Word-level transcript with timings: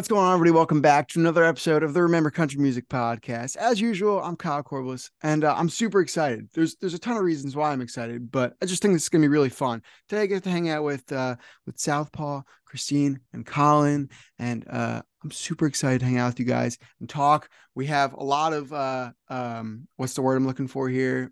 What's 0.00 0.08
going 0.08 0.24
on, 0.24 0.32
everybody? 0.32 0.56
Welcome 0.56 0.80
back 0.80 1.08
to 1.08 1.20
another 1.20 1.44
episode 1.44 1.82
of 1.82 1.92
the 1.92 2.02
Remember 2.02 2.30
Country 2.30 2.58
Music 2.58 2.88
Podcast. 2.88 3.56
As 3.56 3.82
usual, 3.82 4.18
I'm 4.22 4.34
Kyle 4.34 4.62
Corbliss, 4.62 5.10
and 5.22 5.44
uh, 5.44 5.54
I'm 5.54 5.68
super 5.68 6.00
excited. 6.00 6.48
There's 6.54 6.74
there's 6.76 6.94
a 6.94 6.98
ton 6.98 7.18
of 7.18 7.22
reasons 7.22 7.54
why 7.54 7.70
I'm 7.70 7.82
excited, 7.82 8.32
but 8.32 8.54
I 8.62 8.64
just 8.64 8.80
think 8.80 8.94
this 8.94 9.02
is 9.02 9.08
gonna 9.10 9.20
be 9.20 9.28
really 9.28 9.50
fun. 9.50 9.82
Today, 10.08 10.22
I 10.22 10.26
get 10.26 10.42
to 10.44 10.50
hang 10.50 10.70
out 10.70 10.84
with 10.84 11.12
uh, 11.12 11.36
with 11.66 11.78
Southpaw, 11.78 12.40
Christine, 12.64 13.20
and 13.34 13.44
Colin, 13.44 14.08
and 14.38 14.66
uh, 14.70 15.02
I'm 15.22 15.30
super 15.32 15.66
excited 15.66 15.98
to 16.00 16.06
hang 16.06 16.16
out 16.16 16.28
with 16.28 16.40
you 16.40 16.46
guys 16.46 16.78
and 17.00 17.06
talk. 17.06 17.50
We 17.74 17.84
have 17.88 18.14
a 18.14 18.24
lot 18.24 18.54
of 18.54 18.72
uh, 18.72 19.10
um, 19.28 19.86
what's 19.96 20.14
the 20.14 20.22
word 20.22 20.36
I'm 20.36 20.46
looking 20.46 20.68
for 20.68 20.88
here? 20.88 21.30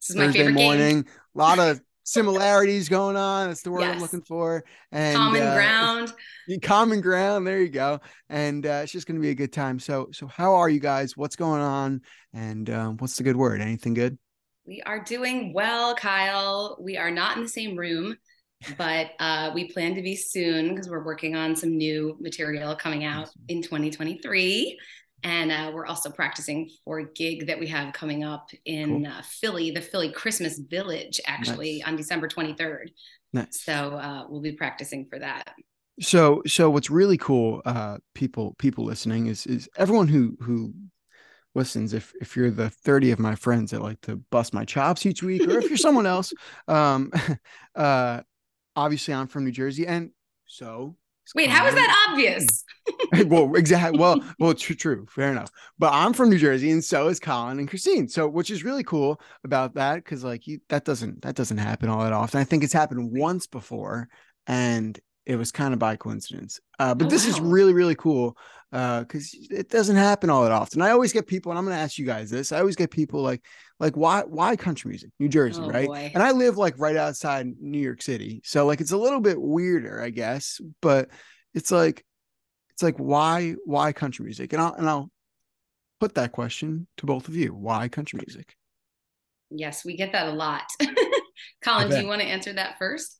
This 0.00 0.10
is 0.10 0.16
my 0.16 0.32
favorite 0.32 0.52
morning. 0.54 1.02
game. 1.02 1.04
A 1.34 1.38
lot 1.38 1.58
of 1.58 1.80
similarities 2.04 2.88
going 2.88 3.16
on. 3.16 3.48
That's 3.48 3.62
the 3.62 3.70
word 3.70 3.82
I'm 3.84 4.00
looking 4.00 4.22
for. 4.22 4.64
And 4.90 5.16
Common 5.16 5.42
uh, 5.42 5.54
ground. 5.54 6.12
common 6.62 7.00
ground 7.00 7.46
there 7.46 7.60
you 7.60 7.68
go 7.68 8.00
and 8.28 8.66
uh, 8.66 8.80
it's 8.82 8.90
just 8.90 9.06
going 9.06 9.14
to 9.14 9.20
be 9.22 9.28
a 9.30 9.34
good 9.34 9.52
time 9.52 9.78
so 9.78 10.08
so 10.12 10.26
how 10.26 10.56
are 10.56 10.68
you 10.68 10.80
guys 10.80 11.16
what's 11.16 11.36
going 11.36 11.60
on 11.60 12.00
and 12.34 12.68
um, 12.70 12.96
what's 12.96 13.16
the 13.16 13.22
good 13.22 13.36
word 13.36 13.60
anything 13.60 13.94
good 13.94 14.18
We 14.66 14.82
are 14.84 14.98
doing 14.98 15.52
well, 15.52 15.94
Kyle. 15.94 16.76
We 16.80 16.96
are 16.96 17.10
not 17.12 17.36
in 17.36 17.44
the 17.44 17.48
same 17.48 17.76
room, 17.76 18.16
but 18.76 19.10
uh, 19.20 19.52
we 19.54 19.68
plan 19.72 19.94
to 19.94 20.02
be 20.02 20.16
soon 20.16 20.70
because 20.70 20.88
we're 20.88 21.04
working 21.04 21.36
on 21.36 21.54
some 21.54 21.76
new 21.76 22.16
material 22.20 22.74
coming 22.74 23.04
out 23.04 23.28
Awesome. 23.28 23.42
in 23.48 23.62
2023. 23.62 24.76
And 25.22 25.52
uh, 25.52 25.70
we're 25.74 25.86
also 25.86 26.10
practicing 26.10 26.70
for 26.84 26.98
a 27.00 27.12
gig 27.12 27.46
that 27.46 27.58
we 27.60 27.66
have 27.68 27.92
coming 27.92 28.24
up 28.24 28.50
in 28.64 29.06
uh, 29.06 29.22
Philly, 29.24 29.70
the 29.70 29.82
Philly 29.82 30.10
Christmas 30.12 30.58
Village, 30.58 31.20
actually 31.26 31.78
Nice. 31.78 31.88
on 31.88 31.96
December 31.96 32.28
23rd. 32.28 32.88
nice 33.32 33.60
So 33.62 33.72
uh, 33.72 34.24
we'll 34.28 34.40
be 34.40 34.52
practicing 34.52 35.06
for 35.10 35.18
that. 35.18 35.54
so 36.00 36.42
so 36.46 36.70
what's 36.70 36.88
really 36.90 37.18
cool 37.18 37.60
uh 37.66 37.98
people 38.14 38.54
people 38.58 38.84
listening 38.84 39.26
is 39.26 39.46
is 39.46 39.68
everyone 39.76 40.08
who 40.08 40.36
who 40.40 40.72
listens 41.54 41.92
if 41.92 42.14
if 42.20 42.36
you're 42.36 42.50
the 42.50 42.70
30 42.70 43.10
of 43.10 43.18
my 43.18 43.34
friends 43.34 43.70
that 43.72 43.82
like 43.82 44.00
to 44.00 44.16
bust 44.30 44.54
my 44.54 44.64
chops 44.64 45.04
each 45.04 45.22
week 45.22 45.42
or 45.46 45.58
if 45.58 45.68
you're 45.68 45.76
someone 45.76 46.06
else 46.06 46.32
um 46.68 47.10
uh 47.74 48.20
obviously 48.76 49.12
i'm 49.12 49.26
from 49.26 49.44
new 49.44 49.50
jersey 49.50 49.86
and 49.86 50.10
so 50.46 50.96
Wait, 51.34 51.48
how 51.50 51.66
is 51.66 51.74
that 51.74 52.06
obvious? 52.10 52.64
well, 53.26 53.54
exactly. 53.54 53.98
Well, 53.98 54.20
well, 54.38 54.54
true, 54.54 54.74
true, 54.74 55.06
fair 55.08 55.30
enough. 55.30 55.50
But 55.78 55.92
I'm 55.92 56.12
from 56.12 56.30
New 56.30 56.38
Jersey, 56.38 56.70
and 56.70 56.82
so 56.82 57.08
is 57.08 57.20
Colin 57.20 57.58
and 57.58 57.68
Christine. 57.68 58.08
So, 58.08 58.28
which 58.28 58.50
is 58.50 58.64
really 58.64 58.82
cool 58.84 59.20
about 59.44 59.74
that, 59.74 59.96
because 59.96 60.24
like 60.24 60.46
you, 60.46 60.60
that 60.68 60.84
doesn't 60.84 61.22
that 61.22 61.36
doesn't 61.36 61.58
happen 61.58 61.88
all 61.88 62.02
that 62.02 62.12
often. 62.12 62.40
I 62.40 62.44
think 62.44 62.64
it's 62.64 62.72
happened 62.72 63.10
once 63.12 63.46
before, 63.46 64.08
and 64.46 64.98
it 65.26 65.36
was 65.36 65.52
kind 65.52 65.72
of 65.72 65.78
by 65.78 65.96
coincidence. 65.96 66.60
Uh, 66.78 66.94
but 66.94 67.06
Oh, 67.06 67.10
this 67.10 67.26
is 67.26 67.40
really 67.40 67.72
really 67.74 67.94
cool 67.94 68.36
Uh, 68.72 69.00
because 69.00 69.34
it 69.50 69.68
doesn't 69.68 69.96
happen 69.96 70.30
all 70.30 70.44
that 70.44 70.52
often. 70.52 70.80
I 70.80 70.90
always 70.90 71.12
get 71.12 71.26
people, 71.26 71.50
and 71.50 71.58
I'm 71.58 71.64
going 71.64 71.76
to 71.76 71.82
ask 71.82 71.98
you 71.98 72.06
guys 72.06 72.30
this. 72.30 72.52
I 72.52 72.60
always 72.60 72.76
get 72.76 72.90
people 72.90 73.20
like 73.20 73.44
like 73.80 73.96
why 73.96 74.22
why 74.22 74.54
country 74.54 74.90
music, 74.90 75.10
New 75.18 75.28
Jersey, 75.28 75.60
Oh, 75.62 75.68
right? 75.68 75.88
boy. 75.88 76.10
And 76.14 76.22
I 76.22 76.30
live 76.30 76.56
like 76.56 76.78
right 76.78 76.96
outside 76.96 77.48
New 77.60 77.80
York 77.80 78.00
City, 78.00 78.40
so 78.44 78.66
like 78.66 78.80
it's 78.80 78.92
a 78.92 78.96
little 78.96 79.20
bit 79.20 79.40
weirder, 79.40 80.00
I 80.00 80.10
guess. 80.10 80.60
But 80.80 81.08
it's 81.52 81.72
like 81.72 82.04
it's 82.70 82.82
like 82.82 82.96
why 82.96 83.56
why 83.64 83.92
country 83.92 84.24
music 84.24 84.52
and 84.54 84.62
i'll 84.62 84.72
and 84.72 84.88
i'll 84.88 85.10
put 85.98 86.14
that 86.14 86.32
question 86.32 86.86
to 86.96 87.04
both 87.04 87.28
of 87.28 87.36
you 87.36 87.52
why 87.52 87.88
country 87.88 88.18
music 88.26 88.54
Yes, 89.50 89.84
we 89.84 89.96
get 89.96 90.12
that 90.12 90.28
a 90.28 90.32
lot. 90.32 90.62
Colin, 91.64 91.90
do 91.90 92.00
you 92.00 92.06
want 92.06 92.20
to 92.22 92.26
answer 92.26 92.52
that 92.52 92.78
first? 92.78 93.16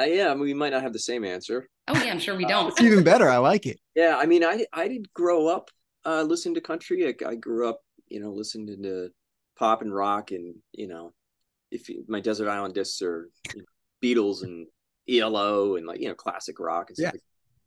Uh, 0.00 0.04
yeah, 0.04 0.30
I 0.30 0.34
mean, 0.34 0.40
we 0.40 0.54
might 0.54 0.70
not 0.70 0.82
have 0.82 0.92
the 0.92 0.98
same 0.98 1.24
answer. 1.24 1.68
Oh, 1.88 2.02
yeah, 2.02 2.10
I'm 2.10 2.18
sure 2.18 2.36
we 2.36 2.46
don't. 2.46 2.68
it's 2.70 2.80
even 2.80 3.04
better 3.04 3.28
i 3.28 3.36
like 3.36 3.66
it 3.66 3.78
Yeah, 3.94 4.16
I 4.18 4.26
mean, 4.26 4.42
I 4.44 4.64
I 4.72 4.88
did 4.88 5.12
grow 5.12 5.48
up 5.48 5.70
uh, 6.06 6.22
listening 6.22 6.54
to 6.54 6.60
country. 6.60 7.06
I, 7.06 7.14
I 7.28 7.34
grew 7.34 7.68
up, 7.68 7.80
you 8.08 8.20
know, 8.20 8.30
listening 8.30 8.82
to 8.82 9.10
pop 9.58 9.82
and 9.82 9.94
rock, 9.94 10.30
and 10.30 10.54
you 10.72 10.88
know, 10.88 11.12
if 11.70 11.88
you, 11.88 12.04
my 12.08 12.20
desert 12.20 12.48
island 12.48 12.74
discs 12.74 13.02
are 13.02 13.28
you 13.54 13.60
know, 13.60 13.64
Beatles 14.02 14.42
and 14.42 14.66
ELO 15.08 15.76
and 15.76 15.86
like 15.86 16.00
you 16.00 16.08
know 16.08 16.14
classic 16.14 16.58
rock 16.58 16.88
and 16.88 16.96
stuff. 16.96 17.12
Yeah. 17.12 17.12
like 17.12 17.22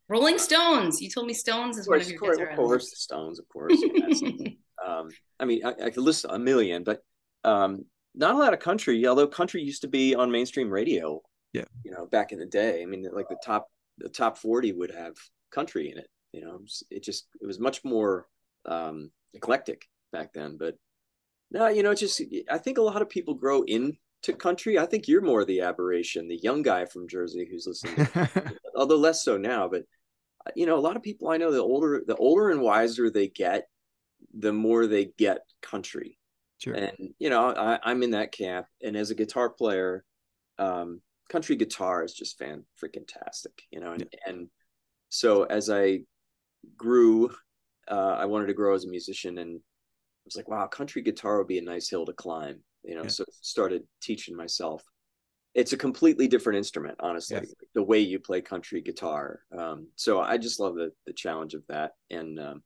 Rolling 0.10 0.40
Stones. 0.40 1.02
You 1.02 1.10
told 1.10 1.28
me 1.28 1.34
Stones 1.34 1.78
is 1.78 1.88
Of 1.88 1.92
one 1.92 2.00
course, 2.00 2.08
of 2.08 2.08
of 2.08 2.12
your 2.12 2.20
course, 2.20 2.40
of 2.40 2.56
course, 2.56 2.90
the 2.90 2.96
Stones, 2.96 3.40
of 3.40 3.48
course. 3.50 3.74
yes. 3.78 4.22
um, 4.86 5.10
I 5.40 5.46
mean, 5.46 5.66
I, 5.66 5.74
I 5.86 5.90
could 5.92 6.04
list 6.04 6.26
a 6.28 6.40
million, 6.40 6.84
but 6.84 7.02
um, 7.44 7.86
not 8.16 8.36
a 8.36 8.38
lot 8.38 8.54
of 8.54 8.60
country. 8.60 9.06
Although 9.06 9.28
country 9.28 9.62
used 9.62 9.82
to 9.84 9.88
be 9.88 10.16
on 10.16 10.32
mainstream 10.32 10.70
radio. 10.70 11.22
Yeah. 11.54 11.66
You 11.84 11.92
know, 11.92 12.06
back 12.06 12.32
in 12.32 12.40
the 12.40 12.46
day. 12.46 12.82
I 12.82 12.86
mean, 12.86 13.08
like 13.12 13.30
the 13.30 13.38
top 13.44 13.70
the 13.98 14.10
top 14.10 14.38
forty 14.38 14.72
would 14.72 14.92
have 14.92 15.16
country 15.52 15.92
in 15.92 15.98
it. 15.98 16.10
You 16.32 16.42
know, 16.42 16.62
it 16.90 17.04
just 17.04 17.28
it 17.42 17.46
was 17.46 17.60
much 17.60 17.84
more 17.84 18.28
um, 18.66 19.12
eclectic 19.34 19.88
back 20.12 20.34
then. 20.34 20.58
But 20.58 20.76
no, 21.52 21.68
you 21.68 21.84
know, 21.84 21.92
it's 21.92 22.02
just 22.02 22.22
I 22.50 22.58
think 22.58 22.78
a 22.78 22.82
lot 22.82 23.02
of 23.02 23.10
people 23.10 23.36
grow 23.36 23.62
into 23.64 24.34
country. 24.38 24.80
I 24.80 24.88
think 24.88 25.08
you're 25.08 25.22
more 25.22 25.46
the 25.46 25.62
aberration, 25.62 26.28
the 26.28 26.40
young 26.42 26.64
guy 26.64 26.86
from 26.86 27.08
Jersey 27.08 27.48
who's 27.50 27.68
listening. 27.68 28.08
to 28.08 28.54
although 28.76 28.98
less 28.98 29.24
so 29.24 29.38
now 29.38 29.68
but 29.68 29.84
uh, 30.46 30.52
you 30.56 30.66
know 30.66 30.78
a 30.78 30.82
lot 30.82 30.96
of 30.96 31.04
people 31.04 31.30
i 31.30 31.38
know 31.38 31.52
the 31.52 31.62
older 31.62 32.04
the 32.06 32.16
older 32.16 32.50
and 32.50 32.62
wiser 32.62 33.10
they 33.10 33.28
get 33.28 33.68
the 34.34 34.54
more 34.54 34.88
they 34.88 35.06
get 35.18 35.42
country 35.62 36.18
sure 36.58 36.74
and 36.74 37.14
you 37.20 37.30
know 37.30 37.54
I, 37.54 37.80
i'm 37.84 38.04
in 38.04 38.12
that 38.12 38.32
camp 38.32 38.68
and 38.82 38.96
as 38.96 39.12
a 39.12 39.16
guitar 39.16 39.50
player 39.50 40.04
um 40.58 41.02
country 41.34 41.56
guitar 41.56 42.04
is 42.04 42.14
just 42.14 42.38
fan 42.38 42.64
freaking 42.80 43.08
tastic 43.08 43.64
you 43.72 43.80
know 43.80 43.92
and, 43.94 44.06
and 44.28 44.48
so 45.10 45.44
as 45.46 45.68
i 45.68 46.00
grew 46.78 47.28
uh 47.88 48.16
i 48.20 48.26
wanted 48.26 48.46
to 48.46 48.54
grow 48.54 48.76
as 48.76 48.86
a 48.86 48.88
musician 48.98 49.40
and 49.40 49.58
i 49.58 50.24
was 50.26 50.36
like 50.38 50.48
wow 50.48 50.68
country 50.68 51.02
guitar 51.02 51.40
would 51.40 51.48
be 51.48 51.58
a 51.58 51.62
nice 51.74 51.90
hill 51.90 52.06
to 52.06 52.14
climb 52.14 52.60
you 52.84 52.94
know 52.94 53.02
Yeah. 53.06 53.08
so 53.08 53.26
started 53.42 53.82
teaching 54.00 54.36
myself 54.38 54.84
it's 55.56 55.74
a 55.74 55.78
completely 55.78 56.28
different 56.28 56.58
instrument 56.58 56.96
honestly 57.00 57.40
Yes. 57.42 57.56
the 57.74 57.84
way 57.92 58.00
you 58.00 58.20
play 58.20 58.40
country 58.40 58.80
guitar 58.82 59.40
um 59.58 59.88
so 59.96 60.22
i 60.22 60.38
just 60.38 60.60
love 60.60 60.76
the 60.76 60.92
the 61.08 61.14
challenge 61.14 61.56
of 61.56 61.64
that 61.68 61.94
and 62.12 62.40
um 62.40 62.62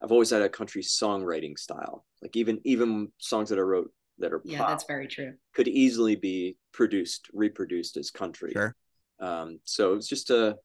i've 0.00 0.12
always 0.12 0.30
had 0.30 0.42
a 0.42 0.48
country 0.48 0.82
songwriting 0.82 1.58
style 1.58 2.06
like 2.22 2.36
even 2.36 2.60
even 2.64 3.10
songs 3.18 3.48
that 3.48 3.58
i 3.58 3.62
wrote 3.62 3.90
that 4.20 4.32
are 4.32 4.40
yeah, 4.44 4.58
pop 4.58 4.68
that's 4.68 4.84
very 4.84 5.06
true. 5.08 5.34
could 5.54 5.68
easily 5.68 6.16
be 6.16 6.56
produced 6.72 7.28
reproduced 7.32 7.96
as 7.96 8.10
country. 8.10 8.52
Sure. 8.52 8.74
Um 9.18 9.60
so 9.64 9.94
it's 9.94 10.08
just 10.08 10.30
a 10.30 10.56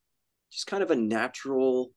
just 0.52 0.68
kind 0.68 0.84
of 0.84 0.92
a 0.92 0.96
natural 0.96 1.92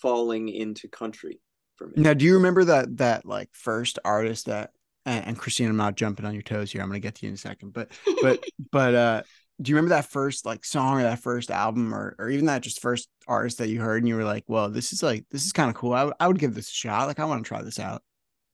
falling 0.00 0.48
into 0.48 0.88
country 0.88 1.40
for 1.76 1.86
me. 1.88 1.94
Now 1.96 2.14
do 2.14 2.24
you 2.24 2.34
remember 2.34 2.64
that 2.64 2.96
that 2.98 3.24
like 3.24 3.48
first 3.52 3.98
artist 4.04 4.46
that 4.46 4.70
and, 5.06 5.24
and 5.26 5.38
christine 5.38 5.68
i'm 5.68 5.76
not 5.76 5.94
jumping 5.94 6.26
on 6.26 6.34
your 6.34 6.42
toes 6.42 6.72
here 6.72 6.82
i'm 6.82 6.88
gonna 6.88 6.98
get 6.98 7.14
to 7.14 7.26
you 7.26 7.28
in 7.30 7.34
a 7.34 7.38
second 7.38 7.72
but 7.72 7.92
but 8.22 8.42
but 8.72 8.94
uh 8.94 9.22
do 9.62 9.70
you 9.70 9.76
remember 9.76 9.94
that 9.94 10.10
first 10.10 10.44
like 10.44 10.64
song 10.64 10.98
or 10.98 11.02
that 11.04 11.20
first 11.22 11.50
album 11.50 11.94
or 11.94 12.14
or 12.18 12.28
even 12.28 12.46
that 12.46 12.60
just 12.62 12.82
first 12.82 13.08
artist 13.28 13.58
that 13.58 13.68
you 13.68 13.80
heard 13.80 14.02
and 14.02 14.08
you 14.08 14.16
were 14.16 14.24
like 14.24 14.44
well 14.48 14.68
this 14.68 14.92
is 14.92 15.02
like 15.02 15.24
this 15.30 15.46
is 15.46 15.52
kind 15.52 15.70
of 15.70 15.76
cool. 15.76 15.92
I 15.94 16.04
would- 16.04 16.14
I 16.20 16.26
would 16.28 16.38
give 16.38 16.54
this 16.54 16.68
a 16.68 16.74
shot. 16.74 17.06
Like 17.06 17.20
i 17.20 17.24
want 17.24 17.44
to 17.44 17.48
try 17.48 17.62
this 17.62 17.78
out. 17.78 18.02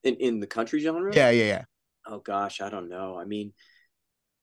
In, 0.04 0.14
in 0.16 0.40
the 0.40 0.46
country 0.46 0.80
genre? 0.80 1.14
Yeah 1.14 1.30
yeah 1.30 1.44
yeah 1.44 1.64
oh 2.06 2.18
gosh 2.18 2.60
i 2.60 2.68
don't 2.68 2.88
know 2.88 3.16
i 3.16 3.24
mean 3.24 3.52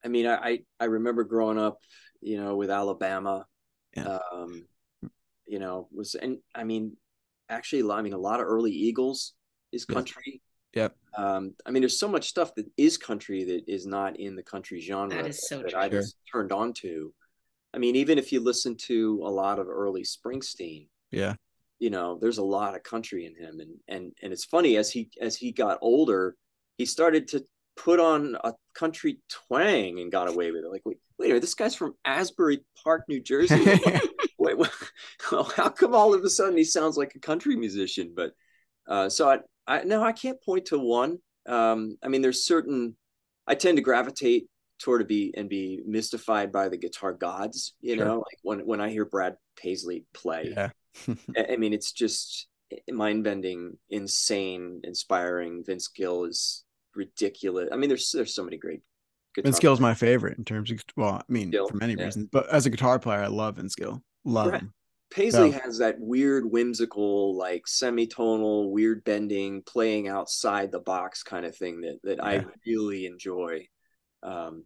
i 0.04 0.08
mean 0.08 0.26
i 0.28 0.36
i, 0.36 0.60
I 0.80 0.86
remember 0.86 1.24
growing 1.24 1.58
up 1.58 1.80
you 2.22 2.42
know 2.42 2.56
with 2.56 2.70
alabama 2.70 3.46
Yeah. 3.96 4.20
um 4.32 4.66
you 5.46 5.60
know 5.60 5.88
was 5.92 6.16
and 6.16 6.38
i 6.56 6.64
mean 6.64 6.96
actually 7.50 7.90
i 7.92 8.02
mean 8.02 8.14
a 8.14 8.18
lot 8.18 8.40
of 8.40 8.46
early 8.48 8.72
eagles 8.72 9.34
is 9.72 9.86
Yeah. 9.90 9.96
country 9.96 10.42
Yep. 10.74 10.96
um 11.18 11.56
i 11.66 11.72
mean 11.72 11.82
there's 11.82 12.00
so 12.00 12.08
much 12.08 12.30
stuff 12.30 12.54
that 12.56 12.68
is 12.78 12.98
country 12.98 13.44
that 13.46 13.64
is 13.68 13.86
not 13.88 14.20
in 14.20 14.36
the 14.36 14.44
country 14.44 14.80
genre 14.80 15.24
That 15.24 15.30
is 15.30 15.48
so 15.48 15.62
that 15.62 15.72
true. 15.72 15.80
i 15.80 15.90
just 15.90 16.16
turned 16.32 16.52
on 16.52 16.74
to 16.74 17.14
i 17.74 17.78
mean 17.78 17.96
even 17.96 18.18
if 18.18 18.32
you 18.32 18.40
listen 18.40 18.76
to 18.88 19.22
a 19.24 19.30
lot 19.30 19.58
of 19.60 19.68
early 19.68 20.04
springsteen 20.04 20.88
yeah 21.12 21.34
you 21.80 21.90
know 21.90 22.18
there's 22.22 22.38
a 22.38 22.44
lot 22.44 22.76
of 22.76 22.84
country 22.84 23.26
in 23.26 23.36
him 23.36 23.60
and 23.60 23.72
and 23.88 24.12
and 24.22 24.32
it's 24.34 24.46
funny 24.46 24.78
as 24.78 24.92
he 24.92 25.10
as 25.20 25.36
he 25.36 25.52
got 25.52 25.80
older 25.82 26.36
he 26.78 26.86
started 26.86 27.28
to 27.30 27.44
put 27.84 28.00
on 28.00 28.36
a 28.44 28.54
country 28.74 29.20
twang 29.30 30.00
and 30.00 30.12
got 30.12 30.28
away 30.28 30.52
with 30.52 30.64
it. 30.66 30.72
Like 30.72 30.82
wait 30.86 30.98
wait 31.18 31.28
a 31.28 31.30
minute, 31.30 31.42
this 31.42 31.54
guy's 31.56 31.76
from 31.76 31.96
asbury 32.06 32.60
park 32.84 33.04
new 33.08 33.22
jersey? 33.22 33.56
Wait, 34.42 34.58
wait 34.58 34.70
well, 35.34 35.44
how 35.44 35.68
come 35.68 35.94
all 35.94 36.14
of 36.14 36.24
a 36.24 36.30
sudden 36.30 36.56
he 36.56 36.64
sounds 36.64 36.96
like 36.96 37.14
a 37.16 37.20
country 37.20 37.58
musician? 37.58 38.14
But 38.16 38.32
uh 38.88 39.10
so 39.10 39.30
i 39.30 39.40
i 39.68 39.84
no 39.84 40.02
i 40.02 40.14
can't 40.14 40.42
point 40.42 40.68
to 40.68 40.80
one. 40.80 41.20
Um 41.46 41.98
i 42.04 42.08
mean 42.08 42.22
there's 42.22 42.46
certain 42.46 42.96
i 43.48 43.56
tend 43.56 43.78
to 43.78 43.84
gravitate 43.84 44.48
toward 44.80 45.02
to 45.02 45.06
be 45.06 45.34
and 45.36 45.50
be 45.50 45.82
mystified 45.86 46.54
by 46.54 46.70
the 46.70 46.78
guitar 46.78 47.12
gods 47.14 47.76
you 47.82 47.96
Sure. 47.96 48.06
know 48.06 48.16
like 48.20 48.40
when 48.44 48.60
when 48.66 48.80
i 48.80 48.90
hear 48.90 49.04
brad 49.06 49.36
paisley 49.58 50.06
play. 50.14 50.54
Yeah. 50.56 50.70
I 51.38 51.54
I 51.54 51.58
mean, 51.58 51.74
it's 51.74 51.92
just 51.92 52.48
mind 52.90 53.24
bending, 53.24 53.78
insane, 53.90 54.82
inspiring. 54.84 55.64
Vince 55.66 55.88
Gill 55.90 56.26
is 56.26 56.64
ridiculous. 57.00 57.70
I 57.72 57.76
mean, 57.78 57.90
there's 57.90 58.12
there's 58.12 58.34
so 58.36 58.44
many 58.44 58.58
great. 58.58 58.82
Vince 59.42 59.60
Gill's 59.60 59.80
my 59.80 59.94
favorite 59.94 60.38
in 60.38 60.44
terms 60.46 60.70
of 60.72 60.82
well, 60.98 61.14
I 61.16 61.22
mean, 61.32 61.50
Gill, 61.52 61.68
for 61.68 61.78
many 61.78 61.94
yeah. 61.98 62.06
reasons, 62.06 62.28
but 62.32 62.48
as 62.50 62.66
a 62.66 62.70
guitar 62.70 63.00
player, 63.00 63.22
I 63.22 63.28
love 63.28 63.56
Vince 63.56 63.76
Gill. 63.76 64.02
Love 64.26 64.52
Right. 64.52 64.62
him. 64.62 64.74
Paisley 65.12 65.52
So- 65.52 65.60
has 65.60 65.78
that 65.80 66.00
weird, 66.00 66.46
whimsical, 66.52 67.36
like 67.36 67.64
semitonal, 67.66 68.70
weird 68.70 69.04
bending, 69.04 69.64
playing 69.64 70.08
outside 70.08 70.72
the 70.72 70.80
box 70.80 71.24
kind 71.24 71.46
of 71.46 71.56
thing 71.56 71.82
that 71.82 72.00
that 72.04 72.24
I 72.24 72.46
really 72.68 73.06
enjoy. 73.06 73.68
Um, 74.22 74.66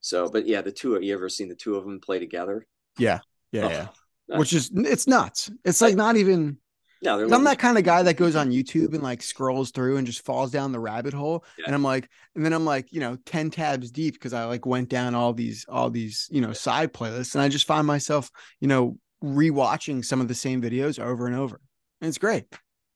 so, 0.00 0.28
but 0.28 0.46
yeah, 0.46 0.60
the 0.62 0.72
two. 0.72 0.98
You 1.00 1.14
ever 1.14 1.28
seen 1.28 1.48
the 1.48 1.54
two 1.54 1.76
of 1.76 1.84
them 1.84 2.00
play 2.00 2.18
together? 2.18 2.66
Yeah, 2.98 3.20
Oh, 3.54 3.58
yeah. 3.68 3.88
Which 4.28 4.52
is 4.52 4.70
it's 4.74 5.06
nuts. 5.06 5.50
It's 5.64 5.80
like 5.80 5.96
not 5.96 6.16
even. 6.16 6.58
No, 7.02 7.18
I'm 7.20 7.28
like, 7.30 7.42
that 7.44 7.58
kind 7.58 7.78
of 7.78 7.84
guy 7.84 8.02
that 8.02 8.14
goes 8.18 8.36
on 8.36 8.50
YouTube 8.50 8.92
and 8.92 9.02
like 9.02 9.22
scrolls 9.22 9.70
through 9.70 9.96
and 9.96 10.06
just 10.06 10.24
falls 10.24 10.50
down 10.50 10.72
the 10.72 10.80
rabbit 10.80 11.14
hole. 11.14 11.44
Yeah. 11.58 11.64
And 11.66 11.74
I'm 11.74 11.82
like, 11.82 12.08
and 12.34 12.44
then 12.44 12.52
I'm 12.52 12.66
like, 12.66 12.92
you 12.92 13.00
know, 13.00 13.16
10 13.24 13.50
tabs 13.50 13.90
deep 13.90 14.14
because 14.14 14.34
I 14.34 14.44
like 14.44 14.66
went 14.66 14.90
down 14.90 15.14
all 15.14 15.32
these, 15.32 15.64
all 15.68 15.88
these, 15.88 16.28
you 16.30 16.40
know, 16.42 16.52
side 16.52 16.92
playlists. 16.92 17.34
And 17.34 17.40
I 17.42 17.48
just 17.48 17.66
find 17.66 17.86
myself, 17.86 18.30
you 18.60 18.68
know, 18.68 18.98
rewatching 19.24 20.04
some 20.04 20.20
of 20.20 20.28
the 20.28 20.34
same 20.34 20.60
videos 20.60 20.98
over 20.98 21.26
and 21.26 21.34
over. 21.36 21.60
And 22.02 22.08
it's 22.08 22.18
great. 22.18 22.44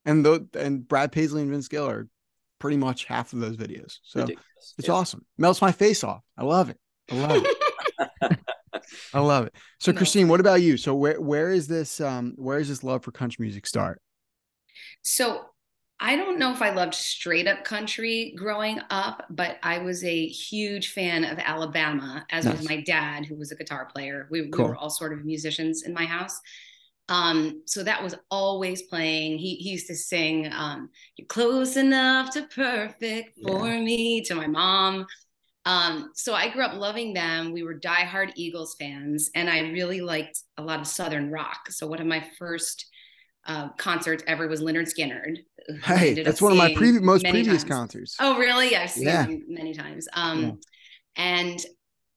And 0.05 0.25
the 0.25 0.47
and 0.55 0.87
Brad 0.87 1.11
Paisley 1.11 1.41
and 1.43 1.51
Vince 1.51 1.69
Gill 1.69 1.89
are 1.89 2.07
pretty 2.59 2.77
much 2.77 3.05
half 3.07 3.33
of 3.33 3.41
those 3.41 3.57
videos. 3.57 3.99
So 4.03 4.21
ridiculous. 4.21 4.75
it's 4.79 4.89
Yeah. 4.89 4.95
awesome. 4.95 5.25
Melts 5.39 5.63
my 5.63 5.73
face 5.73 6.05
off. 6.05 6.21
I 6.37 6.45
love 6.45 6.69
it. 6.69 6.79
I 7.11 7.15
love 7.17 7.45
it. 7.45 8.39
I 9.13 9.21
love 9.21 9.47
it. 9.47 9.55
So 9.81 9.93
No. 9.93 9.99
Christine, 9.99 10.29
what 10.29 10.41
about 10.41 10.63
you? 10.63 10.77
So 10.77 10.95
where 10.95 11.21
where 11.21 11.51
is 11.51 11.67
this 11.67 12.01
um 12.01 12.35
where 12.37 12.59
is 12.59 12.69
this 12.69 12.83
love 12.85 13.05
for 13.05 13.13
country 13.13 13.45
music 13.45 13.67
start? 13.67 14.01
So 15.03 15.47
I 16.01 16.17
don't 16.17 16.39
know 16.39 16.53
if 16.53 16.61
I 16.61 16.71
loved 16.71 16.95
straight 16.95 17.47
up 17.47 17.65
country 17.65 18.35
growing 18.37 18.81
up, 18.91 19.25
but 19.31 19.59
I 19.63 19.79
was 19.79 20.03
a 20.05 20.27
huge 20.27 20.93
fan 20.93 21.25
of 21.25 21.39
Alabama, 21.39 22.27
as 22.31 22.45
Nice. 22.45 22.59
was 22.59 22.69
my 22.69 22.81
dad, 22.83 23.25
who 23.27 23.37
was 23.37 23.53
a 23.53 23.57
guitar 23.57 23.87
player. 23.87 24.27
We, 24.31 24.49
Cool. 24.51 24.65
we 24.65 24.71
were 24.71 24.77
all 24.77 24.91
sort 24.91 25.13
of 25.13 25.25
musicians 25.25 25.85
in 25.85 25.95
my 25.95 26.05
house. 26.05 26.39
Um, 27.09 27.63
so 27.67 27.83
that 27.85 28.03
was 28.03 28.15
always 28.31 28.83
playing. 28.83 29.39
He, 29.39 29.57
he 29.57 29.71
used 29.71 29.87
to 29.89 29.95
sing, 29.95 30.51
um, 30.53 30.89
You're 31.17 31.27
close 31.27 31.77
enough 31.77 32.31
to 32.33 32.43
perfect 32.55 33.39
for 33.43 33.65
me 33.69 34.23
to 34.23 34.35
my 34.35 34.47
mom. 34.47 35.07
Um, 35.67 36.11
so 36.15 36.35
I 36.35 36.51
grew 36.51 36.63
up 36.65 36.75
loving 36.75 37.15
them. 37.15 37.53
We 37.53 37.63
were 37.63 37.75
diehard 37.79 38.33
Eagles 38.37 38.77
fans, 38.79 39.31
and 39.35 39.49
I 39.49 39.61
really 39.71 40.01
liked 40.01 40.41
a 40.59 40.63
lot 40.63 40.81
of 40.81 40.87
Southern 40.87 41.31
rock. 41.31 41.71
So 41.71 41.87
one 41.87 42.01
of 42.01 42.07
my 42.07 42.25
first 42.39 42.87
uh, 43.47 43.69
concerts 43.79 44.23
ever 44.27 44.47
was 44.49 44.61
Lynyrd 44.61 44.93
Skynyrd. 44.93 45.39
Hey, 45.83 46.23
that's 46.23 46.43
one 46.43 46.53
of 46.53 46.59
my 46.59 46.75
previous 46.75 47.03
most 47.03 47.25
previous 47.25 47.63
times. 47.63 47.65
concerts. 47.65 48.17
Oh, 48.21 48.39
really? 48.39 48.71
Yeah, 48.73 48.83
I've 48.83 48.91
seen 48.91 49.05
Yeah. 49.07 49.25
him 49.27 49.45
many 49.49 49.73
times. 49.75 50.07
Um, 50.13 50.43
Yeah. 50.43 50.53
and 51.17 51.61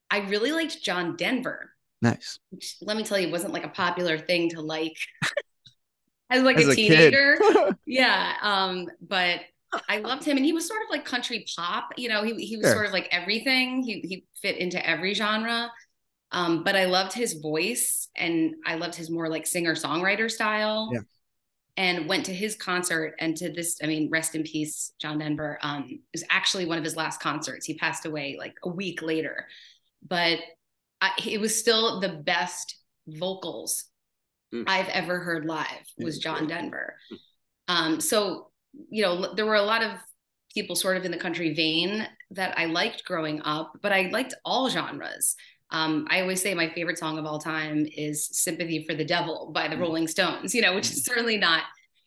I 0.09 0.19
really 0.29 0.51
liked 0.51 0.81
John 0.83 1.15
Denver, 1.15 1.71
Nice. 2.01 2.39
which 2.49 2.75
let 2.81 2.95
me 2.97 3.03
tell 3.03 3.19
you, 3.19 3.29
wasn't 3.31 3.53
like 3.53 3.65
a 3.65 3.69
popular 3.69 4.17
thing 4.17 4.49
to 4.51 4.61
like 4.61 4.97
as 6.29 6.43
like 6.43 6.57
As 6.57 6.67
a 6.67 6.71
a 6.71 6.75
teenager. 6.75 7.37
yeah. 7.85 8.33
Um, 8.41 8.87
but 9.01 9.41
I 9.89 9.99
loved 9.99 10.23
him, 10.23 10.37
and 10.37 10.45
he 10.45 10.53
was 10.53 10.67
sort 10.67 10.81
of 10.81 10.87
like 10.89 11.05
country 11.05 11.45
pop. 11.55 11.89
You 11.97 12.09
know, 12.09 12.23
he 12.23 12.33
he 12.45 12.57
was 12.57 12.65
Sure. 12.67 12.73
sort 12.73 12.85
of 12.87 12.91
like 12.93 13.07
everything. 13.11 13.83
He 13.83 14.01
he 14.01 14.25
fit 14.41 14.57
into 14.57 14.85
every 14.87 15.13
genre. 15.13 15.71
Um, 16.31 16.63
but 16.63 16.75
I 16.75 16.85
loved 16.85 17.13
his 17.13 17.33
voice, 17.33 18.09
and 18.15 18.55
I 18.65 18.75
loved 18.75 18.95
his 18.95 19.09
more 19.09 19.29
like 19.29 19.47
singer 19.47 19.75
songwriter 19.75 20.29
style. 20.29 20.89
Yeah. 20.93 21.01
And 21.79 22.07
went 22.09 22.25
to 22.25 22.33
his 22.33 22.55
concert, 22.55 23.13
and 23.19 23.37
to 23.37 23.51
this, 23.53 23.77
I 23.83 23.85
mean, 23.87 24.09
rest 24.11 24.33
in 24.33 24.41
peace, 24.43 24.93
John 24.99 25.19
Denver. 25.19 25.59
Um, 25.61 25.85
it 25.89 25.99
was 26.11 26.23
actually 26.31 26.65
one 26.65 26.79
of 26.79 26.83
his 26.83 26.95
last 26.95 27.21
concerts. 27.21 27.67
He 27.67 27.75
passed 27.75 28.05
away 28.07 28.35
like 28.39 28.55
a 28.63 28.69
week 28.69 29.03
later, 29.03 29.47
but 30.07 30.39
I, 31.01 31.11
it 31.27 31.39
was 31.39 31.57
still 31.57 31.99
the 31.99 32.09
best 32.09 32.77
vocals 33.07 33.85
Mm. 34.53 34.63
I've 34.65 34.87
ever 34.87 35.19
heard 35.19 35.45
live 35.45 35.65
was 35.97 36.19
John 36.19 36.47
Denver. 36.47 36.95
Um, 37.67 37.99
so 37.99 38.49
you 38.89 39.03
know, 39.03 39.33
there 39.35 39.45
were 39.45 39.55
a 39.55 39.61
lot 39.61 39.83
of 39.83 39.91
people 40.53 40.75
sort 40.75 40.97
of 40.97 41.05
in 41.05 41.11
the 41.11 41.17
country 41.17 41.53
vein 41.53 42.07
that 42.31 42.57
I 42.57 42.65
liked 42.65 43.05
growing 43.05 43.41
up, 43.43 43.73
but 43.81 43.91
I 43.93 44.09
liked 44.11 44.33
all 44.43 44.69
genres. 44.69 45.35
Um, 45.71 46.07
I 46.09 46.21
always 46.21 46.41
say 46.41 46.53
my 46.53 46.69
favorite 46.69 46.97
song 46.97 47.17
of 47.17 47.25
all 47.25 47.39
time 47.39 47.85
is 47.91 48.27
"Sympathy 48.31 48.85
for 48.87 48.95
the 48.95 49.03
Devil" 49.05 49.51
by 49.53 49.67
the 49.67 49.75
Mm. 49.75 49.79
Rolling 49.81 50.07
Stones. 50.07 50.55
You 50.55 50.61
know, 50.61 50.73
which 50.75 50.89
is 50.89 51.03
certainly 51.03 51.37
not 51.37 51.63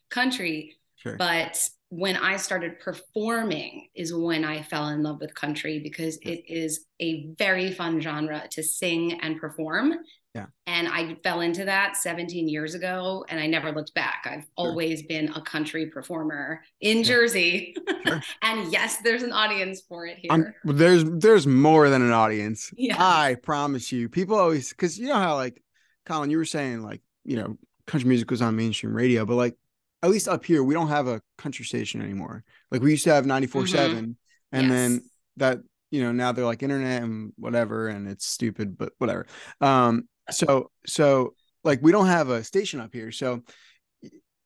country, 0.09 0.75
Sure. 0.97 1.15
but 1.17 1.63
when 1.89 2.15
I 2.15 2.37
started 2.37 2.79
performing 2.79 3.89
is 3.93 4.13
when 4.13 4.45
I 4.45 4.61
fell 4.63 4.87
in 4.89 5.03
love 5.03 5.19
with 5.19 5.35
country 5.35 5.79
because 5.79 6.17
it 6.21 6.43
is 6.47 6.85
a 7.01 7.27
very 7.37 7.71
fun 7.73 7.99
genre 7.99 8.47
to 8.51 8.63
sing 8.63 9.19
and 9.21 9.39
perform. 9.39 9.95
Yeah. 10.33 10.45
And 10.65 10.87
I 10.87 11.17
fell 11.23 11.41
into 11.41 11.65
that 11.65 11.97
17 11.97 12.47
years 12.47 12.73
ago 12.73 13.25
and 13.27 13.37
I 13.37 13.47
never 13.47 13.73
looked 13.73 13.93
back. 13.93 14.25
I've 14.29 14.47
always 14.55 15.03
been 15.03 15.29
a 15.35 15.41
country 15.41 15.87
performer 15.87 16.63
in 16.79 17.03
Jersey. 17.03 17.75
Sure. 18.07 18.21
and 18.41 18.71
yes, 18.71 18.97
there's 19.03 19.23
an 19.23 19.33
audience 19.33 19.81
for 19.81 20.05
it 20.05 20.17
here. 20.19 20.31
I'm, 20.31 20.53
there's 20.63 21.03
there's 21.03 21.45
more 21.45 21.89
than 21.89 22.01
an 22.01 22.13
audience. 22.13 22.71
Yeah. 22.77 22.95
I 22.97 23.35
promise 23.43 23.91
you. 23.91 24.07
People 24.07 24.37
always 24.37 24.69
because 24.69 24.97
you 24.97 25.07
know 25.07 25.15
how 25.15 25.35
like 25.35 25.61
Colin, 26.05 26.29
you 26.29 26.37
were 26.37 26.45
saying 26.45 26.81
like 26.81 27.01
you 27.25 27.35
know 27.35 27.57
country 27.87 28.07
music 28.07 28.31
was 28.31 28.41
on 28.41 28.55
mainstream 28.55 28.93
radio, 28.95 29.25
but 29.25 29.35
like 29.35 29.55
at 30.01 30.09
least 30.09 30.29
up 30.29 30.45
here 30.45 30.63
we 30.63 30.73
don't 30.73 30.87
have 30.87 31.07
a 31.07 31.21
country 31.37 31.65
station 31.65 32.01
anymore. 32.01 32.45
Like 32.71 32.81
we 32.81 32.91
used 32.91 33.03
to 33.03 33.13
have 33.13 33.25
94 33.25 33.67
seven, 33.67 34.17
and 34.53 34.67
Yes. 34.67 34.71
then 34.71 35.01
that 35.37 35.59
you 35.91 36.01
know 36.01 36.13
now 36.13 36.31
they're 36.31 36.45
like 36.45 36.63
internet 36.63 37.03
and 37.03 37.33
whatever, 37.37 37.89
and 37.89 38.07
it's 38.07 38.25
stupid, 38.25 38.77
but 38.77 38.93
whatever. 38.97 39.27
Um, 39.59 40.07
so 40.29 40.69
so 40.85 41.33
like 41.63 41.81
we 41.81 41.91
don't 41.91 42.07
have 42.07 42.29
a 42.29 42.43
station 42.43 42.79
up 42.79 42.93
here, 42.93 43.11
so 43.11 43.41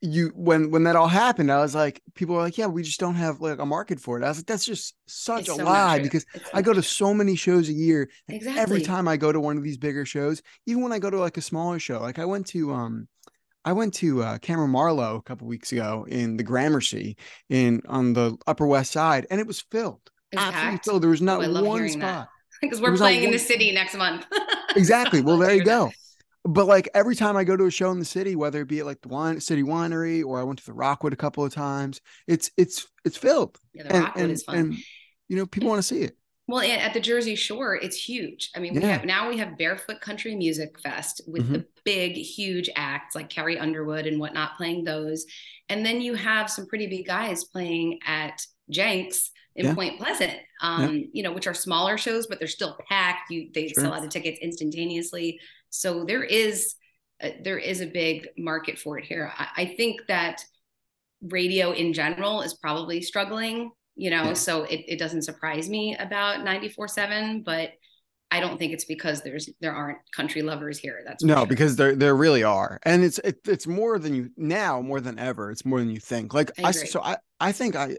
you 0.02 0.32
when 0.36 0.70
when 0.70 0.84
that 0.84 0.96
all 0.96 1.08
happened 1.08 1.52
i 1.52 1.60
was 1.60 1.74
like 1.74 2.00
people 2.14 2.36
were 2.36 2.42
like 2.42 2.58
yeah 2.60 2.68
we 2.68 2.84
just 2.84 3.00
don't 3.00 3.16
have 3.16 3.40
like 3.40 3.58
a 3.58 3.66
market 3.66 4.00
for 4.00 4.20
it 4.20 4.24
i 4.24 4.28
was 4.28 4.38
like 4.38 4.46
that's 4.46 4.66
just 4.66 4.94
such 5.08 5.42
It's 5.42 5.50
a 5.50 5.56
so 5.56 5.64
lie 5.64 6.00
because 6.00 6.26
It's 6.36 6.50
I 6.54 6.62
go 6.62 6.74
to 6.74 6.84
so 6.84 7.12
many 7.14 7.36
shows 7.36 7.70
a 7.70 7.74
year. 7.74 8.10
Exactly. 8.28 8.62
Every 8.62 8.82
time 8.82 9.08
I 9.08 9.18
go 9.18 9.32
to 9.32 9.40
one 9.40 9.58
of 9.58 9.64
these 9.64 9.78
bigger 9.78 10.06
shows, 10.06 10.44
even 10.68 10.84
when 10.84 10.92
I 10.92 11.00
go 11.00 11.10
to 11.10 11.20
like 11.20 11.38
a 11.38 11.42
smaller 11.42 11.80
show, 11.80 12.02
like 12.02 12.20
I 12.20 12.26
went 12.26 12.46
to 12.48 12.74
um 12.74 13.08
I 13.64 13.72
went 13.72 13.94
to 13.96 14.22
uh 14.22 14.38
Cameron 14.40 14.70
Marlowe 14.70 15.16
a 15.16 15.22
couple 15.24 15.48
weeks 15.48 15.72
ago 15.72 16.06
in 16.08 16.38
the 16.38 16.44
Gramercy 16.44 17.18
in 17.50 17.82
on 17.88 18.14
the 18.14 18.38
Upper 18.46 18.68
West 18.68 18.92
Side, 18.92 19.26
and 19.32 19.40
it 19.40 19.48
was 19.48 19.62
filled. 19.72 20.02
It 20.32 20.36
was 20.38 20.46
Absolutely 20.46 20.72
packed. 20.72 20.86
filled. 20.86 21.04
There 21.04 21.10
was 21.10 21.22
not 21.22 21.42
I 21.42 21.48
love 21.48 21.66
one 21.66 21.78
hearing 21.80 22.00
that. 22.00 22.28
because 22.62 22.82
we're 22.82 22.96
playing 22.98 23.24
in 23.24 23.32
the 23.32 23.40
city 23.40 23.72
next 23.72 23.96
month. 23.96 24.26
Exactly. 24.78 25.22
Well, 25.22 25.38
there 25.38 25.54
you 25.54 25.64
go. 25.64 25.90
But 26.44 26.66
like 26.66 26.90
every 26.94 27.16
time 27.16 27.38
I 27.38 27.46
go 27.46 27.56
to 27.56 27.64
a 27.64 27.72
show 27.72 27.92
in 27.92 28.00
the 28.00 28.04
city, 28.04 28.36
whether 28.36 28.60
it 28.60 28.68
be 28.68 28.80
at 28.82 28.86
like 28.86 29.00
the 29.02 29.08
wine 29.08 29.40
city 29.40 29.64
winery 29.64 30.22
or 30.22 30.38
I 30.38 30.44
went 30.44 30.60
to 30.60 30.66
the 30.66 30.74
Rockwood 30.74 31.14
a 31.14 31.16
couple 31.16 31.46
of 31.46 31.54
times, 31.54 32.02
it's 32.28 32.52
it's 32.58 32.86
it's 33.06 33.16
filled. 33.16 33.58
Yeah, 33.74 33.84
the 33.84 33.94
and, 33.96 34.04
Rockwood 34.04 34.24
and, 34.26 34.32
is 34.34 34.44
fun. 34.44 34.56
and 34.58 34.78
you 35.30 35.38
know, 35.38 35.46
people 35.46 35.70
want 35.70 35.80
to 35.80 35.84
see 35.84 36.02
it. 36.02 36.18
Well, 36.48 36.62
at 36.62 36.94
the 36.94 37.00
Jersey 37.00 37.36
Shore, 37.36 37.76
it's 37.76 37.96
huge. 37.96 38.52
I 38.54 38.60
mean, 38.60 38.76
we 38.76 38.82
have 38.82 39.06
now 39.06 39.30
we 39.30 39.38
have 39.38 39.58
Barefoot 39.58 40.02
Country 40.02 40.36
Music 40.36 40.78
Fest 40.80 41.22
with 41.26 41.44
Mm-hmm. 41.44 41.54
the 41.54 41.66
big, 41.86 42.14
huge 42.18 42.70
acts 42.76 43.16
like 43.16 43.30
Carrie 43.30 43.58
Underwood 43.58 44.06
and 44.08 44.20
whatnot 44.20 44.58
playing 44.58 44.84
those, 44.84 45.26
and 45.70 45.86
then 45.86 46.02
you 46.02 46.16
have 46.16 46.50
some 46.50 46.68
pretty 46.68 46.88
big 46.88 47.08
guys 47.08 47.46
playing 47.46 48.00
at 48.06 48.42
Jenks 48.70 49.32
in 49.56 49.66
Yeah. 49.66 49.76
Point 49.76 49.98
Pleasant. 50.00 50.34
Um, 50.62 51.10
you 51.14 51.24
know, 51.24 51.32
which 51.32 51.48
are 51.48 51.54
smaller 51.54 51.98
shows, 51.98 52.28
but 52.28 52.40
they're 52.40 52.48
still 52.48 52.78
packed. 52.90 53.30
You 53.32 53.50
they 53.54 53.68
Sure. 53.70 53.84
sell 53.84 53.94
out 53.94 54.02
the 54.02 54.08
tickets 54.08 54.40
instantaneously, 54.42 55.40
so 55.70 56.04
there 56.06 56.24
is 56.24 56.76
uh, 57.22 57.30
there 57.44 57.58
is 57.58 57.82
a 57.82 57.86
big 57.88 58.28
market 58.38 58.78
for 58.78 58.98
it 59.00 59.06
here. 59.06 59.32
I, 59.38 59.48
I 59.58 59.66
think 59.78 60.02
that 60.08 60.44
radio 61.22 61.72
in 61.72 61.94
general 61.94 62.42
is 62.42 62.54
probably 62.56 63.02
struggling 63.02 63.72
you 63.96 64.10
know 64.10 64.26
Yeah. 64.26 64.34
so 64.34 64.64
it, 64.64 64.82
it 64.88 65.00
doesn't 65.00 65.22
surprise 65.24 65.70
me 65.70 65.96
about 65.98 66.44
94 66.44 66.90
7 66.90 67.42
but 67.44 67.70
i 68.30 68.42
don't 68.42 68.58
think 68.60 68.74
it's 68.74 68.84
because 68.86 69.22
there's 69.24 69.50
there 69.62 69.72
aren't 69.72 69.98
country 70.14 70.42
lovers 70.42 70.78
here 70.78 71.02
that's 71.08 71.24
No, 71.24 71.38
sure. 71.38 71.46
because 71.48 71.78
there 71.78 71.96
there 71.96 72.16
really 72.16 72.44
are, 72.44 72.80
and 72.84 73.04
it's 73.04 73.18
it, 73.20 73.40
it's 73.48 73.66
more 73.66 73.98
than 73.98 74.14
you 74.14 74.30
now 74.36 74.82
more 74.82 75.00
than 75.00 75.18
ever. 75.18 75.50
It's 75.52 75.64
more 75.66 75.80
than 75.80 75.90
you 75.90 76.00
think. 76.02 76.34
Like 76.34 76.52
I 76.60 76.68
I, 76.68 76.72
so 76.72 77.02
I 77.02 77.18
I 77.40 77.54
think 77.54 77.76
I 77.78 77.98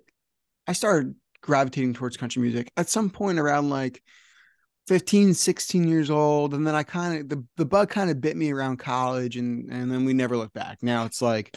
I 0.66 0.72
started 0.74 1.14
gravitating 1.46 1.94
towards 1.94 2.16
country 2.16 2.42
music 2.42 2.70
at 2.76 2.88
some 2.88 3.08
point 3.08 3.38
around 3.38 3.70
like 3.70 4.02
15 4.88 5.34
16 5.34 5.88
years 5.88 6.10
old. 6.10 6.54
And 6.54 6.66
then 6.66 6.74
i 6.74 6.82
kind 6.82 7.20
of 7.20 7.28
the, 7.28 7.44
the 7.56 7.64
bug 7.64 7.88
kind 7.88 8.10
of 8.10 8.20
bit 8.20 8.36
me 8.36 8.52
around 8.52 8.78
college 8.78 9.36
and 9.36 9.70
and 9.70 9.90
then 9.90 10.04
we 10.04 10.12
never 10.12 10.36
looked 10.36 10.54
back. 10.54 10.82
Now 10.82 11.04
it's 11.04 11.22
like 11.22 11.56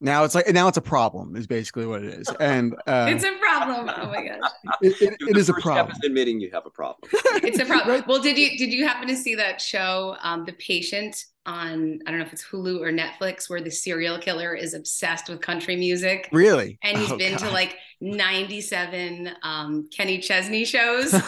Now 0.00 0.24
it's 0.24 0.34
like 0.34 0.46
now 0.52 0.68
it's 0.68 0.76
a 0.76 0.82
problem 0.82 1.36
is 1.36 1.46
basically 1.46 1.86
what 1.86 2.04
it 2.04 2.12
is, 2.12 2.28
and 2.38 2.74
uh, 2.86 3.06
it's 3.08 3.24
a 3.24 3.32
problem. 3.40 3.88
Oh 3.96 4.06
my 4.08 4.26
gosh, 4.28 4.50
it, 4.82 4.94
it, 5.00 5.16
it 5.20 5.32
The 5.32 5.38
is 5.38 5.48
a 5.48 5.54
first 5.54 5.62
step 5.64 5.74
problem. 5.74 5.96
is 5.96 6.04
admitting 6.04 6.38
you 6.38 6.50
have 6.52 6.66
a 6.66 6.70
problem. 6.70 7.10
it's 7.42 7.58
a 7.58 7.64
problem. 7.66 7.88
Right? 7.96 8.06
Well, 8.06 8.20
did 8.20 8.36
you 8.36 8.58
did 8.58 8.72
you 8.72 8.86
happen 8.86 9.08
to 9.08 9.16
see 9.16 9.34
that 9.36 9.58
show, 9.60 10.14
um, 10.20 10.44
The 10.44 10.52
Patient, 10.52 11.24
on 11.46 12.00
I 12.06 12.10
don't 12.10 12.20
know 12.20 12.26
if 12.26 12.32
it's 12.34 12.44
Hulu 12.44 12.80
or 12.80 12.92
Netflix, 12.92 13.48
where 13.48 13.62
the 13.62 13.70
serial 13.70 14.18
killer 14.18 14.54
is 14.54 14.74
obsessed 14.74 15.30
with 15.30 15.40
country 15.40 15.76
music. 15.76 16.28
Really, 16.30 16.78
And 16.82 16.98
he's 16.98 17.10
Oh, 17.10 17.16
been 17.16 17.38
to 17.38 17.50
like 17.50 17.76
97 18.02 19.30
um, 19.42 19.88
Kenny 19.96 20.18
Chesney 20.18 20.66
shows. 20.66 21.12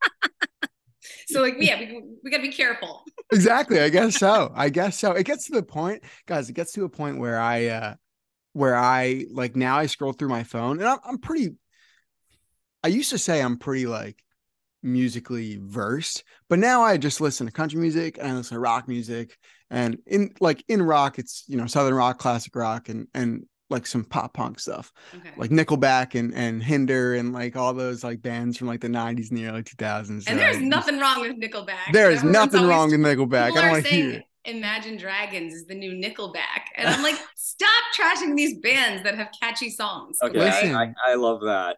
so 1.29 1.41
like, 1.41 1.55
yeah, 1.59 1.79
we, 1.79 2.03
we 2.23 2.31
gotta 2.31 2.43
be 2.43 2.51
careful. 2.51 3.03
exactly 3.31 3.79
i 3.79 3.89
guess 3.89 4.17
so 4.17 4.51
i 4.55 4.69
guess 4.69 4.97
so 4.97 5.11
it 5.11 5.25
gets 5.25 5.45
to 5.45 5.53
the 5.53 5.61
point 5.61 6.03
guys 6.25 6.49
it 6.49 6.53
gets 6.53 6.71
to 6.71 6.83
a 6.83 6.89
point 6.89 7.19
where 7.19 7.39
i 7.39 7.67
uh 7.67 7.93
where 8.53 8.75
i 8.75 9.25
like 9.31 9.55
now 9.55 9.77
i 9.77 9.85
scroll 9.85 10.13
through 10.13 10.29
my 10.29 10.43
phone 10.43 10.79
and 10.79 10.87
i'm, 10.87 10.97
I'm 11.05 11.17
pretty 11.19 11.51
i 12.83 12.87
used 12.87 13.11
to 13.11 13.19
say 13.19 13.41
i'm 13.41 13.57
pretty 13.57 13.85
like 13.85 14.23
musically 14.81 15.59
versed 15.61 16.23
but 16.49 16.57
now 16.57 16.81
i 16.81 16.97
just 16.97 17.21
listen 17.21 17.45
to 17.45 17.53
country 17.53 17.79
music 17.79 18.17
and 18.17 18.31
i 18.31 18.33
listen 18.33 18.55
to 18.55 18.59
rock 18.59 18.87
music 18.87 19.37
and 19.69 19.99
in 20.07 20.31
like 20.39 20.63
in 20.67 20.81
rock 20.81 21.19
it's 21.19 21.43
you 21.47 21.57
know 21.57 21.67
southern 21.67 21.93
rock 21.93 22.17
classic 22.17 22.55
rock 22.55 22.89
and 22.89 23.07
and 23.13 23.43
like 23.69 23.85
some 23.85 24.03
pop 24.03 24.33
punk 24.33 24.59
stuff 24.59 24.91
Okay. 25.15 25.31
like 25.37 25.51
nickelback 25.51 26.17
and 26.19 26.33
and 26.33 26.63
hinder 26.63 27.15
and 27.15 27.33
like 27.33 27.55
all 27.55 27.73
those 27.73 28.03
like 28.03 28.21
bands 28.21 28.57
from 28.57 28.67
like 28.67 28.81
the 28.81 28.87
90s 28.87 29.29
and 29.29 29.37
the 29.37 29.45
early 29.47 29.63
2000s 29.63 30.25
and 30.27 30.39
there's 30.39 30.59
nothing 30.59 30.99
wrong 30.99 31.21
with 31.21 31.39
Nickelback. 31.39 31.91
there 31.93 32.09
is 32.11 32.23
nothing 32.23 32.65
wrong 32.67 32.89
with 32.91 32.99
nickelback 32.99 33.47
People 33.47 33.59
i 33.59 33.61
don't 33.61 33.65
are 33.65 33.71
want 33.71 33.85
to 33.85 33.91
hear 33.91 34.03
saying 34.03 34.15
it 34.15 34.23
Imagine 34.45 34.97
Dragons 34.97 35.53
is 35.53 35.65
the 35.65 35.75
new 35.75 35.91
Nickelback. 35.91 36.69
And 36.75 36.87
I'm 36.87 37.03
like, 37.03 37.15
stop 37.35 37.83
trashing 37.95 38.35
these 38.35 38.57
bands 38.59 39.03
that 39.03 39.15
have 39.15 39.27
catchy 39.39 39.69
songs. 39.69 40.17
Okay, 40.23 40.39
Listen. 40.39 40.75
I, 40.75 40.85
I, 40.85 41.11
I 41.11 41.15
love 41.15 41.41
that. 41.41 41.77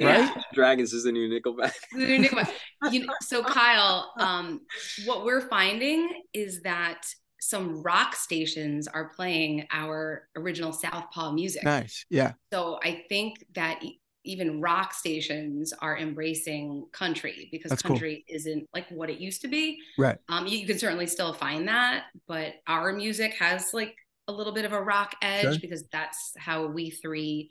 Right? 0.00 0.30
Dragons 0.52 0.92
is 0.92 1.04
the 1.04 1.12
new 1.12 1.28
Nickelback. 1.28 1.72
The 1.92 1.98
new 1.98 2.28
Nickelback. 2.28 2.50
You 2.90 3.06
know, 3.06 3.14
so 3.22 3.42
Kyle, 3.42 4.12
um, 4.18 4.60
what 5.06 5.24
we're 5.24 5.40
finding 5.48 6.10
is 6.34 6.62
that 6.62 7.02
some 7.40 7.82
rock 7.82 8.14
stations 8.14 8.86
are 8.88 9.08
playing 9.10 9.66
our 9.72 10.28
original 10.36 10.72
Southpaw 10.72 11.32
music. 11.32 11.64
nice 11.64 12.04
yeah 12.10 12.32
So 12.52 12.78
I 12.82 13.04
think 13.08 13.44
that 13.54 13.82
e- 13.82 14.00
even 14.24 14.60
rock 14.60 14.92
stations 14.92 15.72
are 15.80 15.96
embracing 15.96 16.86
country 16.92 17.48
because 17.50 17.70
That's 17.70 17.80
cool. 17.82 17.96
country 17.96 18.24
isn't 18.28 18.68
like 18.74 18.86
what 18.90 19.08
it 19.08 19.18
used 19.18 19.40
to 19.42 19.48
be. 19.48 19.78
Right. 19.96 20.18
Um, 20.28 20.46
you, 20.46 20.58
you 20.58 20.66
can 20.66 20.78
certainly 20.78 21.06
still 21.06 21.32
find 21.32 21.68
that, 21.68 22.04
but 22.28 22.52
our 22.66 22.92
music 22.92 23.32
has 23.38 23.72
like 23.72 23.96
a 24.28 24.32
little 24.32 24.52
bit 24.52 24.66
of 24.66 24.72
a 24.72 24.80
rock 24.80 25.14
edge 25.22 25.42
Sure. 25.44 25.58
because 25.60 25.84
that's 25.90 26.32
how 26.36 26.66
we 26.66 26.90
three 26.90 27.50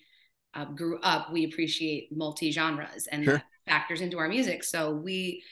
uh, 0.54 0.66
grew 0.66 1.00
up. 1.02 1.34
We 1.34 1.46
appreciate 1.46 2.16
multi 2.16 2.52
genres, 2.52 3.08
and 3.12 3.24
Sure. 3.24 3.34
that 3.34 3.44
factors 3.66 4.02
into 4.02 4.20
our 4.20 4.30
music. 4.30 4.64
So 4.64 4.92
we 4.92 5.44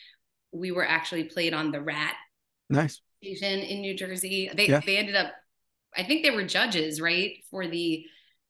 we 0.52 0.72
were 0.72 0.88
actually 0.88 1.24
played 1.26 1.54
on 1.54 1.72
the 1.72 1.82
Rat 1.82 2.16
nice 2.70 3.02
station 3.22 3.60
in 3.60 3.82
New 3.82 3.96
Jersey. 3.96 4.50
They 4.54 4.68
Yeah. 4.68 4.82
they 4.86 4.98
ended 4.98 5.16
up, 5.16 5.34
I 5.96 6.04
think 6.04 6.24
they 6.24 6.32
were 6.32 6.44
judges, 6.44 7.02
right, 7.02 7.44
for 7.50 7.68
the 7.68 8.06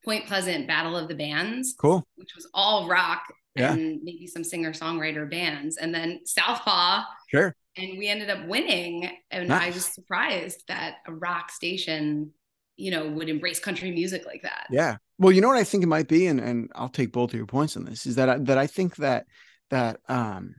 Point 0.05 0.25
Pleasant 0.25 0.67
Battle 0.67 0.95
of 0.95 1.07
the 1.07 1.15
Bands, 1.15 1.75
cool 1.79 2.07
which 2.15 2.35
was 2.35 2.49
all 2.53 2.87
rock 2.87 3.23
Yeah. 3.55 3.73
and 3.73 4.01
maybe 4.03 4.27
some 4.27 4.43
singer 4.43 4.71
songwriter 4.73 5.29
bands, 5.29 5.77
and 5.77 5.93
then 5.93 6.21
Southpaw, 6.25 7.03
sure 7.29 7.55
and 7.79 7.97
we 7.99 8.07
ended 8.07 8.29
up 8.31 8.43
winning. 8.47 9.07
And 9.29 9.53
I 9.53 9.67
was 9.69 9.85
surprised 9.85 10.63
that 10.67 10.95
a 11.05 11.13
rock 11.13 11.51
station, 11.51 12.31
you 12.75 12.89
know, 12.89 13.07
would 13.07 13.29
embrace 13.29 13.59
country 13.59 13.91
music 13.91 14.25
like 14.25 14.41
that. 14.41 14.65
Yeah. 14.71 14.97
Well, 15.19 15.31
you 15.31 15.41
know 15.41 15.47
what 15.47 15.57
I 15.57 15.63
think 15.63 15.83
it 15.83 15.87
might 15.87 16.07
be, 16.07 16.25
and 16.27 16.39
and 16.39 16.71
I'll 16.73 16.89
take 16.89 17.11
both 17.11 17.31
of 17.31 17.37
your 17.37 17.45
points 17.45 17.77
on 17.77 17.85
this. 17.85 18.05
Is 18.07 18.15
that 18.15 18.29
I, 18.29 18.37
that 18.39 18.57
I 18.57 18.65
think 18.67 18.95
that 18.97 19.27
that 19.69 19.99
um, 20.09 20.55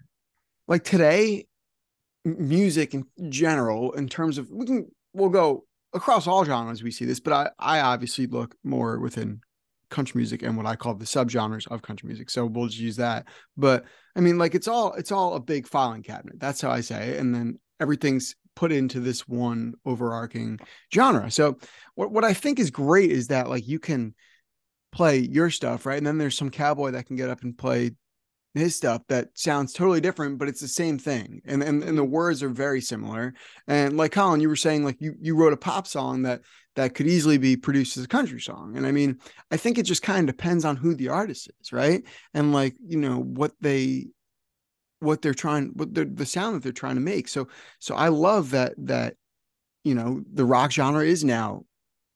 like 0.68 0.84
today, 0.84 1.46
music 2.38 2.94
in 2.94 3.04
general, 3.28 3.92
in 3.92 4.08
terms 4.08 4.38
of 4.38 4.50
we 4.50 4.66
can 4.66 4.86
we'll 5.12 5.28
go 5.28 5.64
across 5.94 6.26
all 6.26 6.44
genres. 6.44 6.82
We 6.82 6.90
see 6.90 7.04
this, 7.04 7.20
but 7.20 7.32
I 7.32 7.50
I 7.58 7.80
obviously 7.80 8.26
look 8.26 8.54
more 8.64 8.98
within 8.98 9.40
country 9.90 10.18
music 10.18 10.42
and 10.42 10.56
what 10.56 10.66
I 10.66 10.76
call 10.76 10.94
the 10.94 11.04
subgenres 11.04 11.66
of 11.68 11.82
country 11.82 12.06
music. 12.08 12.30
So 12.30 12.46
we'll 12.46 12.66
just 12.66 12.78
use 12.78 12.96
that. 12.96 13.26
But 13.56 13.84
I 14.16 14.20
mean, 14.20 14.38
like 14.38 14.54
it's 14.54 14.68
all 14.68 14.92
it's 14.94 15.12
all 15.12 15.34
a 15.34 15.40
big 15.40 15.66
filing 15.66 16.02
cabinet. 16.02 16.38
That's 16.38 16.60
how 16.60 16.70
I 16.70 16.80
say 16.80 17.10
it, 17.10 17.20
and 17.20 17.34
then 17.34 17.58
everything's 17.80 18.34
put 18.54 18.72
into 18.72 18.98
this 18.98 19.28
one 19.28 19.74
overarching 19.86 20.58
genre. 20.92 21.30
So 21.30 21.58
what 21.94 22.10
what 22.10 22.24
I 22.24 22.34
think 22.34 22.58
is 22.58 22.70
great 22.70 23.10
is 23.10 23.28
that 23.28 23.48
like 23.48 23.66
you 23.66 23.78
can 23.78 24.14
play 24.90 25.18
your 25.18 25.50
stuff, 25.50 25.86
right? 25.86 25.98
And 25.98 26.06
then 26.06 26.18
there's 26.18 26.36
some 26.36 26.50
cowboy 26.50 26.92
that 26.92 27.06
can 27.06 27.16
get 27.16 27.30
up 27.30 27.42
and 27.42 27.56
play 27.56 27.92
his 28.58 28.76
stuff 28.76 29.02
that 29.08 29.28
sounds 29.34 29.72
totally 29.72 30.00
different, 30.00 30.38
but 30.38 30.48
it's 30.48 30.60
the 30.60 30.68
same 30.68 30.98
thing. 30.98 31.40
And 31.44 31.62
and, 31.62 31.82
and 31.82 31.96
the 31.96 32.02
mm-hmm. 32.02 32.12
words 32.12 32.42
are 32.42 32.48
very 32.48 32.80
similar. 32.80 33.34
And 33.66 33.96
like 33.96 34.12
Colin, 34.12 34.40
you 34.40 34.48
were 34.48 34.56
saying 34.56 34.84
like 34.84 35.00
you 35.00 35.14
you 35.20 35.36
wrote 35.36 35.52
a 35.52 35.58
pop 35.58 35.86
song 35.86 36.22
that 36.22 36.42
that 36.76 36.94
could 36.94 37.06
easily 37.06 37.38
be 37.38 37.56
produced 37.56 37.96
as 37.96 38.04
a 38.04 38.08
country 38.08 38.40
song. 38.40 38.76
And 38.76 38.86
I 38.86 38.92
mean, 38.92 39.18
I 39.50 39.56
think 39.56 39.78
it 39.78 39.82
just 39.82 40.02
kind 40.02 40.28
of 40.28 40.36
depends 40.36 40.64
on 40.64 40.76
who 40.76 40.94
the 40.94 41.08
artist 41.08 41.50
is, 41.60 41.72
right? 41.72 42.04
And 42.34 42.52
like, 42.52 42.76
you 42.86 42.98
know, 42.98 43.18
what 43.18 43.52
they 43.60 44.08
what 45.00 45.22
they're 45.22 45.34
trying 45.34 45.70
what 45.74 45.94
the 45.94 46.04
the 46.04 46.26
sound 46.26 46.56
that 46.56 46.62
they're 46.62 46.72
trying 46.72 46.96
to 46.96 47.00
make. 47.00 47.28
So 47.28 47.48
so 47.78 47.94
I 47.94 48.08
love 48.08 48.50
that 48.50 48.74
that 48.78 49.14
you 49.84 49.94
know, 49.94 50.22
the 50.32 50.44
rock 50.44 50.70
genre 50.70 51.04
is 51.04 51.24
now 51.24 51.64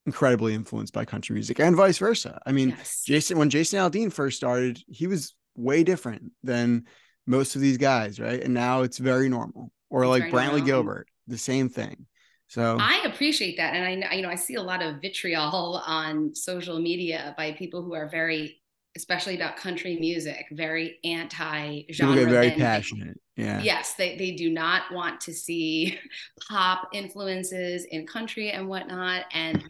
incredibly 0.05 0.55
influenced 0.55 0.93
by 0.93 1.05
country 1.05 1.35
music 1.35 1.61
and 1.61 1.77
vice 1.77 1.99
versa. 1.99 2.41
I 2.45 2.53
mean, 2.53 2.71
Yes. 2.71 3.03
Jason, 3.05 3.39
when 3.39 3.51
Jason 3.51 3.79
Aldean 3.79 4.13
first 4.13 4.37
started, 4.37 4.81
he 4.89 5.07
was 5.07 5.35
way 5.57 5.85
different 5.85 6.33
than 6.43 6.85
most 7.27 7.55
of 7.55 7.61
these 7.61 7.79
guys, 7.79 8.19
right? 8.19 8.43
And 8.43 8.55
now 8.55 8.83
it's 8.83 8.99
very 8.99 9.29
normal. 9.29 9.73
Or 9.91 10.07
like 10.07 10.25
Brantley. 10.25 10.65
Gilbert, 10.65 11.07
the 11.27 11.39
same 11.39 11.69
thing. 11.69 12.07
So 12.49 12.77
I 12.79 13.03
appreciate 13.07 13.57
that, 13.57 13.75
and 13.75 14.05
I 14.05 14.15
you 14.15 14.23
know 14.23 14.29
I 14.29 14.35
see 14.35 14.57
a 14.57 14.63
lot 14.63 14.83
of 14.83 15.01
vitriol 15.01 15.83
on 15.87 16.35
social 16.35 16.79
media 16.79 17.35
by 17.37 17.53
people 17.53 17.83
who 17.83 17.95
are 17.95 18.09
very, 18.09 18.61
especially 18.95 19.37
about 19.37 19.57
country 19.57 19.99
music, 19.99 20.47
very 20.53 20.99
anti 21.03 21.85
people 21.89 21.95
genre. 21.95 22.17
get 22.17 22.29
very 22.29 22.51
passionate. 22.51 23.19
Yeah. 23.37 23.63
Yes, 23.63 23.95
they 23.95 24.19
they 24.19 24.33
do 24.33 24.51
not 24.51 24.83
want 24.93 25.21
to 25.23 25.33
see 25.33 25.99
pop 26.49 26.89
influences 26.93 27.87
in 27.91 28.07
country 28.07 28.51
and 28.51 28.69
whatnot, 28.69 29.25
and 29.33 29.63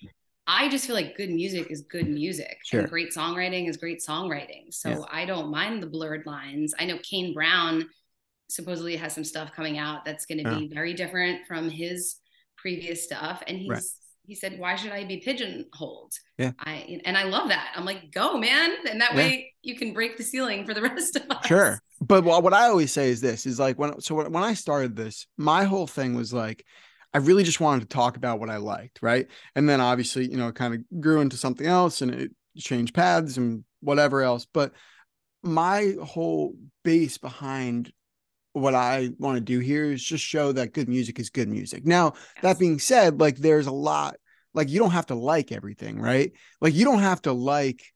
I 0.54 0.68
just 0.68 0.86
feel 0.86 0.94
like 0.94 1.16
good 1.16 1.30
music 1.30 1.70
is 1.70 1.80
good 1.82 2.08
music, 2.08 2.58
Sure. 2.64 2.80
and 2.80 2.90
great 2.90 3.10
songwriting 3.10 3.68
is 3.70 3.76
great 3.78 4.00
songwriting. 4.06 4.64
So 4.72 4.88
Yeah. 4.90 4.98
I 5.10 5.24
don't 5.24 5.50
mind 5.50 5.82
the 5.82 5.86
blurred 5.86 6.26
lines. 6.26 6.74
I 6.78 6.84
know 6.84 6.98
Kane 7.02 7.32
Brown 7.32 7.88
supposedly 8.48 8.96
has 8.96 9.14
some 9.14 9.24
stuff 9.24 9.52
coming 9.52 9.78
out 9.78 10.04
that's 10.04 10.26
going 10.26 10.44
to 10.44 10.44
Yeah. 10.50 10.58
be 10.58 10.64
uh-huh. 10.66 10.74
very 10.74 10.92
different 10.92 11.46
from 11.46 11.70
his 11.70 12.16
previous 12.58 13.02
stuff 13.02 13.42
and 13.46 13.56
he's 13.58 13.70
Right. 13.70 13.82
he 14.26 14.34
said 14.36 14.56
why 14.58 14.76
should 14.76 14.92
i 14.92 15.02
be 15.04 15.16
pigeonholed 15.16 16.12
Yeah. 16.38 16.52
i 16.60 17.00
and 17.04 17.16
i 17.18 17.24
love 17.24 17.48
that 17.48 17.72
i'm 17.74 17.84
like 17.84 18.12
go 18.12 18.36
man 18.38 18.70
and 18.88 19.00
that 19.00 19.12
Yeah. 19.12 19.16
way 19.16 19.54
you 19.62 19.74
can 19.76 19.92
break 19.94 20.16
the 20.16 20.22
ceiling 20.22 20.64
for 20.64 20.74
the 20.74 20.82
rest 20.90 21.16
of 21.16 21.22
us 21.30 21.44
Sure. 21.46 21.80
But 22.00 22.22
what 22.24 22.42
what 22.44 22.52
I 22.52 22.66
always 22.66 22.92
say 22.92 23.08
is 23.10 23.20
this 23.20 23.46
is 23.46 23.58
like 23.58 23.78
when 23.80 24.00
so 24.00 24.14
when 24.28 24.42
I 24.50 24.54
started 24.54 24.96
this, 24.96 25.26
my 25.36 25.64
whole 25.64 25.86
thing 25.86 26.14
was 26.14 26.32
like 26.32 26.64
I 27.14 27.18
really 27.18 27.44
just 27.44 27.60
wanted 27.60 27.80
to 27.80 27.94
talk 27.94 28.16
about 28.16 28.40
what 28.40 28.50
I 28.50 28.56
liked, 28.56 29.00
right? 29.02 29.26
And 29.54 29.68
then 29.68 29.80
obviously, 29.80 30.30
you 30.30 30.36
know, 30.36 30.48
it 30.48 30.54
kind 30.54 30.74
of 30.74 31.00
grew 31.00 31.20
into 31.20 31.36
something 31.36 31.66
else 31.66 32.00
and 32.00 32.12
it 32.12 32.30
changed 32.56 32.94
paths 32.94 33.36
and 33.36 33.64
whatever 33.80 34.22
else. 34.22 34.46
But 34.52 34.72
my 35.42 35.94
whole 36.02 36.54
base 36.84 37.18
behind 37.18 37.92
what 38.52 38.74
I 38.74 39.10
want 39.18 39.36
to 39.36 39.40
do 39.40 39.58
here 39.58 39.90
is 39.90 40.02
just 40.02 40.24
show 40.24 40.52
that 40.52 40.72
good 40.72 40.88
music 40.88 41.18
is 41.18 41.30
good 41.30 41.48
music. 41.48 41.86
Now, 41.86 42.14
that 42.42 42.58
being 42.58 42.78
said, 42.78 43.20
like 43.20 43.36
there's 43.36 43.66
a 43.66 43.72
lot, 43.72 44.16
like 44.54 44.68
you 44.68 44.78
don't 44.78 44.90
have 44.90 45.06
to 45.06 45.14
like 45.14 45.52
everything, 45.52 46.00
right? 46.00 46.32
Like 46.60 46.74
you 46.74 46.84
don't 46.84 47.00
have 47.00 47.22
to 47.22 47.32
like 47.32 47.91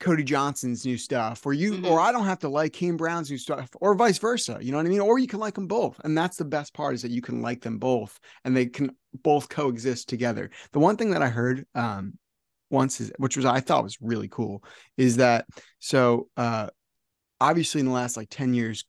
Cody 0.00 0.22
Johnson's 0.22 0.86
new 0.86 0.96
stuff, 0.96 1.44
or 1.44 1.52
you, 1.52 1.72
Mhm. 1.72 1.90
or 1.90 1.98
I 2.00 2.12
don't 2.12 2.24
have 2.24 2.38
to 2.40 2.48
like 2.48 2.72
Kane 2.72 2.96
Brown's 2.96 3.30
new 3.30 3.38
stuff, 3.38 3.68
or 3.80 3.94
vice 3.94 4.18
versa. 4.18 4.58
You 4.60 4.70
know 4.70 4.76
what 4.78 4.86
I 4.86 4.90
mean? 4.90 5.00
Or 5.00 5.18
you 5.18 5.26
can 5.26 5.40
like 5.40 5.54
them 5.54 5.66
both, 5.66 6.00
and 6.04 6.16
that's 6.16 6.36
the 6.36 6.44
best 6.44 6.72
part 6.72 6.94
is 6.94 7.02
that 7.02 7.10
you 7.10 7.20
can 7.20 7.42
like 7.42 7.62
them 7.62 7.78
both, 7.78 8.18
and 8.44 8.56
they 8.56 8.66
can 8.66 8.92
both 9.22 9.48
coexist 9.48 10.08
together. 10.08 10.50
The 10.72 10.78
one 10.78 10.96
thing 10.96 11.10
that 11.10 11.22
I 11.22 11.28
heard 11.28 11.66
um 11.74 12.18
once 12.70 13.00
is, 13.00 13.10
which 13.18 13.36
was 13.36 13.44
I 13.46 13.60
thought 13.60 13.82
was 13.82 13.98
really 14.00 14.28
cool, 14.28 14.62
is 14.96 15.16
that 15.16 15.46
so 15.78 16.28
uh 16.36 16.68
obviously 17.40 17.80
in 17.80 17.86
the 17.86 17.92
last 17.92 18.16
like 18.16 18.28
ten 18.30 18.54
years, 18.54 18.84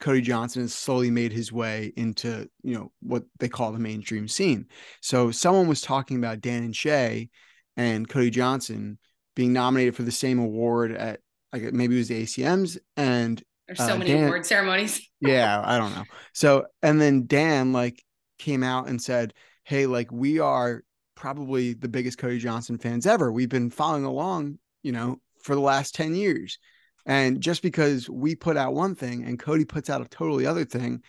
Cody 0.00 0.20
Johnson 0.20 0.62
has 0.62 0.74
slowly 0.74 1.10
made 1.10 1.32
his 1.32 1.52
way 1.52 1.92
into 1.96 2.48
you 2.62 2.74
know 2.74 2.92
what 3.00 3.24
they 3.38 3.48
call 3.48 3.72
the 3.72 3.78
mainstream 3.78 4.28
scene. 4.28 4.66
So 5.02 5.30
someone 5.30 5.68
was 5.68 5.80
talking 5.82 6.16
about 6.16 6.40
Dan 6.40 6.62
and 6.62 6.74
Shay 6.76 7.28
and 7.76 8.08
Cody 8.08 8.30
Johnson 8.30 8.98
being 9.34 9.52
nominated 9.52 9.96
for 9.96 10.02
the 10.02 10.12
same 10.12 10.38
award 10.38 10.92
at 10.92 11.20
like 11.52 11.72
maybe 11.72 11.94
it 11.94 11.98
was 11.98 12.08
the 12.08 12.22
ACMs 12.22 12.78
and 12.96 13.42
there's 13.66 13.78
so 13.78 13.94
uh, 13.94 13.98
many 13.98 14.12
Dan- 14.12 14.24
award 14.24 14.44
ceremonies 14.46 15.08
yeah, 15.20 15.62
I 15.64 15.78
don't 15.78 15.94
know. 15.94 16.04
So 16.32 16.66
and 16.82 17.00
then 17.00 17.26
Dan 17.26 17.72
like 17.72 18.02
came 18.38 18.62
out 18.62 18.88
and 18.88 19.00
said, 19.00 19.34
"Hey, 19.64 19.86
like 19.86 20.10
we 20.10 20.40
are 20.40 20.82
probably 21.14 21.74
the 21.74 21.88
biggest 21.88 22.18
Cody 22.18 22.38
Johnson 22.38 22.78
fans 22.78 23.06
ever. 23.06 23.30
We've 23.30 23.48
been 23.48 23.70
following 23.70 24.04
along, 24.04 24.58
you 24.82 24.90
know, 24.90 25.20
for 25.42 25.54
the 25.54 25.60
last 25.60 25.94
10 25.94 26.16
years. 26.16 26.58
And 27.06 27.40
just 27.40 27.62
because 27.62 28.10
we 28.10 28.34
put 28.34 28.56
out 28.56 28.74
one 28.74 28.96
thing 28.96 29.24
and 29.24 29.38
Cody 29.38 29.64
puts 29.64 29.88
out 29.88 30.00
a 30.00 30.08
totally 30.08 30.46
other 30.46 30.64
thing, 30.64 31.00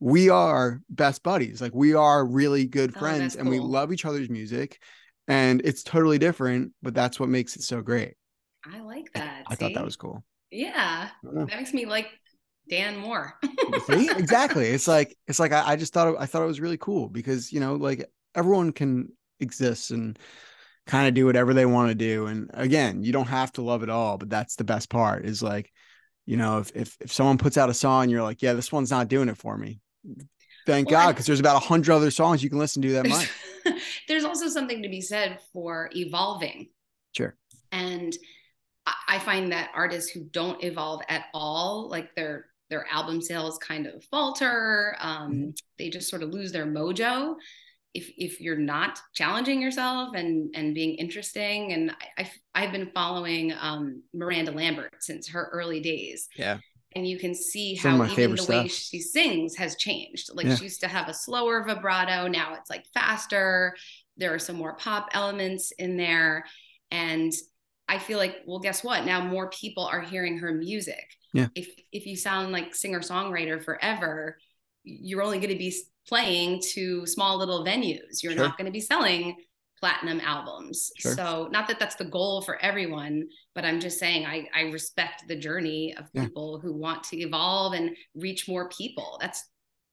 we 0.00 0.28
are 0.28 0.80
best 0.90 1.22
buddies. 1.22 1.60
Like 1.60 1.72
we 1.72 1.94
are 1.94 2.26
really 2.26 2.66
good 2.66 2.94
Oh, 2.96 2.98
friends 2.98 3.20
that's 3.20 3.36
and 3.36 3.48
we 3.48 3.60
love 3.60 3.92
each 3.92 4.04
other's 4.04 4.28
music. 4.28 4.80
And 5.26 5.62
it's 5.64 5.82
totally 5.82 6.18
different, 6.18 6.72
but 6.82 6.94
that's 6.94 7.18
what 7.18 7.28
makes 7.28 7.56
it 7.56 7.62
so 7.62 7.80
great. 7.80 8.14
I 8.70 8.80
like 8.80 9.12
that. 9.14 9.44
I 9.46 9.54
thought 9.54 9.74
that 9.74 9.84
was 9.84 9.96
cool. 9.96 10.24
Yeah. 10.50 11.08
I 11.10 11.24
don't 11.24 11.34
know. 11.34 11.46
That 11.46 11.58
makes 11.58 11.74
me 11.74 11.86
like 11.86 12.08
Dan 12.68 12.96
more. 12.96 13.34
See, 13.86 14.10
exactly. 14.16 14.66
It's 14.66 14.88
like 14.88 15.16
it's 15.26 15.40
like 15.40 15.52
I, 15.52 15.72
I 15.72 15.76
just 15.76 15.92
thought 15.92 16.08
it, 16.08 16.16
I 16.18 16.26
thought 16.26 16.42
it 16.42 16.48
was 16.48 16.60
really 16.60 16.78
cool 16.78 17.08
because 17.08 17.52
you 17.52 17.60
know 17.60 17.74
like 17.74 18.10
everyone 18.34 18.72
can 18.72 19.08
exist 19.40 19.90
and 19.90 20.18
kind 20.86 21.08
of 21.08 21.14
do 21.14 21.26
whatever 21.26 21.54
they 21.54 21.66
want 21.66 21.90
to 21.90 21.94
do. 21.94 22.26
And 22.26 22.50
again, 22.54 23.02
you 23.02 23.12
don't 23.12 23.28
have 23.28 23.52
to 23.52 23.62
love 23.62 23.82
it 23.82 23.90
all, 23.90 24.18
but 24.18 24.30
that's 24.30 24.56
the 24.56 24.64
best 24.64 24.90
part. 24.90 25.24
Is 25.24 25.42
like, 25.42 25.70
you 26.26 26.36
know, 26.36 26.58
if 26.58 26.74
if 26.74 26.96
if 27.00 27.12
someone 27.12 27.38
puts 27.38 27.58
out 27.58 27.70
a 27.70 27.74
song, 27.74 28.08
you're 28.08 28.22
like, 28.22 28.42
yeah, 28.42 28.54
this 28.54 28.72
one's 28.72 28.90
not 28.90 29.08
doing 29.08 29.28
it 29.28 29.38
for 29.38 29.56
me. 29.56 29.80
Thank 30.66 30.90
Well, 30.90 31.00
God, 31.06 31.12
because 31.12 31.26
there's 31.26 31.40
about 31.40 31.56
a 31.56 31.66
hundred 31.66 31.92
other 31.94 32.10
songs 32.10 32.42
you 32.42 32.50
can 32.50 32.58
listen 32.58 32.80
to 32.82 32.92
that 32.92 33.06
might. 33.08 33.30
there's, 34.08 34.24
also 34.24 34.48
something 34.48 34.82
to 34.82 34.88
be 34.88 35.00
said 35.00 35.38
for 35.52 35.90
evolving. 35.94 36.68
Sure. 37.16 37.36
And 37.72 38.16
I- 38.86 38.94
I 39.08 39.18
find 39.18 39.52
that 39.52 39.70
artists 39.74 40.10
who 40.10 40.24
don't 40.24 40.62
evolve 40.64 41.02
at 41.08 41.26
all, 41.34 41.88
like 41.90 42.14
their 42.14 42.46
their 42.70 42.86
album 42.90 43.20
sales 43.20 43.58
kind 43.58 43.86
of 43.86 44.02
falter. 44.04 44.96
Um, 45.00 45.32
Mm-hmm. 45.32 45.50
They 45.78 45.90
just 45.90 46.08
sort 46.08 46.22
of 46.22 46.30
lose 46.30 46.50
their 46.52 46.66
mojo. 46.66 47.34
If 47.92 48.10
if 48.16 48.40
you're 48.40 48.56
not 48.58 48.98
challenging 49.14 49.60
yourself 49.62 50.14
and 50.16 50.50
and 50.56 50.74
being 50.74 50.96
interesting, 50.96 51.72
and 51.72 51.90
I, 51.92 52.22
I've 52.22 52.30
I've 52.54 52.72
been 52.72 52.90
following 52.94 53.52
um, 53.60 54.02
Miranda 54.12 54.50
Lambert 54.52 54.94
since 55.00 55.28
her 55.28 55.48
early 55.52 55.80
days, 55.80 56.28
Yeah. 56.36 56.58
And 56.94 57.06
you 57.06 57.18
can 57.18 57.34
see 57.34 57.76
Some 57.76 57.92
how 57.92 57.96
even 58.04 58.08
the 58.08 58.14
favorite 58.14 58.48
way 58.48 58.68
she 58.68 59.00
sings 59.00 59.56
has 59.56 59.76
changed. 59.76 60.30
Like 60.32 60.46
Yeah. 60.46 60.56
she 60.56 60.64
used 60.64 60.80
to 60.80 60.88
have 60.88 61.08
a 61.08 61.14
slower 61.14 61.64
vibrato, 61.64 62.28
now 62.28 62.54
it's 62.54 62.70
like 62.70 62.86
faster. 62.94 63.74
There 64.16 64.32
are 64.32 64.38
some 64.38 64.56
more 64.56 64.74
pop 64.76 65.08
elements 65.12 65.72
in 65.72 65.96
there, 65.96 66.44
and 66.90 67.32
I 67.88 67.98
feel 67.98 68.18
like, 68.18 68.42
well, 68.46 68.60
guess 68.60 68.84
what? 68.84 69.04
Now 69.04 69.24
more 69.26 69.50
people 69.50 69.84
are 69.84 70.00
hearing 70.00 70.38
her 70.38 70.52
music. 70.52 71.04
Yeah. 71.32 71.48
If 71.54 71.68
if 71.92 72.06
you 72.06 72.16
sound 72.16 72.52
like 72.52 72.74
singer 72.74 73.00
songwriter 73.00 73.62
forever, 73.62 74.38
you're 74.84 75.22
only 75.22 75.38
going 75.38 75.50
to 75.52 75.58
be 75.58 75.74
playing 76.06 76.62
to 76.74 77.06
small 77.06 77.38
little 77.38 77.64
venues. 77.64 78.22
You're 78.22 78.32
Sure. 78.32 78.42
not 78.42 78.56
going 78.56 78.66
to 78.66 78.72
be 78.72 78.80
selling 78.80 79.36
platinum 79.84 80.18
albums. 80.20 80.90
Sure. 80.96 81.14
So 81.14 81.48
not 81.52 81.68
that 81.68 81.78
that's 81.78 81.96
the 81.96 82.06
goal 82.06 82.40
for 82.40 82.56
everyone, 82.62 83.28
but 83.54 83.66
I'm 83.66 83.80
just 83.80 83.98
saying 83.98 84.24
I 84.24 84.48
I 84.56 84.62
respect 84.70 85.24
the 85.28 85.36
journey 85.36 85.94
of 85.98 86.04
Yeah. 86.14 86.22
people 86.24 86.58
who 86.58 86.72
want 86.72 87.04
to 87.10 87.18
evolve 87.18 87.74
and 87.74 87.94
reach 88.14 88.48
more 88.48 88.70
people. 88.70 89.18
That's 89.20 89.44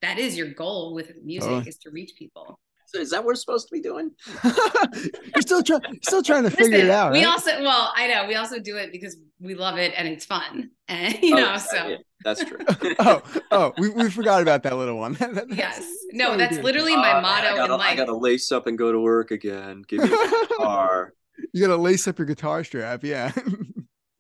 that 0.02 0.18
is 0.18 0.38
your 0.38 0.54
goal 0.54 0.94
with 0.94 1.12
music 1.26 1.50
Totally. 1.50 1.68
is 1.70 1.78
to 1.80 1.90
reach 1.92 2.14
people. 2.18 2.58
So 2.94 3.00
is 3.00 3.12
that 3.12 3.20
what 3.20 3.28
we're 3.28 3.36
supposed 3.36 3.70
to 3.70 3.72
be 3.74 3.82
doing? 3.82 4.12
you're 4.44 5.42
still 5.42 5.64
trying, 5.64 5.82
still 6.04 6.22
trying 6.22 6.44
to 6.44 6.50
figure 6.50 6.72
Listen, 6.72 6.88
it 6.88 6.92
out. 6.92 7.14
We 7.14 7.20
right? 7.20 7.28
also 7.28 7.62
well, 7.62 7.94
I 7.96 8.08
know 8.08 8.28
we 8.28 8.36
also 8.36 8.60
do 8.60 8.76
it 8.76 8.92
because 8.92 9.16
we 9.40 9.56
love 9.56 9.78
it 9.78 9.94
and 9.96 10.08
it's 10.08 10.26
fun. 10.26 10.72
And 10.92 11.18
you 11.24 11.38
Oh, 11.38 11.40
know, 11.40 11.58
so 11.58 11.88
yeah, 11.88 11.96
that's 12.26 12.44
true. 12.44 12.58
oh, 13.00 13.22
oh, 13.52 13.74
we, 13.78 13.88
we 13.92 14.10
forgot 14.10 14.42
about 14.42 14.62
that 14.64 14.76
little 14.76 14.98
one. 14.98 15.14
That- 15.14 15.34
that's- 15.36 15.58
yes. 15.58 15.78
that's 15.78 15.96
No, 16.12 16.36
that's 16.36 16.58
do 16.58 16.64
literally 16.64 16.98
my 16.98 17.14
Uh, 17.14 17.22
motto 17.22 17.48
I 17.48 17.56
gotta, 17.56 17.74
in 17.74 17.80
life. 17.80 17.94
I 17.94 17.96
gotta 17.96 18.18
lace 18.18 18.52
up 18.52 18.68
and 18.68 18.78
go 18.78 18.92
to 18.92 19.00
work 19.00 19.32
again. 19.32 19.84
Give 19.88 20.00
me 20.04 20.10
a 20.14 20.48
guitar. 20.48 21.14
you 21.54 21.62
gotta 21.66 21.82
lace 21.82 22.10
up 22.10 22.18
your 22.20 22.26
guitar 22.26 22.66
strap. 22.66 23.06
Yeah. 23.06 23.32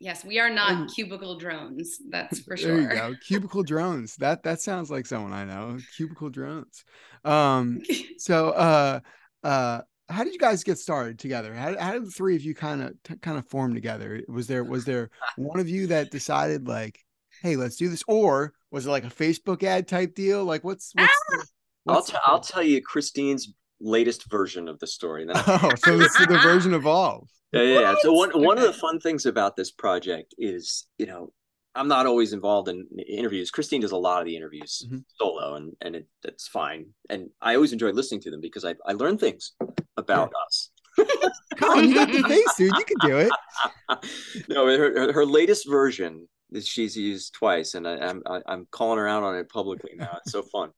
Yes, 0.01 0.25
we 0.25 0.39
are 0.39 0.49
not 0.49 0.71
And- 0.71 0.89
cubicle 0.93 1.37
drones. 1.37 1.99
That's 2.09 2.39
for 2.39 2.57
sure. 2.57 2.71
There 2.71 2.81
you 2.91 2.97
sure. 2.97 3.11
go. 3.11 3.15
Cubicle 3.23 3.61
drones. 3.63 4.15
That 4.15 4.41
that 4.43 4.59
sounds 4.59 4.89
like 4.89 5.05
someone 5.05 5.31
I 5.31 5.45
know. 5.45 5.77
Cubicle 5.95 6.29
drones. 6.29 6.83
Um. 7.23 7.81
So, 8.17 8.49
uh, 8.49 8.99
uh, 9.43 9.81
how 10.07 10.23
did 10.23 10.33
you 10.33 10.39
guys 10.39 10.63
get 10.63 10.77
started 10.77 11.17
together? 11.17 11.53
How, 11.55 11.75
how 11.79 11.93
did 11.93 12.05
the 12.05 12.11
three 12.11 12.35
of 12.35 12.43
you 12.43 12.53
kind 12.53 12.83
of 12.83 12.93
t- 13.03 13.15
kind 13.15 13.37
of 13.37 13.47
form 13.47 13.73
together? 13.73 14.21
Was 14.27 14.45
there 14.47 14.63
was 14.63 14.85
there 14.85 15.09
one 15.37 15.59
of 15.59 15.67
you 15.69 15.87
that 15.87 16.11
decided 16.11 16.67
like, 16.67 16.99
hey, 17.41 17.55
let's 17.55 17.77
do 17.77 17.89
this, 17.89 18.03
or 18.07 18.53
was 18.69 18.85
it 18.85 18.91
like 18.91 19.05
a 19.05 19.09
Facebook 19.09 19.63
ad 19.63 19.87
type 19.87 20.13
deal? 20.15 20.45
Like, 20.45 20.63
what's 20.63 20.91
what's 20.95 21.19
the, 21.29 21.45
I'll, 21.87 21.95
what's 21.95 22.07
t- 22.07 22.13
the- 22.13 22.21
I'll 22.25 22.39
tell 22.39 22.61
you 22.63 22.81
Christine's 22.81 23.51
latest 23.81 24.29
version 24.29 24.67
of 24.67 24.79
the 24.79 24.87
story. 24.87 25.25
Then 25.25 25.35
Oh, 25.47 25.71
so 25.83 25.97
this 25.97 26.13
is 26.19 26.27
the 26.27 26.39
version 26.39 26.73
evolved. 26.73 27.29
Yeah, 27.53 27.63
yeah. 27.63 27.79
yeah. 27.81 27.95
So 28.01 28.13
one 28.13 28.29
one 28.41 28.57
of 28.57 28.63
the 28.63 28.71
fun 28.71 28.97
things 29.01 29.25
about 29.25 29.57
this 29.57 29.71
project 29.71 30.33
is, 30.37 30.87
you 30.97 31.05
know, 31.05 31.33
I'm 31.75 31.89
not 31.89 32.05
always 32.05 32.31
involved 32.31 32.69
in 32.69 32.87
interviews. 33.09 33.51
Christine 33.51 33.81
does 33.81 33.91
a 33.91 33.97
lot 33.97 34.21
of 34.21 34.25
the 34.25 34.37
interviews 34.37 34.87
Mhm. 34.89 35.03
solo, 35.17 35.55
and 35.55 35.73
and 35.81 35.95
it, 35.97 36.07
it's 36.23 36.47
fine. 36.47 36.85
And 37.09 37.29
I 37.41 37.55
always 37.55 37.73
enjoy 37.73 37.91
listening 37.91 38.21
to 38.21 38.31
them 38.31 38.39
because 38.39 38.63
I 38.63 38.75
I 38.85 38.93
learn 38.93 39.17
things 39.17 39.51
about 39.97 40.31
us. 40.47 40.69
Come 41.57 41.77
on, 41.79 41.89
you 41.89 41.93
got 41.93 42.09
the 42.09 42.23
face, 42.23 42.55
dude. 42.57 42.71
You 42.77 42.85
can 42.85 43.09
do 43.09 43.17
it. 43.17 43.31
no, 44.47 44.65
her, 44.67 44.93
her- 44.99 45.11
her 45.13 45.25
latest 45.25 45.67
version 45.69 46.27
that 46.51 46.65
she's 46.65 46.95
used 46.95 47.33
twice, 47.33 47.73
and 47.73 47.85
I, 47.85 47.97
I'm 47.97 48.21
I- 48.25 48.43
I'm 48.47 48.65
calling 48.71 48.97
her 48.97 49.09
out 49.09 49.23
on 49.23 49.35
it 49.35 49.49
publicly 49.49 49.91
now. 49.95 50.17
It's 50.23 50.31
so 50.31 50.41
fun. 50.43 50.69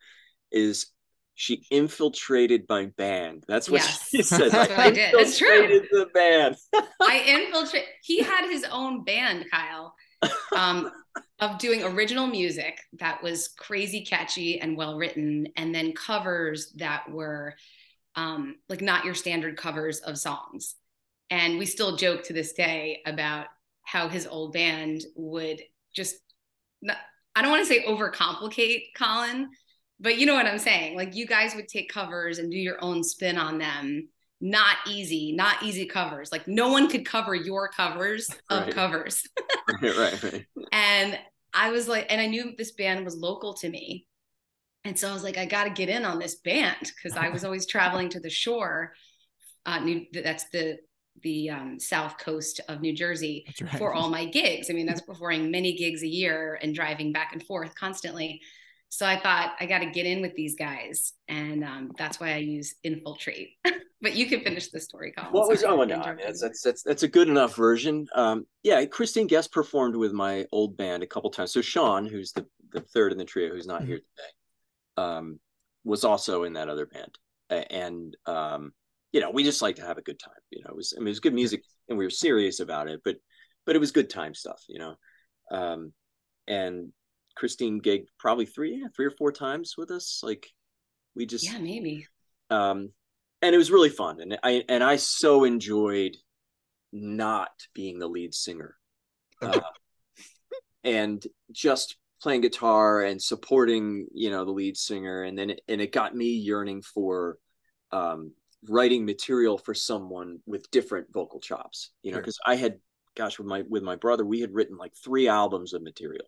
Is 0.52 0.88
she 1.36 1.66
infiltrated 1.72 2.66
my 2.70 2.88
band? 2.98 3.44
That's 3.48 3.70
what 3.70 3.82
Yes. 3.82 4.10
she 4.10 4.22
says. 4.24 4.52
That's 4.52 4.70
what 4.70 4.80
I 4.80 4.92
did. 4.92 5.14
It's 5.16 5.38
true. 5.38 5.48
infiltrated 5.64 5.90
the 5.92 6.06
band. 6.14 6.56
I 7.02 7.24
infiltrate. 7.28 7.86
He 8.04 8.22
had 8.22 8.50
his 8.50 8.66
own 8.72 9.04
band, 9.04 9.46
Kyle, 9.52 9.94
um, 10.56 10.92
of 11.40 11.58
doing 11.60 11.84
original 11.84 12.28
music 12.28 12.80
that 13.00 13.22
was 13.24 13.50
crazy 13.58 14.06
catchy 14.06 14.60
and 14.60 14.78
well 14.78 14.98
written, 14.98 15.48
and 15.58 15.74
then 15.74 15.94
covers 15.94 16.72
that 16.78 17.10
were 17.12 17.56
um, 18.16 18.56
like 18.70 18.82
not 18.82 19.06
your 19.06 19.16
standard 19.16 19.58
covers 19.58 20.00
of 20.00 20.18
songs. 20.18 20.76
And 21.30 21.58
we 21.58 21.66
still 21.66 21.98
joke 21.98 22.24
to 22.26 22.34
this 22.34 22.54
day 22.54 23.02
about 23.08 23.48
how 23.82 24.08
his 24.08 24.28
old 24.28 24.54
band 24.54 25.04
would 25.16 25.62
just, 25.96 26.16
not, 26.82 26.98
I 27.36 27.42
don't 27.42 27.50
want 27.50 27.64
to 27.68 27.74
say 27.74 27.84
overcomplicate 27.86 28.90
Colin, 28.96 29.50
but 30.00 30.18
you 30.18 30.26
know 30.26 30.36
what 30.36 30.46
I'm 30.46 30.60
saying. 30.60 30.96
Like 30.98 31.16
you 31.16 31.26
guys 31.26 31.56
would 31.56 31.68
take 31.68 31.90
covers 31.92 32.40
and 32.40 32.52
do 32.52 32.58
your 32.58 32.84
own 32.84 33.04
spin 33.04 33.38
on 33.38 33.58
them 33.58 34.10
not 34.44 34.76
easy, 34.90 35.32
not 35.32 35.64
easy 35.64 35.86
covers. 35.86 36.30
Like 36.30 36.50
no 36.50 36.70
one 36.70 36.90
could 36.90 37.06
cover 37.06 37.34
your 37.34 37.70
covers 37.70 38.30
of 38.50 38.64
Right. 38.64 38.76
covers. 38.76 39.24
right, 39.82 39.98
right, 39.98 40.24
right. 40.24 40.46
And 40.74 41.18
I 41.54 41.72
was 41.72 41.88
like, 41.88 42.08
and 42.10 42.20
I 42.20 42.28
knew 42.28 42.52
this 42.58 42.74
band 42.74 43.06
was 43.06 43.16
local 43.16 43.54
to 43.56 43.70
me. 43.70 44.06
And 44.84 45.00
so 45.00 45.10
I 45.10 45.14
was 45.14 45.24
like, 45.24 45.38
I 45.38 45.46
got 45.46 45.64
to 45.64 45.70
get 45.70 45.88
in 45.88 46.04
on 46.04 46.20
this 46.20 46.36
band 46.36 46.76
because 46.82 47.18
I 47.18 47.30
was 47.30 47.46
always 47.46 47.66
traveling 47.66 48.10
to 48.10 48.20
the 48.20 48.30
shore. 48.30 48.94
Uh, 49.66 49.80
New, 49.80 50.06
that's 50.12 50.50
the 50.50 50.78
the 51.22 51.52
um, 51.52 51.80
south 51.80 52.18
coast 52.18 52.60
of 52.68 52.82
New 52.82 52.94
Jersey 52.94 53.46
right. 53.62 53.78
for 53.78 53.94
all 53.94 54.10
my 54.10 54.26
gigs. 54.26 54.70
I 54.70 54.74
mean, 54.74 54.88
that's 54.88 55.00
performing 55.00 55.52
many 55.52 55.78
gigs 55.78 56.04
a 56.04 56.08
year 56.08 56.60
and 56.62 56.76
driving 56.76 57.14
back 57.14 57.32
and 57.32 57.42
forth 57.42 57.74
constantly. 57.76 58.42
So 58.94 59.08
I 59.08 59.20
thought 59.20 59.56
I 59.60 59.66
got 59.66 59.80
to 59.80 59.88
get 59.88 60.06
in 60.06 60.22
with 60.22 60.36
these 60.36 60.54
guys, 60.54 61.14
and 61.28 61.64
um, 61.64 61.92
that's 61.98 62.20
why 62.20 62.34
I 62.34 62.38
use 62.38 62.76
infiltrate. 62.84 63.54
but 64.02 64.16
you 64.16 64.28
can 64.28 64.42
finish 64.42 64.68
the 64.68 64.80
story, 64.80 65.12
Colin. 65.18 65.32
What 65.32 65.50
was 65.50 65.62
Sorry, 65.62 65.74
oh 65.74 65.82
I 65.82 65.86
no, 65.86 65.96
I 65.96 65.98
mean, 65.98 66.00
interrupted 66.00 66.28
that's, 66.28 66.42
that's 66.42 66.62
that's 66.62 66.84
that's 66.84 67.02
a 67.02 67.08
good 67.08 67.28
enough 67.28 67.56
version. 67.56 68.06
Um, 68.14 68.46
yeah, 68.62 68.86
Christine 68.86 69.26
guest 69.26 69.52
performed 69.52 69.96
with 69.96 70.14
my 70.14 70.46
old 70.52 70.78
band 70.78 71.02
a 71.02 71.08
couple 71.08 71.32
times. 71.32 71.52
So 71.52 71.60
Sean, 71.60 72.06
who's 72.06 72.34
the 72.34 72.46
the 72.72 72.82
third 72.82 73.12
in 73.12 73.18
the 73.18 73.26
trio, 73.26 73.52
who's 73.52 73.66
not 73.66 73.84
here 73.84 73.98
today, 73.98 75.08
um, 75.08 75.40
was 75.84 76.04
also 76.04 76.44
in 76.44 76.54
that 76.54 76.70
other 76.70 76.86
band, 76.86 77.18
and 77.50 78.16
um, 78.28 78.74
you 79.12 79.22
know, 79.22 79.32
we 79.32 79.44
just 79.44 79.64
like 79.64 79.78
to 79.78 79.86
have 79.88 79.98
a 79.98 80.04
good 80.04 80.20
time. 80.20 80.34
You 80.52 80.62
know, 80.62 80.70
it 80.70 80.76
was 80.76 80.94
I 80.96 81.00
mean, 81.00 81.08
it 81.08 81.12
was 81.12 81.20
good 81.20 81.34
music, 81.34 81.64
and 81.90 81.98
we 81.98 82.06
were 82.06 82.12
serious 82.12 82.60
about 82.60 82.90
it, 82.90 83.02
but 83.04 83.16
but 83.66 83.76
it 83.76 83.80
was 83.80 83.92
good 83.92 84.12
time 84.12 84.36
stuff. 84.36 84.62
You 84.70 84.78
know, 84.78 84.96
um, 85.50 85.94
and 86.48 86.92
Christine 87.36 87.82
gigged 87.82 88.08
probably 88.20 88.46
three, 88.46 88.78
yeah, 88.82 88.88
three 88.96 89.06
or 89.06 89.12
four 89.12 89.32
times 89.32 89.76
with 89.78 89.92
us. 89.92 90.22
Like 90.24 90.48
we 91.16 91.26
just 91.26 91.46
Yeah, 91.46 91.60
maybe. 91.60 92.08
um 92.50 92.90
and 93.42 93.54
it 93.54 93.58
was 93.58 93.70
really 93.72 93.90
fun 93.90 94.20
and 94.22 94.38
i 94.44 94.64
and 94.70 94.84
i 94.84 94.96
so 94.96 95.44
enjoyed 95.44 96.16
not 96.92 97.52
being 97.74 98.00
the 98.00 98.08
lead 98.08 98.34
singer 98.34 98.76
uh, 99.42 99.60
and 100.84 101.26
just 101.52 101.98
playing 102.22 102.42
guitar 102.42 103.02
and 103.04 103.22
supporting 103.22 104.08
you 104.14 104.30
know 104.30 104.46
the 104.46 104.52
lead 104.52 104.78
singer 104.78 105.24
and 105.24 105.38
then 105.38 105.50
it, 105.52 105.62
and 105.68 105.82
it 105.82 105.92
got 105.92 106.16
me 106.16 106.28
yearning 106.28 106.82
for 106.82 107.38
um 107.92 108.32
writing 108.70 109.06
material 109.06 109.58
for 109.58 109.74
someone 109.74 110.40
with 110.46 110.70
different 110.72 111.08
vocal 111.12 111.40
chops 111.40 111.92
you 112.02 112.12
know 112.12 112.16
Sure. 112.18 112.22
because 112.22 112.40
i 112.46 112.56
had 112.56 112.80
gosh 113.16 113.38
with 113.38 113.48
my 113.48 113.64
with 113.70 113.84
my 113.84 113.96
brother 113.96 114.26
we 114.26 114.40
had 114.40 114.54
written 114.54 114.78
like 114.78 114.94
three 115.04 115.28
albums 115.28 115.74
of 115.74 115.82
material 115.84 116.26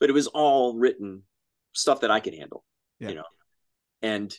but 0.00 0.08
it 0.10 0.12
was 0.12 0.26
all 0.28 0.74
written 0.76 1.22
stuff 1.72 2.00
that 2.00 2.10
i 2.10 2.20
could 2.20 2.34
handle 2.34 2.64
Yeah. 3.00 3.08
you 3.10 3.14
know 3.16 3.24
and 4.02 4.32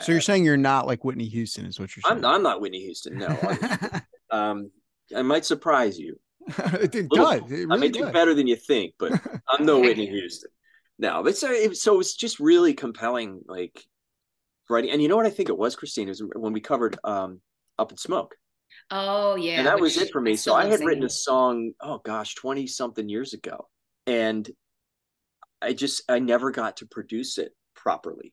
So 0.00 0.12
you're 0.12 0.20
saying 0.20 0.44
you're 0.44 0.56
not 0.56 0.86
like 0.86 1.04
Whitney 1.04 1.26
Houston, 1.28 1.66
is 1.66 1.78
what 1.78 1.94
you're 1.96 2.02
saying? 2.06 2.24
I'm 2.24 2.34
I'm 2.36 2.42
not 2.42 2.60
Whitney 2.62 2.80
Houston. 2.80 3.18
No, 3.18 3.28
um, 4.30 4.70
I 5.14 5.20
might 5.22 5.44
surprise 5.44 5.98
you. 5.98 6.18
it, 6.48 6.94
it 6.94 7.10
Little- 7.10 7.40
does. 7.40 7.52
It 7.52 7.64
I 7.70 7.76
may 7.76 7.88
really 7.88 7.88
do 7.90 8.10
better 8.10 8.34
than 8.34 8.46
you 8.46 8.56
think, 8.56 8.94
but 8.98 9.12
I'm 9.48 9.64
no 9.66 9.80
Whitney 9.80 10.06
Houston. 10.06 10.50
No, 10.98 11.22
but 11.22 11.36
so 11.36 11.50
it, 11.50 11.76
so 11.76 12.00
it's 12.00 12.14
just 12.14 12.40
really 12.40 12.72
compelling, 12.74 13.40
like 13.46 13.84
writing. 14.70 14.90
And 14.92 15.00
you 15.02 15.08
know 15.08 15.16
what 15.16 15.26
I 15.26 15.30
think 15.30 15.48
it 15.50 15.58
was, 15.58 15.76
Christine, 15.76 16.08
is 16.08 16.22
when 16.34 16.52
we 16.54 16.60
covered 16.60 16.98
um, 17.04 17.40
"Up 17.78 17.90
in 17.92 17.98
Smoke," 17.98 18.34
Oh 18.90 19.36
yeah. 19.36 19.58
and 19.58 19.66
that 19.66 19.80
was 19.80 19.96
it 19.98 20.10
for 20.12 20.20
me. 20.20 20.36
So 20.36 20.54
I 20.54 20.62
love 20.64 20.72
had 20.80 20.86
written 20.86 21.04
a 21.04 21.10
song, 21.10 21.72
oh 21.80 21.98
gosh, 22.04 22.34
twenty 22.34 22.66
something 22.66 23.08
years 23.08 23.32
ago, 23.34 23.68
and 24.06 24.48
I 25.62 25.72
just 25.72 26.02
I 26.08 26.18
never 26.18 26.50
got 26.50 26.78
to 26.78 26.86
produce 26.86 27.38
it 27.38 27.52
properly 27.74 28.32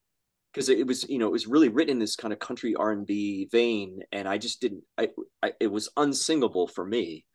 because 0.53 0.69
it 0.69 0.85
was 0.87 1.07
you 1.07 1.19
know 1.19 1.27
it 1.27 1.31
was 1.31 1.47
really 1.47 1.69
written 1.69 1.93
in 1.93 1.99
this 1.99 2.15
kind 2.15 2.33
of 2.33 2.39
country 2.39 2.75
R 2.75 2.91
and 2.91 3.05
B 3.05 3.47
vein, 3.51 4.01
and 4.11 4.27
I 4.27 4.37
just 4.37 4.61
didn't. 4.61 4.83
I, 4.97 5.09
I 5.43 5.53
it 5.59 5.67
was 5.67 5.89
unsingable 5.97 6.67
for 6.67 6.85
me, 6.85 7.25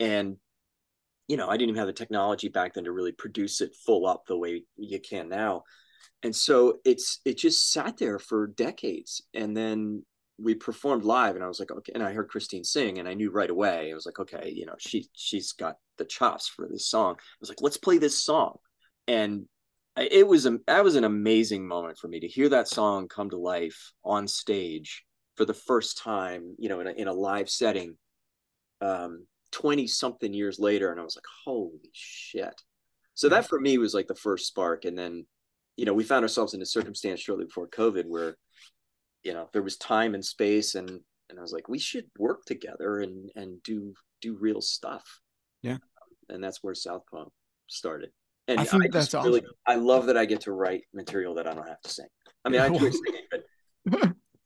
and 0.00 0.36
you 1.28 1.36
know 1.36 1.48
I 1.48 1.56
didn't 1.56 1.70
even 1.70 1.78
have 1.78 1.86
the 1.86 1.92
technology 1.92 2.48
back 2.48 2.74
then 2.74 2.84
to 2.84 2.92
really 2.92 3.12
produce 3.12 3.60
it 3.60 3.74
full 3.86 4.06
up 4.06 4.24
the 4.26 4.36
way 4.36 4.64
you 4.76 5.00
can 5.00 5.28
now, 5.28 5.62
and 6.22 6.34
so 6.34 6.78
it's 6.84 7.20
it 7.24 7.38
just 7.38 7.72
sat 7.72 7.96
there 7.96 8.18
for 8.18 8.46
decades, 8.48 9.22
and 9.34 9.56
then 9.56 10.04
we 10.38 10.54
performed 10.54 11.04
live, 11.04 11.36
and 11.36 11.44
I 11.44 11.48
was 11.48 11.60
like, 11.60 11.70
okay, 11.70 11.92
and 11.94 12.02
I 12.02 12.12
heard 12.12 12.28
Christine 12.28 12.64
sing, 12.64 12.98
and 12.98 13.08
I 13.08 13.14
knew 13.14 13.30
right 13.30 13.50
away. 13.50 13.90
I 13.90 13.94
was 13.94 14.06
like, 14.06 14.18
okay, 14.18 14.52
you 14.54 14.66
know 14.66 14.74
she 14.78 15.08
she's 15.14 15.52
got 15.52 15.76
the 15.98 16.04
chops 16.04 16.48
for 16.48 16.68
this 16.68 16.86
song. 16.86 17.14
I 17.18 17.22
was 17.40 17.48
like, 17.48 17.62
let's 17.62 17.76
play 17.76 17.98
this 17.98 18.22
song, 18.22 18.58
and 19.08 19.46
it 19.96 20.26
was 20.26 20.46
a 20.46 20.58
that 20.66 20.84
was 20.84 20.96
an 20.96 21.04
amazing 21.04 21.66
moment 21.66 21.98
for 21.98 22.08
me 22.08 22.20
to 22.20 22.28
hear 22.28 22.48
that 22.48 22.68
song 22.68 23.08
come 23.08 23.28
to 23.30 23.36
life 23.36 23.92
on 24.04 24.26
stage 24.26 25.04
for 25.36 25.44
the 25.44 25.54
first 25.54 25.98
time 25.98 26.54
you 26.58 26.68
know 26.68 26.80
in 26.80 26.86
a, 26.86 26.92
in 26.92 27.08
a 27.08 27.12
live 27.12 27.50
setting 27.50 27.96
um 28.80 29.26
20 29.52 29.86
something 29.86 30.32
years 30.32 30.58
later 30.58 30.90
and 30.90 31.00
i 31.00 31.04
was 31.04 31.16
like 31.16 31.24
holy 31.44 31.90
shit. 31.92 32.54
So 33.14 33.28
that 33.28 33.46
for 33.46 33.60
me 33.60 33.76
was 33.76 33.92
like 33.92 34.06
the 34.06 34.14
first 34.14 34.46
spark 34.46 34.86
and 34.86 34.98
then 34.98 35.26
you 35.76 35.84
know 35.84 35.92
we 35.92 36.04
found 36.04 36.24
ourselves 36.24 36.54
in 36.54 36.62
a 36.62 36.66
circumstance 36.66 37.20
shortly 37.20 37.44
before 37.44 37.68
covid 37.68 38.04
where 38.06 38.36
you 39.22 39.34
know 39.34 39.50
there 39.52 39.62
was 39.62 39.76
time 39.76 40.14
and 40.14 40.24
space 40.24 40.74
and 40.74 40.88
and 40.88 41.38
i 41.38 41.42
was 41.42 41.52
like 41.52 41.68
we 41.68 41.78
should 41.78 42.06
work 42.18 42.44
together 42.46 43.00
and 43.00 43.30
and 43.36 43.62
do 43.62 43.92
do 44.22 44.36
real 44.40 44.60
stuff. 44.62 45.20
Yeah. 45.60 45.76
and 46.30 46.42
that's 46.42 46.62
where 46.62 46.74
southpaw 46.74 47.26
started 47.68 48.10
and 48.48 48.60
I 48.60 48.64
think 48.64 48.92
just 48.92 49.12
that's 49.12 49.24
really 49.24 49.40
awesome. 49.40 49.54
i 49.66 49.74
love 49.76 50.06
that 50.06 50.16
i 50.16 50.24
get 50.24 50.40
to 50.42 50.52
write 50.52 50.82
material 50.92 51.34
that 51.36 51.46
i 51.46 51.54
don't 51.54 51.66
have 51.68 51.80
to 51.80 51.90
sing 51.90 52.06
i 52.44 52.48
mean 52.48 52.60
i 52.60 52.68
do 52.68 52.78
singing 52.92 53.22
but 53.30 53.44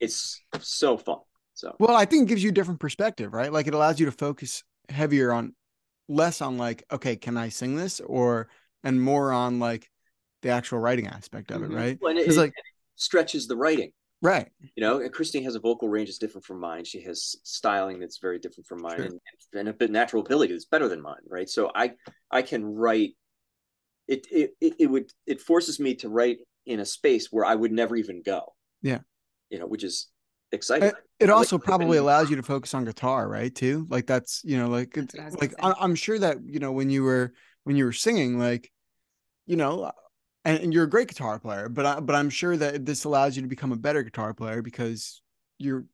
it's 0.00 0.42
so 0.60 0.96
fun 0.98 1.18
so 1.54 1.74
Well, 1.80 1.96
I 1.96 2.04
think 2.04 2.24
it 2.24 2.28
gives 2.28 2.42
you 2.44 2.50
a 2.50 2.52
different 2.52 2.80
perspective, 2.80 3.32
right? 3.32 3.50
Like 3.50 3.66
it 3.66 3.72
allows 3.72 3.98
you 3.98 4.04
to 4.04 4.12
focus 4.12 4.62
heavier 4.90 5.32
on 5.32 5.54
less 6.06 6.42
on 6.42 6.58
like, 6.58 6.84
okay, 6.92 7.16
can 7.16 7.38
I 7.38 7.48
sing 7.48 7.76
this? 7.76 8.00
Or 8.00 8.48
and 8.84 9.00
more 9.00 9.32
on 9.32 9.58
like 9.58 9.90
the 10.42 10.50
actual 10.50 10.80
writing 10.80 11.06
aspect 11.06 11.50
of 11.50 11.62
it, 11.62 11.70
Mhm. 11.70 11.74
right? 11.76 11.98
Well, 11.98 12.10
and 12.10 12.18
it, 12.18 12.28
it 12.28 12.36
like 12.36 12.52
stretches 12.96 13.46
the 13.46 13.56
writing 13.56 13.90
right. 14.22 14.48
you 14.74 14.82
know 14.82 15.00
and 15.00 15.12
christine 15.12 15.44
has 15.44 15.54
a 15.54 15.60
vocal 15.60 15.88
range 15.88 16.08
that's 16.08 16.18
different 16.18 16.44
from 16.44 16.58
mine 16.58 16.82
she 16.84 17.00
has 17.02 17.36
styling 17.42 18.00
that's 18.00 18.18
very 18.18 18.38
different 18.38 18.66
from 18.66 18.80
mine 18.80 18.96
Sure. 18.96 19.04
and, 19.06 19.20
and 19.54 19.68
a 19.68 19.72
bit 19.72 19.90
natural 19.90 20.22
ability 20.22 20.52
that's 20.52 20.64
better 20.64 20.88
than 20.88 21.00
mine 21.02 21.20
right 21.28 21.48
so 21.48 21.70
i 21.74 21.92
i 22.30 22.40
can 22.40 22.64
write 22.64 23.14
it, 24.08 24.26
it 24.30 24.50
it 24.60 24.74
it 24.78 24.86
would 24.86 25.10
it 25.26 25.40
forces 25.40 25.80
me 25.80 25.94
to 25.94 26.08
write 26.08 26.38
in 26.66 26.80
a 26.80 26.84
space 26.84 27.28
where 27.30 27.44
i 27.44 27.54
would 27.54 27.72
never 27.72 27.96
even 27.96 28.22
go 28.22 28.54
Yeah. 28.82 29.00
you 29.50 29.58
know 29.58 29.66
which 29.66 29.84
is 29.84 30.08
exciting 30.52 30.92
It 31.18 31.28
Like, 31.28 31.30
also 31.30 31.58
probably 31.58 31.98
allows 31.98 32.30
you 32.30 32.36
to 32.36 32.42
focus 32.42 32.74
on 32.74 32.84
guitar, 32.84 33.26
right? 33.28 33.52
Too. 33.54 33.86
Like 33.88 34.06
that's, 34.06 34.42
you 34.44 34.58
know, 34.58 34.68
like 34.68 34.96
it's 34.96 35.14
like 35.40 35.54
I, 35.60 35.74
I'm 35.80 35.94
sure 35.94 36.18
that, 36.18 36.38
you 36.44 36.60
know, 36.60 36.72
when 36.72 36.90
you 36.90 37.02
were 37.02 37.32
when 37.64 37.76
you 37.76 37.84
were 37.84 37.92
singing, 37.92 38.38
like, 38.38 38.70
you 39.46 39.56
know, 39.56 39.84
uh, 39.84 39.92
and, 40.44 40.58
and 40.62 40.74
you're 40.74 40.84
a 40.84 40.90
great 40.90 41.08
guitar 41.08 41.38
player, 41.38 41.68
but 41.68 41.86
I, 41.86 42.00
but 42.00 42.14
I'm 42.14 42.30
sure 42.30 42.56
that 42.56 42.84
this 42.84 43.04
allows 43.04 43.34
you 43.34 43.42
to 43.42 43.48
become 43.48 43.72
a 43.72 43.76
better 43.76 44.02
guitar 44.02 44.34
player 44.34 44.60
because 44.62 45.22
your 45.58 45.86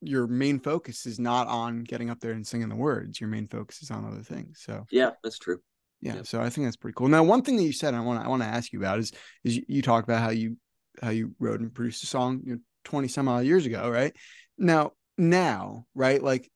your 0.00 0.26
main 0.26 0.60
focus 0.60 1.06
is 1.06 1.18
not 1.18 1.48
on 1.48 1.82
getting 1.82 2.10
up 2.10 2.20
there 2.20 2.32
and 2.32 2.46
singing 2.46 2.68
the 2.68 2.76
words. 2.76 3.20
Your 3.20 3.30
main 3.30 3.48
focus 3.48 3.82
is 3.82 3.90
on 3.90 4.04
other 4.04 4.22
things. 4.22 4.60
So 4.64 4.86
yeah 4.90 5.10
that's 5.24 5.38
true 5.38 5.60
yeah, 6.00 6.16
Yeah. 6.16 6.22
so 6.22 6.40
I 6.40 6.50
think 6.50 6.66
that's 6.66 6.76
pretty 6.76 6.94
cool. 6.96 7.08
Now, 7.08 7.22
one 7.22 7.42
thing 7.42 7.56
that 7.56 7.64
you 7.64 7.72
said 7.72 7.94
I 7.94 8.00
want 8.00 8.20
to 8.20 8.26
I 8.26 8.28
want 8.28 8.42
to 8.42 8.48
ask 8.48 8.72
you 8.72 8.78
about 8.78 8.98
is 8.98 9.12
is 9.44 9.56
you, 9.56 9.64
you 9.68 9.82
talked 9.82 10.08
about 10.08 10.22
how 10.22 10.30
you 10.30 10.56
how 11.02 11.10
you 11.10 11.34
wrote 11.38 11.60
and 11.60 11.72
produced 11.72 12.02
a 12.02 12.06
song 12.06 12.40
you 12.44 12.52
know, 12.54 12.58
20 12.84 13.08
some 13.08 13.28
odd 13.28 13.44
years 13.44 13.66
ago, 13.66 13.88
right? 13.88 14.14
Now, 14.56 14.92
now, 15.16 15.86
right? 15.94 16.22
Like 16.22 16.50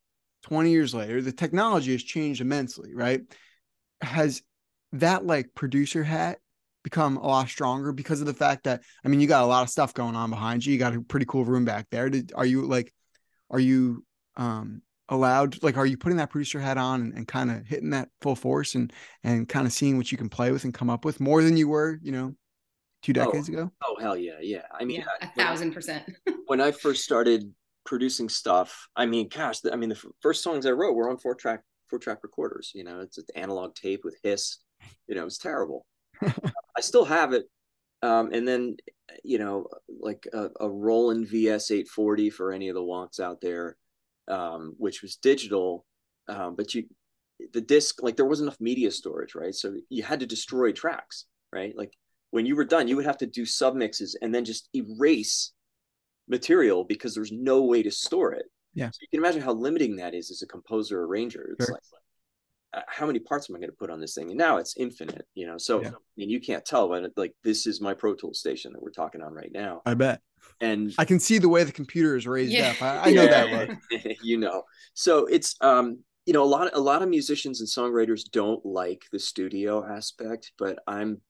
20 0.44 0.70
years 0.70 0.94
later, 0.94 1.20
the 1.22 1.32
technology 1.32 1.92
has 1.92 2.02
changed 2.02 2.40
immensely, 2.40 2.94
right? 2.94 3.20
Has 4.00 4.42
that 4.92 5.24
like 5.24 5.54
producer 5.54 6.02
hat 6.02 6.38
become 6.82 7.16
a 7.16 7.26
lot 7.26 7.48
stronger 7.48 7.92
because 7.92 8.20
of 8.20 8.26
the 8.26 8.34
fact 8.34 8.64
that 8.64 8.82
I 9.04 9.08
mean, 9.08 9.20
you 9.20 9.26
got 9.26 9.44
a 9.44 9.46
lot 9.46 9.62
of 9.62 9.70
stuff 9.70 9.94
going 9.94 10.16
on 10.16 10.30
behind 10.30 10.64
you. 10.64 10.72
You 10.72 10.78
got 10.78 10.94
a 10.94 11.00
pretty 11.00 11.26
cool 11.26 11.44
room 11.44 11.64
back 11.64 11.86
there. 11.90 12.10
Did 12.10 12.32
are 12.34 12.46
you 12.46 12.66
like 12.66 12.92
are 13.50 13.60
you 13.60 14.04
um 14.36 14.82
allowed 15.08 15.62
like 15.62 15.76
are 15.76 15.84
you 15.86 15.96
putting 15.96 16.16
that 16.18 16.30
producer 16.30 16.60
hat 16.60 16.78
on 16.78 17.02
and, 17.02 17.12
and 17.14 17.28
kind 17.28 17.50
of 17.50 17.66
hitting 17.66 17.90
that 17.90 18.08
full 18.20 18.36
force 18.36 18.74
and 18.74 18.92
and 19.24 19.48
kind 19.48 19.66
of 19.66 19.72
seeing 19.72 19.96
what 19.96 20.10
you 20.12 20.16
can 20.16 20.28
play 20.28 20.52
with 20.52 20.64
and 20.64 20.72
come 20.72 20.88
up 20.88 21.04
with 21.04 21.20
more 21.20 21.42
than 21.42 21.56
you 21.56 21.68
were 21.68 21.98
you 22.02 22.12
know 22.12 22.34
two 23.02 23.12
decades 23.12 23.48
ago 23.48 23.70
oh 23.84 23.96
hell 24.00 24.16
yeah 24.16 24.38
yeah 24.40 24.62
i 24.78 24.84
mean 24.84 25.00
Yeah, 25.00 25.06
I- 25.20 25.26
a 25.26 25.28
thousand 25.30 25.72
percent. 25.72 26.04
when 26.46 26.60
I 26.60 26.70
first 26.70 27.02
started 27.04 27.52
producing 27.84 28.28
stuff, 28.28 28.86
I 28.94 29.06
mean, 29.06 29.28
gosh, 29.28 29.58
I 29.70 29.74
mean, 29.74 29.88
the 29.88 29.96
f- 29.96 30.04
first 30.20 30.40
songs 30.42 30.66
I 30.66 30.70
wrote 30.70 30.94
were 30.94 31.10
on 31.10 31.18
four 31.18 31.34
track 31.34 31.62
four 31.90 31.98
track 31.98 32.18
recorders. 32.22 32.70
You 32.74 32.84
know, 32.84 33.00
it's 33.00 33.18
an 33.18 33.24
analog 33.34 33.74
tape 33.74 34.02
with 34.04 34.16
hiss. 34.22 34.58
You 35.08 35.16
know, 35.16 35.26
it's 35.26 35.38
terrible. 35.38 35.84
I 36.22 36.80
still 36.80 37.04
have 37.04 37.32
it, 37.32 37.46
um, 38.02 38.30
and 38.32 38.46
then 38.46 38.76
you 39.24 39.38
know, 39.38 39.66
like 40.00 40.28
a, 40.32 40.50
a 40.60 40.68
Roland 40.70 41.26
VS 41.28 41.70
840 41.72 42.30
for 42.30 42.52
any 42.52 42.68
of 42.68 42.74
the 42.76 42.80
wonks 42.82 43.18
out 43.18 43.40
there, 43.40 43.76
um, 44.28 44.74
which 44.78 45.02
was 45.02 45.16
digital, 45.16 45.84
um, 46.28 46.54
but 46.56 46.74
you 46.74 46.84
the 47.52 47.60
disc 47.60 48.02
like 48.02 48.16
there 48.16 48.26
wasn't 48.26 48.46
enough 48.46 48.60
media 48.60 48.90
storage, 48.90 49.34
right? 49.34 49.54
So 49.54 49.74
you 49.88 50.02
had 50.02 50.20
to 50.20 50.26
destroy 50.26 50.72
tracks, 50.72 51.26
right? 51.52 51.76
Like 51.76 51.92
when 52.30 52.46
you 52.46 52.54
were 52.54 52.64
done, 52.64 52.88
you 52.88 52.96
would 52.96 53.04
have 53.04 53.18
to 53.18 53.26
do 53.26 53.42
submixes 53.42 54.14
and 54.22 54.34
then 54.34 54.44
just 54.44 54.68
erase 54.74 55.52
material 56.28 56.84
because 56.84 57.14
there's 57.14 57.32
no 57.32 57.62
way 57.62 57.82
to 57.82 57.90
store 57.90 58.32
it. 58.32 58.46
Yeah. 58.74 58.90
So 58.90 58.98
you 59.00 59.08
can 59.08 59.18
imagine 59.18 59.42
how 59.42 59.52
limiting 59.52 59.96
that 59.96 60.14
is 60.14 60.30
as 60.30 60.42
a 60.42 60.46
composer 60.46 61.02
arranger. 61.02 61.50
It's 61.52 61.66
Sure. 61.66 61.74
like, 61.74 61.82
how 62.88 63.06
many 63.06 63.18
parts 63.18 63.48
am 63.50 63.56
I 63.56 63.58
going 63.58 63.70
to 63.70 63.76
put 63.76 63.90
on 63.90 64.00
this 64.00 64.14
thing? 64.14 64.30
And 64.30 64.38
now 64.38 64.56
it's 64.58 64.76
infinite, 64.76 65.26
you 65.34 65.46
know. 65.46 65.58
So 65.58 65.82
Yeah. 65.82 65.88
I 65.88 65.92
mean, 66.16 66.30
you 66.30 66.40
can't 66.40 66.64
tell, 66.64 66.88
but 66.88 67.12
like 67.16 67.34
this 67.44 67.66
is 67.66 67.80
my 67.80 67.94
Pro 67.94 68.14
Tools 68.14 68.38
station 68.40 68.72
that 68.72 68.82
we're 68.82 68.90
talking 68.90 69.22
on 69.22 69.32
right 69.32 69.50
now, 69.52 69.82
i 69.84 69.94
bet 69.94 70.20
and 70.60 70.94
i 70.98 71.04
can 71.04 71.18
see 71.18 71.38
the 71.38 71.48
way 71.48 71.64
the 71.64 71.72
computer 71.72 72.16
is 72.16 72.26
raised 72.26 72.58
Yeah. 72.58 72.70
up 72.70 72.82
i, 72.82 73.08
I 73.08 73.10
know 73.12 73.26
that 73.26 73.50
look 73.50 73.70
you 74.22 74.38
know. 74.38 74.62
So 74.94 75.26
it's 75.26 75.56
um, 75.60 75.98
you 76.26 76.32
know, 76.32 76.42
a 76.42 76.46
lot 76.46 76.70
a 76.74 76.80
lot 76.80 77.02
of 77.02 77.08
musicians 77.08 77.60
and 77.60 77.68
songwriters 77.68 78.22
don't 78.30 78.64
like 78.64 79.02
the 79.10 79.18
studio 79.18 79.84
aspect, 79.84 80.52
but 80.58 80.78
I'm 80.86 81.20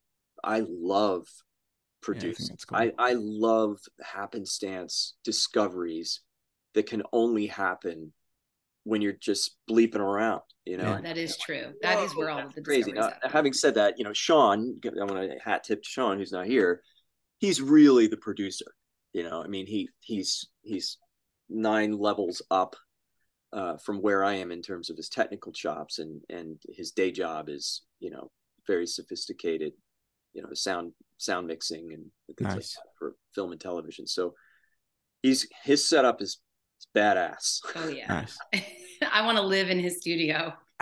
I 0.45 0.65
love 0.69 1.27
Yeah, 1.27 1.29
I 1.29 2.03
producing. 2.03 2.49
that's 2.51 2.65
cool. 2.65 2.79
I, 2.79 2.93
I 2.99 3.13
love 3.17 3.79
happenstance 4.03 5.15
discoveries 5.25 6.21
that 6.75 6.87
can 6.87 7.03
only 7.13 7.47
happen 7.47 8.13
when 8.85 9.01
you're 9.01 9.13
just 9.13 9.57
bleeping 9.71 10.01
around, 10.01 10.43
you 10.65 10.77
know. 10.77 10.93
Yeah. 10.95 11.01
That 11.01 11.19
is 11.19 11.37
true. 11.37 11.73
That 11.83 11.99
is 12.01 12.13
Whoa, 12.13 12.19
where 12.19 12.31
all 12.31 12.47
of 12.47 12.55
the 12.55 12.63
crazy. 12.63 12.93
Now, 12.93 13.11
having 13.23 13.53
said 13.53 13.75
that, 13.75 13.99
you 13.99 14.05
know, 14.05 14.13
Sean, 14.13 14.81
I 14.85 15.05
want 15.05 15.31
to 15.31 15.39
hat 15.43 15.65
tip 15.65 15.83
to 15.83 15.89
Sean, 15.89 16.19
who's 16.19 16.33
not 16.33 16.47
here. 16.47 16.83
He's 17.39 17.61
really 17.61 18.07
the 18.07 18.17
producer. 18.17 18.75
You 19.13 19.29
know, 19.29 19.43
I 19.43 19.47
mean, 19.47 19.67
he 19.67 19.89
he's 20.01 20.49
he's 20.63 20.99
nine 21.49 21.93
levels 21.93 22.43
up 22.51 22.77
uh, 23.53 23.77
from 23.77 23.99
where 24.01 24.25
I 24.25 24.35
am 24.35 24.51
in 24.51 24.63
terms 24.63 24.91
of 24.91 24.97
his 24.97 25.09
technical 25.09 25.53
chops, 25.53 25.99
and 25.99 26.23
and 26.31 26.61
his 26.71 26.93
day 26.93 27.13
job 27.13 27.49
is 27.49 27.83
you 28.01 28.11
know 28.11 28.31
very 28.67 28.87
sophisticated, 28.87 29.73
you 30.33 30.43
know, 30.43 30.49
sound 30.55 30.93
sound 31.19 31.47
mixing 31.47 31.93
and 31.93 32.05
things 32.39 32.55
like 32.55 32.63
that 32.63 32.91
for 32.99 33.15
film 33.35 33.53
and 33.53 33.61
television. 33.61 34.07
So 34.07 34.35
he's 35.23 35.47
his 35.65 35.89
setup 35.89 36.23
is, 36.23 36.31
is 36.31 36.39
badass. 36.95 37.61
Oh 37.77 37.89
yeah. 37.89 38.07
nice 38.09 38.39
I 39.13 39.25
want 39.25 39.37
to 39.39 39.43
live 39.43 39.71
in 39.71 39.79
his 39.79 39.99
studio. 39.99 40.55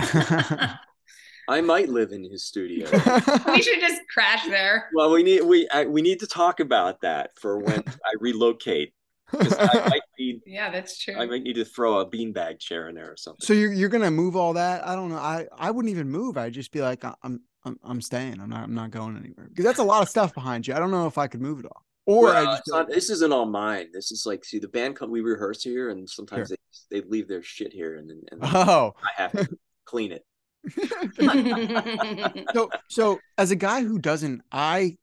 I 1.48 1.60
might 1.62 1.88
live 1.88 2.12
in 2.12 2.22
his 2.22 2.44
studio. 2.44 2.88
we 3.46 3.62
should 3.62 3.80
just 3.80 4.02
crash 4.12 4.44
there. 4.46 4.88
Well, 4.94 5.10
we 5.10 5.22
need 5.22 5.42
we 5.42 5.68
I, 5.70 5.84
we 5.84 6.02
need 6.02 6.20
to 6.20 6.26
talk 6.26 6.60
about 6.60 7.00
that 7.00 7.30
for 7.40 7.58
when 7.58 7.82
I 7.86 8.12
relocate 8.20 8.92
I 9.32 9.88
might 9.88 10.00
need 10.18 10.40
Yeah, 10.46 10.70
that's 10.70 10.98
true. 10.98 11.14
I 11.16 11.26
might 11.26 11.42
need 11.42 11.54
to 11.54 11.64
throw 11.64 12.00
a 12.00 12.10
beanbag 12.10 12.58
chair 12.58 12.88
in 12.88 12.94
there 12.94 13.10
or 13.10 13.16
something. 13.16 13.44
so 13.44 13.52
you're, 13.52 13.72
you're 13.72 13.88
gonna 13.88 14.10
move 14.10 14.34
all 14.36 14.54
that 14.54 14.86
i 14.86 14.94
don't 14.94 15.08
know 15.08 15.16
i 15.18 15.46
i 15.56 15.70
wouldn't 15.70 15.90
even 15.90 16.10
move 16.10 16.36
i'd 16.36 16.52
just 16.52 16.72
be 16.72 16.80
like 16.80 17.04
I- 17.04 17.14
i'm 17.22 17.40
i'm, 17.64 17.78
I'm 17.84 18.00
staying 18.00 18.40
i'm 18.40 18.50
not 18.50 18.64
i'm 18.64 18.74
not 18.74 18.90
going 18.90 19.16
anywhere 19.16 19.46
because 19.48 19.64
that's 19.64 19.78
a 19.78 19.84
lot 19.84 20.02
of 20.02 20.08
stuff 20.08 20.34
behind 20.34 20.66
you 20.66 20.74
i 20.74 20.78
don't 20.78 20.90
know 20.90 21.06
if 21.06 21.16
i 21.18 21.26
could 21.26 21.40
move 21.40 21.60
it 21.60 21.66
all 21.66 21.84
or 22.10 22.24
Well, 22.24 22.36
I 22.36 22.44
just 22.44 22.58
it's 22.60 22.68
not- 22.70 22.88
this 22.88 23.10
isn't 23.10 23.32
all 23.32 23.46
mine. 23.46 23.88
This 23.92 24.10
is 24.10 24.24
like, 24.26 24.44
see, 24.44 24.58
the 24.58 24.68
band 24.68 24.96
come, 24.96 25.10
we 25.10 25.20
rehearse 25.20 25.62
here, 25.62 25.90
and 25.90 26.08
sometimes 26.08 26.48
they 26.48 26.56
they 26.90 27.06
leave 27.08 27.28
their 27.28 27.42
shit 27.42 27.72
here, 27.72 27.96
and 27.96 28.08
then 28.10 28.20
oh 28.42 28.92
I 29.02 29.22
have 29.22 29.32
to 29.32 29.48
clean 29.84 30.12
it. 30.12 30.24
so 32.54 32.68
so 32.88 33.18
as 33.38 33.50
a 33.50 33.56
guy 33.56 33.82
who 33.82 33.98
doesn't 33.98 34.42
I 34.52 34.96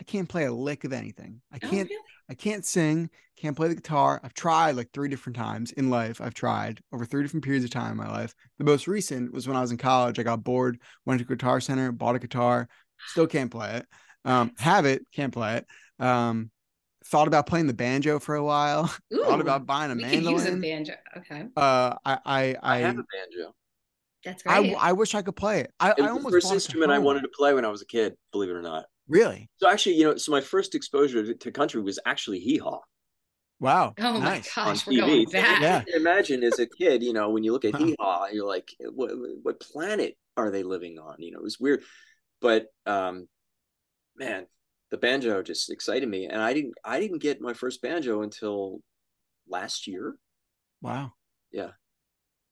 I 0.00 0.04
can't 0.04 0.28
play 0.28 0.44
a 0.44 0.52
lick 0.52 0.84
of 0.84 0.92
anything. 0.92 1.40
I 1.52 1.56
Oh, 1.62 1.68
can't 1.68 1.88
really? 1.88 2.02
I 2.30 2.34
can't 2.34 2.64
sing, 2.64 3.10
can't 3.36 3.56
play 3.56 3.68
the 3.68 3.74
guitar. 3.74 4.20
I've 4.24 4.32
tried 4.34 4.72
like 4.76 4.90
three 4.92 5.08
different 5.08 5.36
times 5.36 5.72
in 5.72 5.90
life. 5.90 6.20
I've 6.20 6.34
tried 6.34 6.80
over 6.92 7.04
three 7.04 7.22
different 7.22 7.44
periods 7.44 7.64
of 7.64 7.70
time 7.70 7.92
in 7.92 7.96
my 7.98 8.08
life. 8.10 8.34
The 8.58 8.64
most 8.64 8.86
recent 8.88 9.32
was 9.32 9.46
when 9.46 9.56
I 9.56 9.60
was 9.60 9.70
in 9.70 9.76
college. 9.76 10.18
I 10.18 10.22
got 10.22 10.42
bored, 10.44 10.78
went 11.04 11.20
to 11.20 11.26
Guitar 11.26 11.60
Center, 11.60 11.92
bought 11.92 12.16
a 12.16 12.18
guitar, 12.20 12.68
still 13.08 13.26
can't 13.26 13.50
play 13.50 13.76
it. 13.76 13.86
Um, 14.24 14.52
have 14.58 14.86
it, 14.86 15.04
can't 15.12 15.32
play 15.32 15.56
it. 15.56 15.66
Um, 16.02 16.50
thought 17.06 17.28
about 17.28 17.46
playing 17.46 17.66
the 17.66 17.74
banjo 17.74 18.18
for 18.18 18.34
a 18.34 18.44
while. 18.44 18.94
thought 19.14 19.40
about 19.40 19.66
buying 19.66 19.90
a 19.90 19.94
we 19.94 20.02
could 20.04 20.22
use 20.24 20.46
a 20.46 20.56
banjo. 20.56 20.94
Okay, 21.18 21.46
Uh, 21.56 21.96
I 22.04 22.18
I 22.24 22.42
I 22.44 22.56
I 22.62 22.78
have 22.78 22.98
a 22.98 23.04
banjo. 23.12 23.54
that's 24.24 24.42
great. 24.42 24.74
I 24.78 24.92
wish 24.92 25.14
I 25.14 25.22
could 25.22 25.36
play 25.36 25.60
it. 25.60 25.72
I, 25.80 25.90
It 25.90 25.98
I 25.98 26.02
was 26.02 26.10
almost 26.10 26.24
the 26.26 26.30
first 26.32 26.44
bought 26.44 26.50
it 26.50 26.52
at 26.52 26.54
instrument 26.54 26.92
I 26.92 26.98
wanted 26.98 27.22
to 27.22 27.28
play 27.36 27.54
when 27.54 27.64
I 27.64 27.68
was 27.68 27.82
a 27.82 27.86
kid. 27.86 28.14
Believe 28.32 28.50
it 28.50 28.54
or 28.54 28.62
not. 28.62 28.84
Really? 29.08 29.48
So 29.56 29.68
actually, 29.68 29.96
you 29.96 30.04
know, 30.04 30.16
so 30.16 30.30
my 30.32 30.40
first 30.40 30.74
exposure 30.74 31.24
to, 31.24 31.34
to 31.34 31.50
country 31.52 31.82
was 31.82 31.98
actually 32.06 32.38
hee 32.38 32.58
haw 32.58 32.80
Wow. 33.60 33.94
oh 33.98 34.12
my 34.18 34.24
nice. 34.24 34.56
on 34.58 34.64
gosh, 34.74 34.86
we're 34.86 35.00
going 35.00 35.26
TV. 35.26 35.32
back. 35.32 35.60
Yeah. 35.60 35.82
Imagine 35.96 36.42
as 36.44 36.58
a 36.58 36.66
kid, 36.66 37.02
you 37.02 37.12
know, 37.12 37.30
when 37.30 37.44
you 37.44 37.52
look 37.52 37.64
at 37.64 37.76
hee 37.76 37.94
haw, 37.98 38.26
you're 38.26 38.46
like, 38.46 38.68
what 38.80 39.10
what 39.42 39.60
planet 39.60 40.16
are 40.36 40.50
they 40.50 40.62
living 40.62 40.98
on? 40.98 41.16
You 41.20 41.32
know, 41.32 41.38
it 41.38 41.44
was 41.44 41.60
weird, 41.60 41.82
but 42.40 42.66
um, 42.86 43.28
man, 44.16 44.46
the 44.92 44.98
banjo 44.98 45.42
just 45.42 45.70
excited 45.70 46.06
me, 46.08 46.26
and 46.26 46.40
I 46.40 46.52
didn't 46.52 46.74
I 46.84 47.00
didn't 47.00 47.22
get 47.22 47.40
my 47.40 47.54
first 47.54 47.80
banjo 47.80 48.20
until 48.20 48.80
last 49.48 49.86
year. 49.86 50.16
Wow. 50.82 51.12
Yeah. 51.50 51.70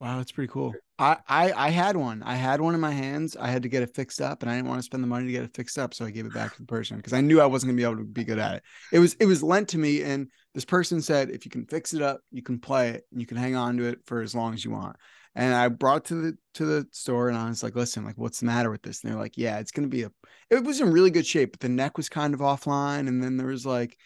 Wow, 0.00 0.16
that's 0.16 0.32
pretty 0.32 0.50
cool. 0.50 0.72
I, 0.98 1.18
I 1.28 1.52
I 1.52 1.68
had 1.68 1.98
one. 1.98 2.22
I 2.22 2.36
had 2.36 2.62
one 2.62 2.74
in 2.74 2.80
my 2.80 2.92
hands. 2.92 3.36
I 3.36 3.48
had 3.48 3.62
to 3.64 3.68
get 3.68 3.82
it 3.82 3.94
fixed 3.94 4.22
up, 4.22 4.42
and 4.42 4.50
I 4.50 4.56
didn't 4.56 4.68
want 4.68 4.78
to 4.78 4.84
spend 4.84 5.04
the 5.04 5.08
money 5.08 5.26
to 5.26 5.32
get 5.32 5.44
it 5.44 5.54
fixed 5.54 5.78
up, 5.78 5.92
so 5.92 6.06
I 6.06 6.10
gave 6.10 6.24
it 6.24 6.32
back 6.32 6.54
to 6.54 6.60
the 6.60 6.66
person 6.66 6.96
because 6.96 7.12
I 7.12 7.20
knew 7.20 7.42
I 7.42 7.46
wasn't 7.46 7.68
gonna 7.68 7.76
be 7.76 7.84
able 7.84 8.02
to 8.02 8.10
be 8.10 8.24
good 8.24 8.38
at 8.38 8.56
it. 8.56 8.62
It 8.90 9.00
was 9.00 9.12
it 9.20 9.26
was 9.26 9.42
lent 9.42 9.68
to 9.68 9.78
me, 9.78 10.02
and 10.02 10.28
this 10.54 10.64
person 10.64 11.02
said, 11.02 11.28
if 11.28 11.44
you 11.44 11.50
can 11.50 11.66
fix 11.66 11.92
it 11.92 12.00
up, 12.00 12.22
you 12.32 12.42
can 12.42 12.58
play 12.58 12.88
it, 12.88 13.04
and 13.12 13.20
you 13.20 13.26
can 13.26 13.36
hang 13.36 13.54
on 13.54 13.76
to 13.76 13.84
it 13.84 13.98
for 14.06 14.22
as 14.22 14.34
long 14.34 14.54
as 14.54 14.64
you 14.64 14.70
want. 14.70 14.96
And 15.34 15.54
I 15.54 15.68
brought 15.68 15.98
it 15.98 16.04
to 16.06 16.14
the 16.14 16.38
to 16.54 16.64
the 16.64 16.86
store, 16.90 17.28
and 17.28 17.38
I 17.38 17.48
was 17.48 17.62
like, 17.62 17.76
listen, 17.76 18.04
like, 18.04 18.18
what's 18.18 18.40
the 18.40 18.46
matter 18.46 18.70
with 18.70 18.82
this? 18.82 19.02
And 19.02 19.12
they're 19.12 19.20
like, 19.20 19.38
yeah, 19.38 19.58
it's 19.58 19.70
gonna 19.70 19.88
be 19.88 20.02
a. 20.02 20.12
It 20.50 20.64
was 20.64 20.80
in 20.80 20.92
really 20.92 21.10
good 21.10 21.26
shape, 21.26 21.52
but 21.52 21.60
the 21.60 21.68
neck 21.68 21.96
was 21.96 22.08
kind 22.08 22.34
of 22.34 22.40
offline, 22.40 23.06
and 23.08 23.22
then 23.22 23.36
there 23.36 23.46
was 23.46 23.64
like 23.64 23.96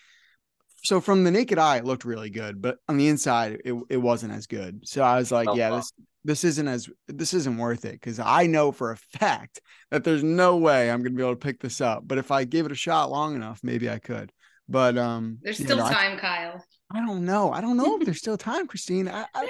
so 0.84 1.00
from 1.00 1.24
the 1.24 1.30
naked 1.30 1.58
eye 1.58 1.78
it 1.78 1.84
looked 1.84 2.04
really 2.04 2.30
good 2.30 2.60
but 2.60 2.78
on 2.88 2.96
the 2.96 3.08
inside 3.08 3.60
it, 3.64 3.74
it 3.88 3.96
wasn't 3.96 4.32
as 4.32 4.46
good 4.46 4.86
so 4.86 5.02
i 5.02 5.16
was 5.16 5.32
like 5.32 5.48
Oh, 5.48 5.54
yeah 5.54 5.70
wow. 5.70 5.76
this 5.76 5.92
this 6.24 6.44
isn't 6.44 6.68
as 6.68 6.88
this 7.08 7.34
isn't 7.34 7.56
worth 7.58 7.84
it 7.84 7.92
because 7.92 8.18
i 8.20 8.46
know 8.46 8.70
for 8.70 8.90
a 8.92 8.96
fact 8.96 9.60
that 9.90 10.04
there's 10.04 10.22
no 10.22 10.56
way 10.56 10.90
i'm 10.90 11.02
gonna 11.02 11.16
be 11.16 11.22
able 11.22 11.32
to 11.32 11.36
pick 11.36 11.60
this 11.60 11.80
up 11.80 12.06
but 12.06 12.18
if 12.18 12.30
i 12.30 12.44
gave 12.44 12.66
it 12.66 12.72
a 12.72 12.76
shot 12.76 13.10
long 13.10 13.34
enough 13.34 13.60
maybe 13.62 13.88
i 13.90 13.98
could 13.98 14.30
but 14.68 14.96
um 14.98 15.38
There's 15.42 15.58
yeah, 15.60 15.66
still 15.66 15.76
no, 15.78 15.84
I- 15.84 15.92
time, 15.92 16.18
Kyle. 16.18 16.64
I, 16.92 17.04
don't 17.04 17.24
know 17.24 17.50
i 17.52 17.60
don't 17.60 17.76
know 17.76 17.96
if 17.98 18.04
there's 18.04 18.18
still 18.18 18.36
time 18.36 18.66
christine 18.68 19.08
I, 19.08 19.24
I, 19.34 19.48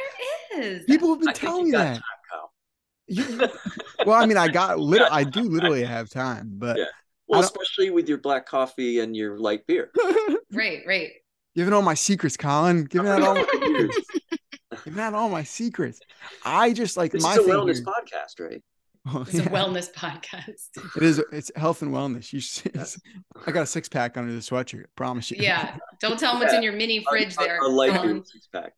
There 0.52 0.62
is. 0.62 0.84
people 0.84 1.10
have 1.10 1.18
been 1.20 1.28
I 1.28 1.32
telling 1.32 1.66
you 1.66 1.72
me 1.72 1.78
that 1.78 1.94
time, 1.94 2.02
Kyle. 2.30 2.52
You- 3.06 3.48
well 4.06 4.22
i 4.22 4.24
mean 4.26 4.38
i 4.38 4.48
got 4.48 4.78
little 4.92 5.08
i 5.10 5.24
do 5.24 5.42
literally 5.42 5.84
have 5.84 6.08
time 6.10 6.52
but 6.54 6.78
Yeah. 6.78 6.84
Well, 7.26 7.40
especially 7.40 7.88
with 7.90 8.06
your 8.08 8.18
black 8.18 8.44
coffee 8.46 9.00
and 9.00 9.16
your 9.16 9.38
light 9.38 9.66
beer. 9.66 9.90
Right, 10.52 10.82
right. 10.86 11.10
giving 11.56 11.72
all 11.72 11.82
my 11.82 11.94
secrets 11.94 12.36
colin 12.36 12.84
giving 12.84 13.10
out 13.10 13.22
all 13.22 13.34
my 13.34 13.46
Years. 13.66 13.96
giving 14.84 15.00
out 15.00 15.14
all 15.14 15.28
my 15.28 15.42
secrets 15.42 16.00
i 16.44 16.72
just 16.72 16.96
like 16.96 17.12
This 17.12 17.22
my 17.22 17.32
is 17.32 17.38
a 17.38 17.42
wellness 17.42 17.76
here- 17.76 17.84
podcast, 17.84 18.40
right? 18.40 18.62
Well, 19.04 19.22
It's 19.28 19.34
yeah. 19.34 19.42
a 19.42 19.48
wellness 19.50 19.92
podcast. 19.92 20.68
It 20.96 21.02
is. 21.02 21.18
It's 21.30 21.50
health 21.56 21.82
and 21.82 21.92
wellness. 21.92 22.32
You. 22.32 22.40
should- 22.40 22.72
I 23.46 23.50
got 23.52 23.62
a 23.62 23.66
six 23.66 23.88
pack 23.88 24.16
under 24.16 24.32
the 24.32 24.38
sweatshirt. 24.38 24.84
I 24.84 24.88
promise 24.96 25.30
you. 25.30 25.36
Yeah. 25.40 25.76
Don't 26.00 26.18
tell 26.18 26.32
them 26.32 26.40
what's 26.40 26.54
in 26.54 26.62
your 26.62 26.72
mini 26.72 27.04
fridge 27.08 27.36
Our- 27.38 27.44
there. 27.44 27.60
Our 27.60 27.68
light 27.68 27.92
Colin. 27.92 28.12
beer 28.14 28.24
six 28.24 28.48
pack. 28.52 28.72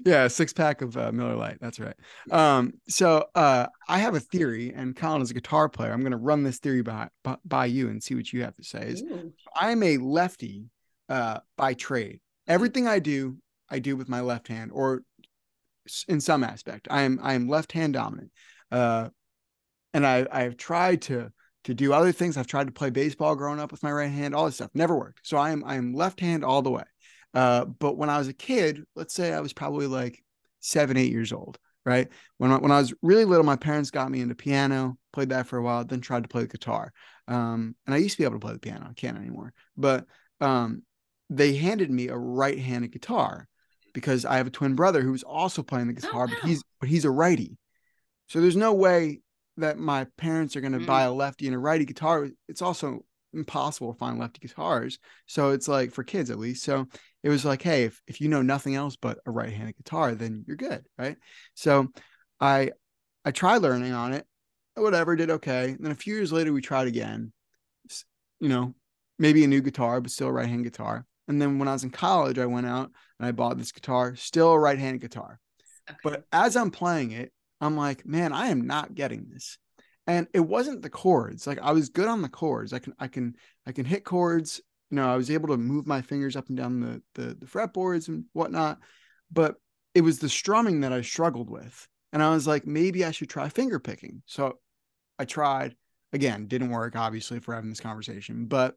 yeah, 0.06 0.24
a 0.24 0.30
six 0.30 0.52
pack 0.52 0.80
of 0.80 0.96
uh, 0.96 1.12
Miller 1.12 1.34
Lite. 1.36 1.58
That's 1.60 1.80
right. 1.80 1.96
Um. 2.30 2.74
So, 2.88 3.26
uh, 3.34 3.66
I 3.88 3.98
have 3.98 4.14
a 4.14 4.20
theory, 4.20 4.72
and 4.74 4.94
Colin 4.96 5.22
is 5.22 5.30
a 5.30 5.34
guitar 5.34 5.68
player. 5.68 5.92
I'm 5.92 6.00
going 6.00 6.12
to 6.12 6.16
run 6.16 6.42
this 6.42 6.58
theory 6.58 6.82
by, 6.82 7.08
by 7.22 7.36
by 7.44 7.66
you 7.66 7.88
and 7.88 8.02
see 8.02 8.14
what 8.14 8.32
you 8.32 8.42
have 8.44 8.54
to 8.56 8.64
say. 8.64 8.86
Is 8.88 9.02
Ooh. 9.02 9.32
I'm 9.56 9.82
a 9.82 9.98
lefty, 9.98 10.66
uh, 11.08 11.40
by 11.56 11.74
trade. 11.74 12.20
Everything 12.46 12.86
I 12.86 12.98
do, 12.98 13.36
I 13.68 13.78
do 13.78 13.96
with 13.96 14.08
my 14.08 14.20
left 14.20 14.48
hand, 14.48 14.70
or 14.72 15.02
in 16.08 16.20
some 16.20 16.42
aspect, 16.44 16.88
I 16.90 17.02
am 17.02 17.18
I 17.22 17.34
am 17.34 17.48
left 17.48 17.72
hand 17.72 17.92
dominant. 17.94 18.30
Uh, 18.74 19.08
and 19.92 20.04
I 20.06 20.26
I've 20.30 20.56
tried 20.56 21.02
to 21.02 21.30
to 21.64 21.74
do 21.74 21.92
other 21.92 22.12
things. 22.12 22.36
I've 22.36 22.46
tried 22.46 22.66
to 22.66 22.72
play 22.72 22.90
baseball 22.90 23.36
growing 23.36 23.60
up 23.60 23.70
with 23.70 23.82
my 23.82 23.92
right 23.92 24.10
hand, 24.10 24.34
all 24.34 24.46
this 24.46 24.56
stuff 24.56 24.70
never 24.74 24.96
worked. 24.96 25.20
So 25.22 25.36
I 25.36 25.50
am 25.50 25.64
I 25.64 25.76
am 25.76 25.94
left 25.94 26.20
hand 26.20 26.44
all 26.44 26.60
the 26.60 26.70
way. 26.70 26.84
Uh, 27.32 27.64
but 27.64 27.96
when 27.96 28.10
I 28.10 28.18
was 28.18 28.28
a 28.28 28.32
kid, 28.32 28.84
let's 28.94 29.14
say 29.14 29.32
I 29.32 29.40
was 29.40 29.52
probably 29.52 29.86
like 29.86 30.22
seven, 30.60 30.96
eight 30.96 31.10
years 31.10 31.32
old, 31.32 31.58
right? 31.84 32.08
When 32.38 32.50
I, 32.52 32.56
when 32.58 32.70
I 32.70 32.78
was 32.78 32.94
really 33.02 33.24
little, 33.24 33.44
my 33.44 33.56
parents 33.56 33.90
got 33.90 34.10
me 34.10 34.20
into 34.20 34.34
piano, 34.34 34.96
played 35.12 35.30
that 35.30 35.46
for 35.46 35.58
a 35.58 35.62
while, 35.62 35.84
then 35.84 36.00
tried 36.00 36.22
to 36.24 36.28
play 36.28 36.42
the 36.42 36.48
guitar. 36.48 36.92
Um, 37.26 37.74
and 37.86 37.94
I 37.94 37.98
used 37.98 38.14
to 38.16 38.18
be 38.18 38.24
able 38.24 38.36
to 38.36 38.44
play 38.46 38.52
the 38.52 38.60
piano. 38.60 38.86
I 38.88 38.92
can't 38.92 39.18
anymore. 39.18 39.52
But 39.76 40.06
um, 40.40 40.82
they 41.28 41.54
handed 41.54 41.90
me 41.90 42.08
a 42.08 42.16
right-handed 42.16 42.92
guitar 42.92 43.48
because 43.92 44.24
I 44.24 44.36
have 44.36 44.46
a 44.46 44.50
twin 44.50 44.74
brother 44.74 45.02
who's 45.02 45.22
also 45.22 45.62
playing 45.62 45.88
the 45.88 45.94
guitar, 45.94 46.26
but 46.26 46.42
wow. 46.42 46.48
he's 46.48 46.62
but 46.80 46.88
he's 46.88 47.04
a 47.04 47.10
righty. 47.10 47.56
So 48.28 48.40
there's 48.40 48.56
no 48.56 48.72
way 48.72 49.20
that 49.56 49.78
my 49.78 50.06
parents 50.16 50.56
are 50.56 50.60
going 50.60 50.72
to 50.72 50.80
Mm. 50.80 50.86
buy 50.86 51.02
a 51.02 51.12
lefty 51.12 51.46
and 51.46 51.54
a 51.54 51.58
righty 51.58 51.84
guitar. 51.84 52.28
It's 52.48 52.62
also 52.62 53.04
impossible 53.32 53.92
to 53.92 53.98
find 53.98 54.18
lefty 54.18 54.40
guitars. 54.40 54.98
So 55.26 55.50
it's 55.50 55.68
like 55.68 55.92
for 55.92 56.04
kids 56.04 56.30
at 56.30 56.38
least. 56.38 56.64
So 56.64 56.86
it 57.22 57.28
was 57.28 57.44
like, 57.44 57.62
hey, 57.62 57.84
if, 57.84 58.00
if 58.06 58.20
you 58.20 58.28
know 58.28 58.42
nothing 58.42 58.74
else 58.74 58.96
but 58.96 59.18
a 59.26 59.30
right-handed 59.30 59.76
guitar, 59.76 60.14
then 60.14 60.44
you're 60.46 60.56
good, 60.56 60.84
right? 60.98 61.16
So 61.54 61.88
I 62.40 62.72
I 63.24 63.30
tried 63.30 63.62
learning 63.62 63.92
on 63.92 64.12
it, 64.12 64.26
whatever, 64.74 65.16
did 65.16 65.30
okay. 65.30 65.70
And 65.70 65.84
then 65.84 65.92
a 65.92 65.96
few 65.96 66.14
years 66.14 66.32
later, 66.32 66.52
we 66.52 66.60
tried 66.60 66.88
again. 66.88 67.32
You 68.40 68.48
know, 68.48 68.74
maybe 69.18 69.44
a 69.44 69.48
new 69.48 69.62
guitar, 69.62 70.00
but 70.00 70.10
still 70.10 70.28
a 70.28 70.32
right-hand 70.32 70.64
guitar. 70.64 71.06
And 71.28 71.40
then 71.40 71.58
when 71.58 71.68
I 71.68 71.72
was 71.72 71.84
in 71.84 71.90
college, 71.90 72.38
I 72.38 72.46
went 72.46 72.66
out 72.66 72.90
and 73.18 73.26
I 73.26 73.32
bought 73.32 73.56
this 73.56 73.72
guitar, 73.72 74.14
still 74.16 74.50
a 74.52 74.58
right-handed 74.58 75.00
guitar. 75.00 75.40
Okay. 75.88 75.98
But 76.02 76.24
as 76.32 76.56
I'm 76.56 76.70
playing 76.70 77.12
it, 77.12 77.32
I'm 77.60 77.76
like, 77.76 78.06
man, 78.06 78.32
I 78.32 78.48
am 78.48 78.66
not 78.66 78.94
getting 78.94 79.28
this. 79.30 79.58
And 80.06 80.26
it 80.34 80.40
wasn't 80.40 80.82
the 80.82 80.90
chords. 80.90 81.46
Like 81.46 81.58
I 81.60 81.72
was 81.72 81.88
good 81.88 82.08
on 82.08 82.22
the 82.22 82.28
chords. 82.28 82.72
I 82.72 82.78
can 82.78 82.94
I 82.98 83.08
can 83.08 83.34
I 83.66 83.72
can 83.72 83.84
hit 83.86 84.04
chords. 84.04 84.60
You 84.90 84.96
know, 84.96 85.10
I 85.10 85.16
was 85.16 85.30
able 85.30 85.48
to 85.48 85.56
move 85.56 85.86
my 85.86 86.02
fingers 86.02 86.36
up 86.36 86.48
and 86.48 86.56
down 86.58 86.80
the 86.80 87.02
the, 87.14 87.34
the 87.34 87.46
fretboards 87.46 88.08
and 88.08 88.24
whatnot. 88.32 88.78
But 89.32 89.56
it 89.94 90.02
was 90.02 90.18
the 90.18 90.28
strumming 90.28 90.80
that 90.80 90.92
I 90.92 91.00
struggled 91.00 91.48
with. 91.48 91.88
And 92.12 92.22
I 92.22 92.30
was 92.30 92.46
like, 92.46 92.66
maybe 92.66 93.04
I 93.04 93.10
should 93.10 93.30
try 93.30 93.48
finger 93.48 93.80
picking. 93.80 94.22
So 94.26 94.58
I 95.18 95.24
tried. 95.24 95.74
Again, 96.12 96.46
didn't 96.46 96.70
work, 96.70 96.94
obviously, 96.94 97.40
for 97.40 97.56
having 97.56 97.70
this 97.70 97.80
conversation. 97.80 98.46
But 98.46 98.76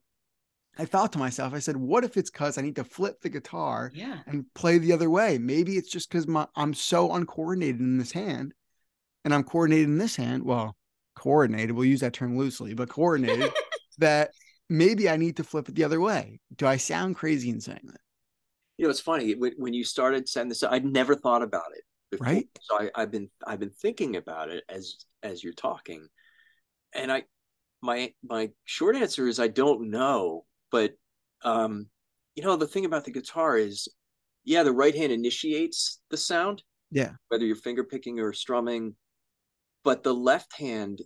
I 0.80 0.86
thought 0.86 1.14
to 1.14 1.20
myself, 1.20 1.54
I 1.54 1.60
said, 1.60 1.78
what 1.78 2.04
if 2.04 2.18
it's 2.18 2.30
because 2.30 2.58
I 2.58 2.62
need 2.62 2.76
to 2.76 2.84
flip 2.84 3.22
the 3.22 3.30
guitar 3.30 3.92
yeah. 3.94 4.20
and 4.28 4.46
play 4.54 4.78
the 4.78 4.94
other 4.94 5.10
way. 5.10 5.38
Maybe 5.38 5.78
it's 5.78 5.90
just 5.90 6.10
because 6.10 6.28
my 6.28 6.48
I'm 6.56 6.74
so 6.74 7.14
uncoordinated 7.14 7.80
in 7.80 7.98
this 7.98 8.12
hand, 8.12 8.54
and 9.28 9.34
I'm 9.34 9.44
coordinated 9.44 9.90
in 9.90 9.98
this 9.98 10.16
hand. 10.16 10.46
Well, 10.46 10.78
coordinated. 11.18 11.72
We'll 11.76 11.84
use 11.84 12.00
that 12.00 12.14
term 12.14 12.38
loosely, 12.38 12.74
but 12.74 12.88
coordinated. 12.88 13.52
that 13.98 14.32
maybe 14.70 15.10
I 15.10 15.18
need 15.18 15.36
to 15.36 15.44
flip 15.44 15.68
it 15.68 15.76
the 15.76 15.84
other 15.84 16.00
way. 16.00 16.40
Do 16.56 16.66
I 16.66 16.78
sound 16.78 17.18
crazy 17.18 17.50
in 17.50 17.60
saying 17.60 17.82
that? 17.84 18.00
You 18.78 18.86
know, 18.86 18.90
it's 18.90 19.02
funny 19.02 19.36
when, 19.36 19.52
when 19.58 19.74
you 19.74 19.84
started 19.84 20.30
saying 20.30 20.48
this. 20.48 20.64
I'd 20.64 20.86
never 20.86 21.14
thought 21.14 21.42
about 21.42 21.72
it, 21.76 21.84
before. 22.10 22.26
Right. 22.28 22.48
So 22.62 22.80
I, 22.80 22.90
I've 22.96 23.12
been 23.12 23.30
I've 23.46 23.60
been 23.60 23.70
thinking 23.72 24.16
about 24.16 24.50
it 24.50 24.64
as 24.70 24.96
as 25.24 25.44
you're 25.44 25.52
talking, 25.52 26.08
and 26.94 27.12
I 27.12 27.24
my 27.82 28.14
my 28.24 28.52
short 28.64 28.96
answer 28.96 29.28
is 29.28 29.42
I 29.42 29.50
don't 29.50 29.90
know, 29.90 30.46
but 30.72 30.94
um, 31.44 31.88
you 32.36 32.44
know, 32.44 32.56
the 32.56 32.66
thing 32.66 32.86
about 32.86 33.04
the 33.04 33.12
guitar 33.12 33.58
is, 33.58 33.90
yeah, 34.46 34.64
the 34.64 34.72
right 34.72 34.96
hand 34.96 35.12
initiates 35.12 36.00
the 36.12 36.18
sound, 36.18 36.64
Yeah. 36.92 37.12
whether 37.28 37.46
you're 37.46 37.58
finger 37.58 37.84
picking 37.84 38.22
or 38.22 38.32
strumming, 38.32 38.96
but 39.88 40.04
the 40.04 40.14
left 40.14 40.54
hand, 40.60 41.02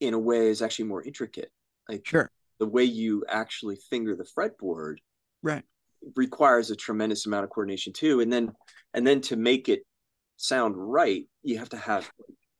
in 0.00 0.12
a 0.12 0.18
way, 0.18 0.48
is 0.48 0.60
actually 0.60 0.84
more 0.84 1.02
intricate. 1.02 1.50
Like 1.88 2.06
Sure. 2.06 2.30
the 2.58 2.66
way 2.66 2.84
you 2.84 3.24
actually 3.26 3.76
finger 3.88 4.14
the 4.14 4.28
fretboard 4.36 4.96
Right. 5.42 5.64
requires 6.14 6.70
a 6.70 6.76
tremendous 6.76 7.24
amount 7.24 7.44
of 7.44 7.50
coordination 7.50 7.94
too 7.94 8.20
and 8.20 8.30
then 8.30 8.52
and 8.92 9.06
then 9.06 9.22
to 9.22 9.36
make 9.36 9.70
it 9.70 9.86
sound 10.36 10.74
right 10.76 11.26
you 11.42 11.56
have 11.56 11.70
to 11.70 11.78
have 11.78 12.10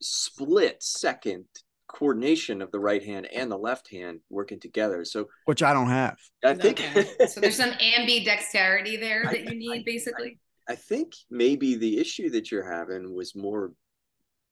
split 0.00 0.82
second 0.82 1.44
coordination 1.86 2.62
of 2.62 2.70
the 2.70 2.80
right 2.80 3.02
hand 3.04 3.26
and 3.26 3.52
the 3.52 3.58
left 3.58 3.90
hand 3.90 4.20
working 4.30 4.58
together. 4.58 5.04
So 5.04 5.28
which 5.44 5.62
I 5.62 5.74
don't 5.74 5.90
have. 5.90 6.16
I 6.42 6.54
think 6.54 6.80
Okay. 6.80 7.26
so 7.26 7.42
there's 7.42 7.56
some 7.56 7.72
ambidexterity 7.72 8.98
there 8.98 9.24
that 9.30 9.44
you 9.46 9.54
need, 9.54 9.84
basically. 9.84 10.38
I 10.66 10.76
think 10.76 11.12
maybe 11.30 11.74
the 11.74 11.98
issue 11.98 12.30
that 12.30 12.50
you're 12.50 12.70
having 12.70 13.14
was 13.14 13.36
more 13.36 13.72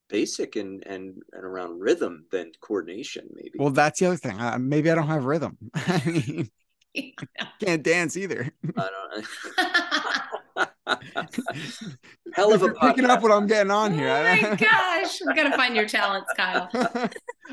basic 0.09 0.57
and 0.57 0.85
and 0.87 1.23
and 1.33 1.45
around 1.45 1.79
rhythm 1.81 2.27
than 2.33 2.53
coordination. 2.61 3.29
Maybe. 3.35 3.53
Well, 3.59 3.71
that's 3.71 4.01
the 4.01 4.07
other 4.07 4.17
thing. 4.17 4.41
Uh, 4.41 4.59
maybe 4.59 4.91
I 4.91 4.95
don't 4.95 5.09
have 5.09 5.25
rhythm. 5.25 5.57
I 5.75 6.03
mean, 6.07 6.51
can't 7.61 7.83
dance 7.83 8.17
either. 8.17 8.51
I 8.77 8.89
don't. 8.91 9.27
Hell 12.35 12.53
of 12.53 12.63
If 12.63 12.63
a 12.63 12.65
you're 12.67 12.75
picking 12.75 13.05
up 13.07 13.23
what 13.23 13.31
I'm 13.33 13.47
getting 13.47 13.71
on 13.71 13.93
here. 13.93 14.09
Oh 14.09 14.15
I- 14.15 14.41
my 14.41 14.57
gosh, 14.57 15.19
we 15.27 15.35
gotta 15.35 15.57
find 15.57 15.77
your 15.77 15.87
talents, 15.87 16.31
Kyle. 16.37 16.69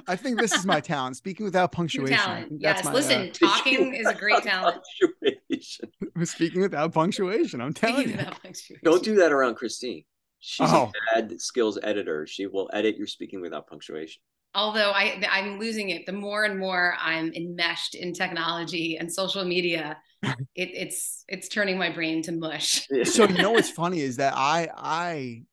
I 0.08 0.16
think 0.16 0.40
this 0.40 0.54
is 0.54 0.66
my 0.66 0.80
talent. 0.80 1.18
Speaking 1.18 1.46
without 1.46 1.72
punctuation. 1.72 2.14
I 2.14 2.18
talent. 2.18 2.54
Yes. 2.60 2.84
my, 2.86 2.94
Listen, 2.94 3.32
talking 3.32 3.94
is 3.94 4.08
a 4.08 4.14
great 4.14 4.42
talent. 4.44 4.82
Punctuation. 5.22 5.90
uh, 6.20 6.26
speaking 6.26 6.62
without 6.62 6.94
punctuation. 6.94 7.62
I'm 7.62 7.74
telling 7.74 8.10
you. 8.10 8.16
Punctuation. 8.18 8.78
Don't 8.84 9.04
do 9.04 9.16
that 9.16 9.32
around 9.32 9.56
Christine. 9.56 10.04
She's 10.40 10.70
Oh. 10.72 10.92
a 11.16 11.22
bad 11.22 11.40
skills 11.42 11.78
editor. 11.82 12.28
She 12.28 12.48
will 12.48 12.70
edit 12.74 12.98
your 12.98 13.08
speaking 13.08 13.42
without 13.42 13.68
punctuation. 13.68 14.22
Although 14.54 14.92
I, 14.92 15.22
I'm 15.30 15.60
losing 15.60 15.90
it. 15.90 16.06
The 16.06 16.14
more 16.14 16.46
and 16.46 16.58
more 16.58 16.96
I'm 17.00 17.34
enmeshed 17.34 17.94
in 17.96 18.14
technology 18.14 18.98
and 18.98 19.12
social 19.12 19.44
media, 19.44 19.98
it, 20.24 20.38
it's 20.56 21.26
it's 21.28 21.50
turning 21.50 21.78
my 21.78 21.90
brain 21.90 22.22
to 22.24 22.32
mush. 22.32 22.88
So 23.04 23.28
you 23.28 23.38
know 23.38 23.52
what's 23.52 23.70
funny 23.84 24.00
is 24.00 24.18
that 24.18 24.34
I 24.36 24.70
I 24.74 25.44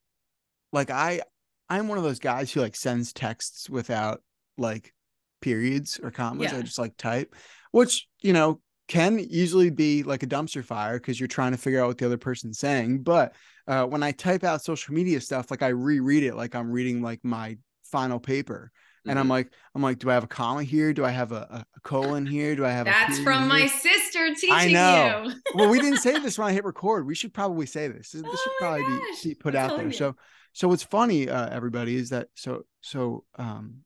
like 0.72 0.90
I 0.90 1.22
I'm 1.68 1.88
one 1.88 1.98
of 1.98 2.04
those 2.04 2.20
guys 2.20 2.52
who 2.52 2.60
like 2.60 2.76
sends 2.76 3.12
texts 3.12 3.68
without 3.68 4.22
like 4.56 4.92
periods 5.40 5.98
or 6.00 6.10
commas. 6.12 6.52
Yeah. 6.52 6.58
I 6.58 6.62
just 6.62 6.78
like 6.78 6.96
type, 6.96 7.34
which 7.72 8.06
you 8.20 8.32
know 8.32 8.60
can 8.86 9.18
easily 9.18 9.70
be 9.70 10.02
like 10.04 10.22
a 10.22 10.26
dumpster 10.28 10.64
fire 10.64 10.98
because 11.00 11.18
you're 11.18 11.26
trying 11.26 11.52
to 11.52 11.58
figure 11.58 11.82
out 11.82 11.88
what 11.88 11.98
the 11.98 12.06
other 12.06 12.18
person's 12.18 12.58
saying. 12.58 13.02
But 13.02 13.34
uh, 13.66 13.84
when 13.86 14.02
I 14.02 14.12
type 14.12 14.44
out 14.44 14.62
social 14.62 14.94
media 14.94 15.20
stuff, 15.20 15.50
like 15.50 15.62
I 15.62 15.68
reread 15.68 16.22
it 16.22 16.34
like 16.34 16.54
I'm 16.54 16.70
reading 16.70 17.02
like 17.02 17.20
my 17.24 17.58
final 17.84 18.18
paper. 18.20 18.70
And 19.04 19.18
I'm 19.18 19.26
Mhm. 19.26 19.30
like, 19.30 19.52
I'm 19.74 19.82
like, 19.82 19.98
do 19.98 20.10
I 20.10 20.14
have 20.14 20.22
a 20.24 20.28
comma 20.28 20.62
here? 20.62 20.92
Do 20.92 21.04
I 21.04 21.10
have 21.10 21.32
a, 21.32 21.64
a- 21.74 21.80
colon 21.82 22.24
here? 22.24 22.54
Do 22.54 22.64
I 22.64 22.70
have? 22.70 22.86
a 22.86 22.90
That's 22.90 23.18
from 23.18 23.48
my 23.48 23.66
sister 23.66 24.28
teaching 24.34 24.52
I 24.52 24.68
know. 24.68 25.24
you. 25.24 25.32
well, 25.54 25.68
we 25.68 25.80
didn't 25.80 25.98
say 25.98 26.18
this 26.20 26.38
when 26.38 26.46
I 26.48 26.52
hit 26.52 26.64
record. 26.64 27.04
We 27.06 27.14
should 27.16 27.34
probably 27.34 27.66
say 27.66 27.88
this. 27.88 28.12
This, 28.12 28.22
should 28.22 28.28
Oh 28.28 28.36
my 28.36 28.56
probably 28.58 28.82
be, 28.84 29.00
gosh, 29.00 29.22
be 29.24 29.34
put 29.34 29.56
out 29.56 29.76
there. 29.76 29.86
you. 29.86 29.92
So, 29.92 30.16
so 30.52 30.68
what's 30.68 30.84
funny, 30.84 31.28
uh, 31.28 31.48
everybody, 31.48 31.96
is 31.96 32.10
that 32.10 32.28
so 32.34 32.64
so. 32.80 33.24
um 33.36 33.78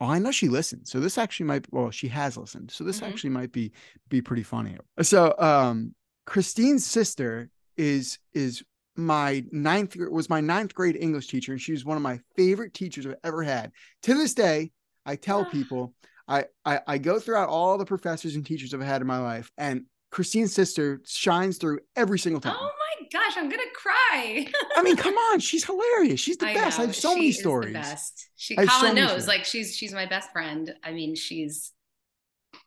Oh, 0.00 0.06
I 0.06 0.20
know 0.20 0.30
she 0.30 0.48
listened. 0.48 0.86
So 0.86 1.00
this 1.00 1.18
actually 1.18 1.46
might. 1.46 1.66
Well, 1.72 1.90
she 1.90 2.06
has 2.08 2.36
listened. 2.36 2.70
So 2.70 2.84
this 2.84 3.00
Mhm. 3.00 3.08
actually 3.08 3.30
might 3.30 3.50
be 3.50 3.72
be 4.08 4.22
pretty 4.22 4.44
funny. 4.44 4.76
So, 5.02 5.34
um, 5.38 5.94
Christine's 6.24 6.86
sister 6.86 7.50
is 7.76 8.18
is 8.32 8.62
my 8.98 9.44
ninth 9.52 9.96
was 9.96 10.28
my 10.28 10.40
ninth 10.40 10.74
grade 10.74 10.96
English 11.00 11.28
teacher, 11.28 11.52
and 11.52 11.60
she 11.60 11.72
was 11.72 11.84
one 11.84 11.96
of 11.96 12.02
my 12.02 12.20
favorite 12.36 12.74
teachers 12.74 13.06
I've 13.06 13.14
ever 13.24 13.42
had. 13.42 13.70
To 14.02 14.14
this 14.14 14.34
day, 14.34 14.72
I 15.06 15.16
tell 15.16 15.42
Ah. 15.46 15.50
people 15.50 15.94
I, 16.26 16.44
I 16.64 16.80
I 16.86 16.98
go 16.98 17.18
throughout 17.18 17.48
all 17.48 17.78
the 17.78 17.86
professors 17.86 18.34
and 18.34 18.44
teachers 18.44 18.74
I've 18.74 18.82
had 18.82 19.00
in 19.00 19.06
my 19.06 19.18
life, 19.18 19.50
and 19.56 19.84
Christine's 20.10 20.52
sister 20.52 21.00
shines 21.06 21.58
through 21.58 21.78
every 21.96 22.18
single 22.18 22.40
time. 22.40 22.56
Oh 22.58 22.70
my 23.00 23.06
gosh, 23.12 23.36
I'm 23.36 23.48
gonna 23.48 23.62
cry. 23.74 24.46
I 24.76 24.82
mean, 24.82 24.96
come 24.96 25.14
on, 25.14 25.38
she's 25.48 25.64
hilarious. 25.64 26.18
She's 26.20 26.36
the 26.36 26.48
I 26.48 26.54
best. 26.54 26.78
I 26.78 26.82
have 26.82 26.96
so 26.96 27.10
she 27.10 27.14
many 27.14 27.28
is 27.28 27.36
the 27.36 27.40
stories. 27.40 27.72
best. 27.72 28.28
She 28.36 28.56
have 28.56 28.68
so 28.68 28.80
Colin 28.80 28.94
knows, 28.96 29.26
like 29.28 29.44
she's 29.44 29.76
she's 29.76 29.92
my 29.94 30.06
best 30.06 30.30
friend. 30.32 30.74
I 30.82 30.92
mean, 30.92 31.14
she's 31.14 31.72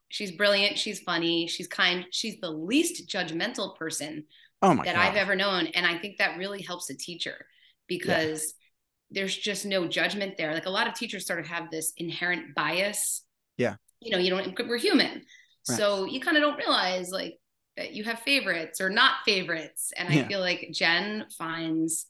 she's 0.09 0.31
brilliant. 0.31 0.77
She's 0.79 0.99
funny. 1.01 1.47
She's 1.47 1.67
kind. 1.67 2.05
She's 2.11 2.39
the 2.39 2.49
least 2.51 3.07
judgmental 3.07 3.75
person 3.77 4.25
Oh 4.61 4.73
my 4.73 4.83
that 4.85 4.95
god. 4.95 5.01
I've 5.07 5.15
ever 5.15 5.35
known, 5.35 5.67
and 5.67 5.85
I 5.85 5.97
think 5.97 6.17
that 6.17 6.37
really 6.37 6.61
helps 6.61 6.89
a 6.89 6.95
teacher 6.97 7.45
because 7.87 8.53
there's 9.09 9.35
just 9.35 9.65
no 9.65 9.87
judgment 9.87 10.37
there. 10.37 10.53
Like 10.53 10.65
a 10.67 10.69
lot 10.69 10.87
of 10.87 10.93
teachers 10.93 11.25
sort 11.25 11.39
of 11.39 11.47
have 11.47 11.69
this 11.71 11.93
inherent 11.97 12.55
bias. 12.55 13.23
Yeah. 13.57 13.75
You 13.99 14.11
know, 14.11 14.17
you 14.17 14.29
don't. 14.29 14.57
We're 14.67 14.77
human, 14.77 15.23
Right. 15.69 15.77
so 15.77 16.05
you 16.05 16.19
kind 16.19 16.37
of 16.37 16.41
don't 16.41 16.57
realize 16.57 17.09
like 17.11 17.37
that 17.77 17.93
you 17.93 18.03
have 18.03 18.19
favorites 18.19 18.81
or 18.81 18.89
not 18.89 19.15
favorites. 19.25 19.91
And 19.97 20.09
I 20.09 20.13
Yeah. 20.13 20.27
feel 20.27 20.39
like 20.39 20.69
Jen 20.73 21.25
finds 21.37 22.07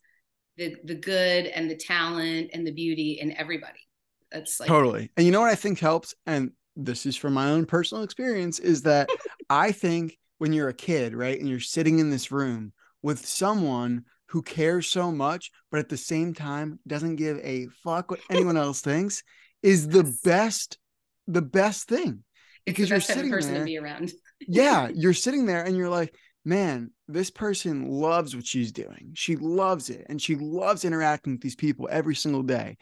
the 0.58 0.76
the 0.84 0.96
good 0.96 1.46
and 1.48 1.70
the 1.70 1.76
talent 1.78 2.52
and 2.54 2.66
the 2.68 2.72
beauty 2.72 3.20
in 3.22 3.32
everybody. 3.38 3.80
That's 4.32 4.60
like 4.60 4.68
totally. 4.68 5.10
And 5.18 5.26
you 5.26 5.32
know 5.32 5.42
what 5.42 5.50
I 5.52 5.56
think 5.56 5.80
helps? 5.80 6.14
And 6.26 6.52
this 6.76 7.06
is 7.06 7.16
from 7.18 7.34
my 7.34 7.50
own 7.50 7.66
personal 7.66 8.04
experience, 8.04 8.60
is 8.60 8.84
that 8.84 9.10
I 9.50 9.72
think 9.72 10.18
when 10.41 10.54
you're 10.54 10.69
a 10.69 10.73
kid, 10.73 11.13
right, 11.13 11.39
and 11.39 11.47
you're 11.47 11.60
sitting 11.60 11.99
in 11.99 12.10
this 12.10 12.32
room 12.32 12.73
with 13.04 13.23
someone 13.23 14.04
who 14.30 14.41
cares 14.41 14.88
so 14.88 15.12
much, 15.12 15.51
but 15.69 15.80
at 15.80 15.88
the 15.88 15.95
same 15.95 16.34
time 16.34 16.80
doesn't 16.88 17.17
give 17.17 17.38
a 17.43 17.67
fuck 17.84 18.10
what 18.10 18.21
anyone 18.32 18.58
else 18.58 18.82
thinks, 18.82 19.21
is 19.62 19.88
the 19.88 20.17
best, 20.23 20.80
the 21.27 21.43
best 21.43 21.88
thing. 21.88 22.23
it's 22.65 22.75
because 22.75 22.89
you're 22.89 22.97
best 22.97 23.10
type 23.10 23.17
of 23.17 23.19
sitting 23.19 23.32
person 23.32 23.51
there- 23.54 23.60
to 23.60 23.65
be 23.65 23.77
around. 23.77 24.12
yeah, 24.47 24.89
you're 24.91 25.13
sitting 25.13 25.45
there 25.45 25.63
and 25.63 25.77
you're 25.77 25.89
like, 25.89 26.15
man, 26.43 26.89
this 27.08 27.30
person 27.30 27.88
loves 27.88 28.36
what 28.36 28.47
she's 28.47 28.71
doing. 28.71 29.12
She 29.13 29.36
loves 29.36 29.91
it 29.91 30.08
and 30.10 30.19
she 30.19 30.38
loves 30.38 30.86
interacting 30.86 31.34
with 31.34 31.43
these 31.43 31.56
people 31.56 31.88
every 31.91 32.15
single 32.15 32.41
day. 32.41 32.77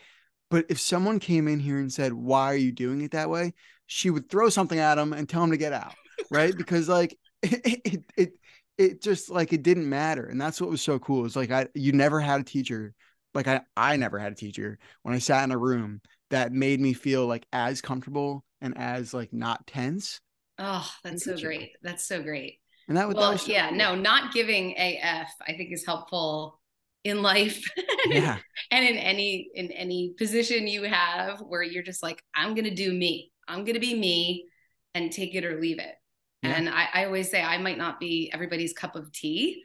But 0.49 0.67
if 0.69 0.79
someone 0.79 1.19
came 1.19 1.49
in 1.49 1.59
here 1.59 1.77
and 1.79 1.91
said, 1.91 2.13
why 2.13 2.53
are 2.53 2.55
you 2.55 2.71
doing 2.71 3.01
it 3.01 3.11
that 3.11 3.29
way? 3.29 3.53
She 3.85 4.11
would 4.11 4.29
throw 4.29 4.47
something 4.47 4.79
at 4.79 4.97
him 4.97 5.11
and 5.11 5.27
tell 5.27 5.43
him 5.43 5.51
to 5.51 5.57
get 5.57 5.73
out, 5.73 5.93
right? 6.31 6.55
because 6.57 6.87
like 6.87 7.17
it, 7.43 7.81
it, 7.85 8.03
it, 8.17 8.33
it 8.77 9.01
just 9.01 9.29
like 9.29 9.53
it 9.53 9.63
didn't 9.63 9.87
matter. 9.89 10.25
And 10.25 10.39
that's 10.39 10.59
what 10.61 10.69
was 10.69 10.81
so 10.81 10.99
cool. 10.99 11.25
It's 11.25 11.35
like 11.35 11.51
I, 11.51 11.67
you 11.73 11.91
never 11.91 12.19
had 12.19 12.41
a 12.41 12.43
teacher, 12.43 12.93
like 13.33 13.47
I, 13.47 13.61
I 13.75 13.97
never 13.97 14.19
had 14.19 14.31
a 14.31 14.35
teacher 14.35 14.79
when 15.03 15.13
I 15.15 15.19
sat 15.19 15.43
in 15.43 15.51
a 15.51 15.57
room 15.57 16.01
that 16.29 16.51
made 16.51 16.79
me 16.79 16.93
feel 16.93 17.25
like 17.27 17.45
as 17.51 17.81
comfortable 17.81 18.45
and 18.61 18.77
as 18.77 19.13
like 19.13 19.33
not 19.33 19.65
tense. 19.67 20.21
Oh, 20.57 20.89
that's 21.03 21.23
so 21.23 21.37
great. 21.37 21.71
That's 21.81 22.05
so 22.07 22.21
great. 22.21 22.59
And 22.87 22.97
that, 22.97 23.07
that 23.15 23.15
Well, 23.15 23.31
was 23.31 23.43
so 23.43 23.51
yeah, 23.51 23.69
cool. 23.69 23.77
no, 23.77 23.95
not 23.95 24.33
giving 24.33 24.75
AF, 24.77 25.29
I 25.47 25.53
think 25.53 25.71
is 25.71 25.85
helpful 25.85 26.59
in 27.03 27.21
life 27.21 27.63
yeah. 28.03 28.39
and 28.71 28.85
in 28.85 28.97
any 28.97 29.49
in 29.55 29.71
any 29.71 30.13
position 30.17 30.67
you 30.67 30.83
have 30.83 31.39
where 31.39 31.63
you're 31.63 31.83
just 31.83 32.03
like, 32.03 32.23
I'm 32.35 32.55
gonna 32.55 32.75
do 32.75 32.91
me. 32.93 33.31
I'm 33.47 33.63
gonna 33.65 33.79
be 33.79 33.95
me 33.97 34.47
and 34.93 35.11
take 35.11 35.35
it 35.35 35.45
or 35.45 35.59
leave 35.59 35.79
it. 35.79 35.95
Yeah. 36.43 36.51
And 36.55 36.69
I, 36.69 36.87
I 36.93 37.05
always 37.05 37.29
say 37.29 37.41
I 37.41 37.57
might 37.57 37.77
not 37.77 37.99
be 37.99 38.29
everybody's 38.33 38.73
cup 38.73 38.95
of 38.95 39.11
tea. 39.11 39.63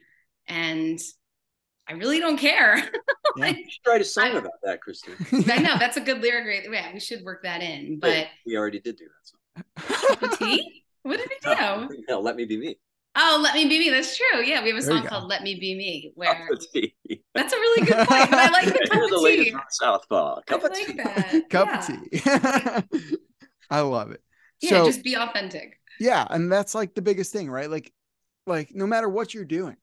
And 0.49 0.99
I 1.89 1.93
really 1.95 2.19
don't 2.21 2.39
care. 2.39 2.83
Like, 3.37 3.57
You 3.57 3.65
should 3.69 3.91
write 3.91 4.01
a 4.01 4.05
song 4.05 4.27
I- 4.27 4.39
about 4.39 4.53
that, 4.63 4.81
Christine. 4.81 5.17
I 5.51 5.59
know 5.59 5.77
that's 5.77 5.97
a 5.97 6.01
good 6.01 6.21
lyric. 6.23 6.47
Right? 6.47 6.73
Yeah, 6.73 6.93
we 6.93 7.01
should 7.01 7.25
work 7.25 7.43
that 7.43 7.63
in. 7.63 7.99
But 7.99 8.11
Wait, 8.11 8.29
we 8.47 8.57
already 8.57 8.79
did 8.79 8.97
do 8.97 9.07
that 9.07 9.65
song. 9.83 10.19
cup 10.19 10.23
of 10.23 10.39
tea? 10.39 10.85
What 11.03 11.17
did 11.19 11.29
we 11.29 11.55
do? 11.55 12.05
No, 12.09 12.21
let 12.21 12.37
me 12.37 12.45
be 12.45 12.57
me. 12.59 12.79
Oh, 13.17 13.41
let 13.43 13.55
me 13.55 13.69
be 13.69 13.79
me. 13.81 13.91
That's 13.91 14.17
true. 14.17 14.41
Yeah, 14.45 14.63
we 14.63 14.69
have 14.71 14.79
a 14.79 14.81
There 14.87 14.99
song 14.99 15.07
called 15.07 15.29
"Let 15.29 15.43
Me 15.43 15.55
Be 15.59 15.75
Me," 15.75 16.13
where 16.15 16.33
Cup 16.33 16.51
of 16.53 16.65
tea. 16.73 16.95
that's 17.35 17.53
a 17.53 17.57
really 17.57 17.87
good 17.87 18.07
point. 18.09 18.31
But 18.31 18.39
I 18.39 18.51
like 18.51 18.67
the 18.67 18.73
cup 18.89 18.95
You're 18.99 19.09
the 19.11 19.17
of 19.17 19.23
latest 19.23 19.45
tea. 19.47 19.51
from 19.53 19.63
Southpaw. 19.71 20.41
Cup 20.47 20.63
I 20.63 20.67
of 20.67 20.73
like 20.73 20.87
tea. 20.87 20.93
that. 20.95 21.43
Cup 21.51 21.69
yeah. 21.69 22.79
of 22.79 22.91
tea. 23.11 23.17
I 23.71 23.81
love 23.81 24.13
it. 24.13 24.23
Yeah, 24.61 24.71
so 24.71 24.87
just 24.87 25.03
be 25.03 25.15
authentic. 25.17 25.81
Yeah, 26.01 26.27
and 26.31 26.51
that's 26.51 26.75
like 26.75 26.95
the 26.95 27.03
biggest 27.03 27.33
thing, 27.33 27.51
right? 27.51 27.71
Like, 27.71 27.93
like 28.47 28.75
no 28.75 28.87
matter 28.87 29.09
what 29.09 29.33
you're 29.35 29.45
doing, 29.45 29.77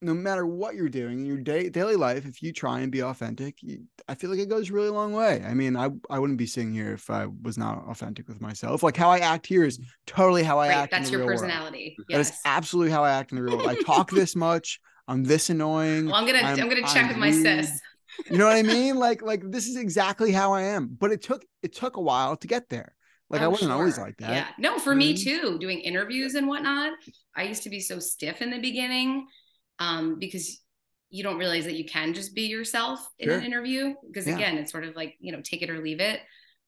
no 0.00 0.14
matter 0.14 0.44
what 0.44 0.74
you're 0.74 0.88
doing 0.88 1.20
in 1.20 1.26
your 1.26 1.36
day, 1.38 1.68
daily 1.68 1.94
life, 1.96 2.26
if 2.26 2.42
you 2.42 2.52
try 2.52 2.80
and 2.80 2.90
be 2.90 3.02
authentic, 3.02 3.62
you, 3.62 3.84
I 4.08 4.14
feel 4.16 4.30
like 4.30 4.40
it 4.40 4.48
goes 4.48 4.68
a 4.68 4.72
really 4.72 4.88
long 4.90 5.12
way. 5.12 5.44
I 5.46 5.54
mean, 5.54 5.76
I 5.76 5.90
I 6.10 6.18
wouldn't 6.18 6.38
be 6.38 6.46
sitting 6.46 6.72
here 6.72 6.92
if 6.94 7.08
I 7.10 7.26
was 7.42 7.56
not 7.56 7.84
authentic 7.88 8.28
with 8.28 8.40
myself. 8.40 8.82
Like 8.82 8.96
how 8.96 9.10
I 9.10 9.18
act 9.18 9.46
here 9.46 9.64
is 9.64 9.78
totally 10.06 10.42
how 10.42 10.58
I 10.58 10.68
Right, 10.68 10.74
act. 10.76 10.92
in 10.92 10.98
that's 10.98 11.10
the 11.10 11.12
your 11.18 11.20
real 11.20 11.28
world. 11.28 11.40
personality. 11.42 11.96
That 12.08 12.20
is 12.20 12.32
absolutely 12.44 12.90
how 12.92 13.04
I 13.04 13.12
act 13.12 13.30
in 13.32 13.36
the 13.36 13.42
real 13.42 13.56
world. 13.56 13.68
I 13.68 13.74
talk 13.76 14.10
this 14.20 14.34
much. 14.34 14.80
I'm 15.08 15.24
this 15.24 15.50
annoying. 15.50 16.06
Well, 16.06 16.16
I'm 16.16 16.26
gonna 16.26 16.38
I'm, 16.38 16.58
I'm- 16.58 16.68
gonna 16.68 16.82
check 16.82 17.04
I'm 17.04 17.08
with 17.08 17.16
my 17.18 17.28
rude. 17.30 17.42
sis. 17.64 17.80
You 18.30 18.38
know 18.38 18.46
what 18.46 18.56
I 18.56 18.62
mean? 18.62 18.96
Like 19.06 19.22
like 19.22 19.42
this 19.50 19.66
is 19.68 19.76
exactly 19.76 20.32
how 20.32 20.52
I 20.52 20.62
am. 20.62 20.88
But 20.98 21.12
it 21.12 21.22
took 21.22 21.44
it 21.62 21.74
took 21.74 21.96
a 21.96 22.00
while 22.00 22.36
to 22.36 22.46
get 22.46 22.68
there. 22.68 22.94
Like 23.32 23.40
I 23.40 23.46
Oh, 23.46 23.50
wasn't 23.50 23.72
always 23.72 23.96
like 23.98 24.16
that. 24.18 24.30
Yeah. 24.30 24.48
No, 24.58 24.78
for 24.78 24.94
me 24.94 25.14
Mhm. 25.14 25.24
too, 25.24 25.58
doing 25.58 25.80
interviews 25.80 26.34
and 26.34 26.46
whatnot. 26.46 26.92
I 27.34 27.44
used 27.44 27.62
to 27.62 27.70
be 27.70 27.80
so 27.80 27.98
stiff 27.98 28.42
in 28.42 28.50
the 28.50 28.58
beginning 28.60 29.26
um, 29.78 30.18
because 30.18 30.60
you 31.08 31.22
don't 31.22 31.38
realize 31.38 31.64
that 31.64 31.74
you 31.74 31.84
can 31.86 32.12
just 32.14 32.34
be 32.34 32.42
yourself 32.42 33.00
in 33.18 33.28
Sure. 33.30 33.38
an 33.38 33.44
interview. 33.44 33.94
Because 34.06 34.26
Yeah. 34.26 34.36
again, 34.36 34.58
it's 34.58 34.70
sort 34.70 34.84
of 34.84 34.94
like, 34.94 35.16
you 35.18 35.32
know, 35.32 35.40
take 35.42 35.62
it 35.62 35.70
or 35.70 35.80
leave 35.80 36.00
it. 36.00 36.20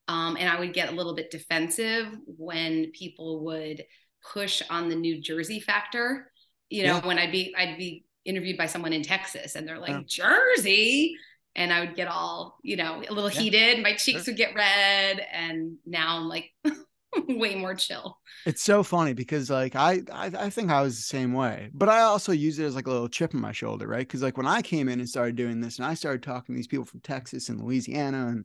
Um, 0.08 0.36
and 0.38 0.48
I 0.48 0.58
would 0.58 0.72
get 0.72 0.90
a 0.90 0.96
little 0.96 1.14
bit 1.14 1.30
defensive 1.30 2.08
when 2.26 2.90
people 2.92 3.44
would 3.44 3.84
push 4.32 4.62
on 4.70 4.88
the 4.88 4.96
New 4.96 5.20
Jersey 5.20 5.60
factor. 5.60 6.32
You 6.70 6.84
know, 6.84 6.96
Yeah. 6.96 7.06
when 7.06 7.18
I'd 7.18 7.30
be 7.32 7.54
I'd 7.54 7.76
be 7.78 8.04
interviewed 8.24 8.56
by 8.56 8.66
someone 8.66 8.94
in 8.94 9.02
Texas 9.02 9.54
and 9.54 9.68
they're 9.68 9.78
like, 9.78 9.90
Yeah. 9.90 10.00
Jersey. 10.06 11.14
And 11.56 11.72
I 11.72 11.80
would 11.80 11.94
get 11.96 12.08
all, 12.08 12.58
you 12.62 12.76
know, 12.76 13.02
a 13.08 13.12
little 13.12 13.30
Yeah. 13.30 13.40
heated. 13.40 13.82
My 13.82 13.94
cheeks 13.94 14.24
Sure. 14.24 14.32
would 14.32 14.36
get 14.36 14.54
red. 14.54 15.24
And 15.32 15.76
now 15.86 16.18
I'm 16.18 16.28
like 16.28 16.50
way 17.28 17.54
more 17.54 17.74
chill. 17.74 18.18
It's 18.46 18.62
so 18.62 18.82
funny 18.82 19.14
because 19.14 19.48
like 19.50 19.74
I, 19.76 20.02
I 20.12 20.26
I 20.38 20.50
think 20.50 20.70
I 20.70 20.82
was 20.82 20.96
the 20.96 21.02
same 21.02 21.32
way, 21.32 21.70
but 21.72 21.88
I 21.88 22.00
also 22.00 22.32
use 22.32 22.58
it 22.58 22.64
as 22.64 22.74
like 22.74 22.86
a 22.86 22.90
little 22.90 23.08
chip 23.08 23.34
on 23.34 23.40
my 23.40 23.52
shoulder, 23.52 23.86
right? 23.86 24.06
Because 24.06 24.22
like 24.22 24.36
when 24.36 24.46
I 24.46 24.60
came 24.62 24.88
in 24.88 25.00
and 25.00 25.08
started 25.08 25.36
doing 25.36 25.60
this, 25.60 25.78
and 25.78 25.86
I 25.86 25.94
started 25.94 26.22
talking 26.22 26.54
to 26.54 26.56
these 26.56 26.66
people 26.66 26.84
from 26.84 27.00
Texas 27.00 27.48
and 27.48 27.60
Louisiana 27.60 28.26
and 28.26 28.44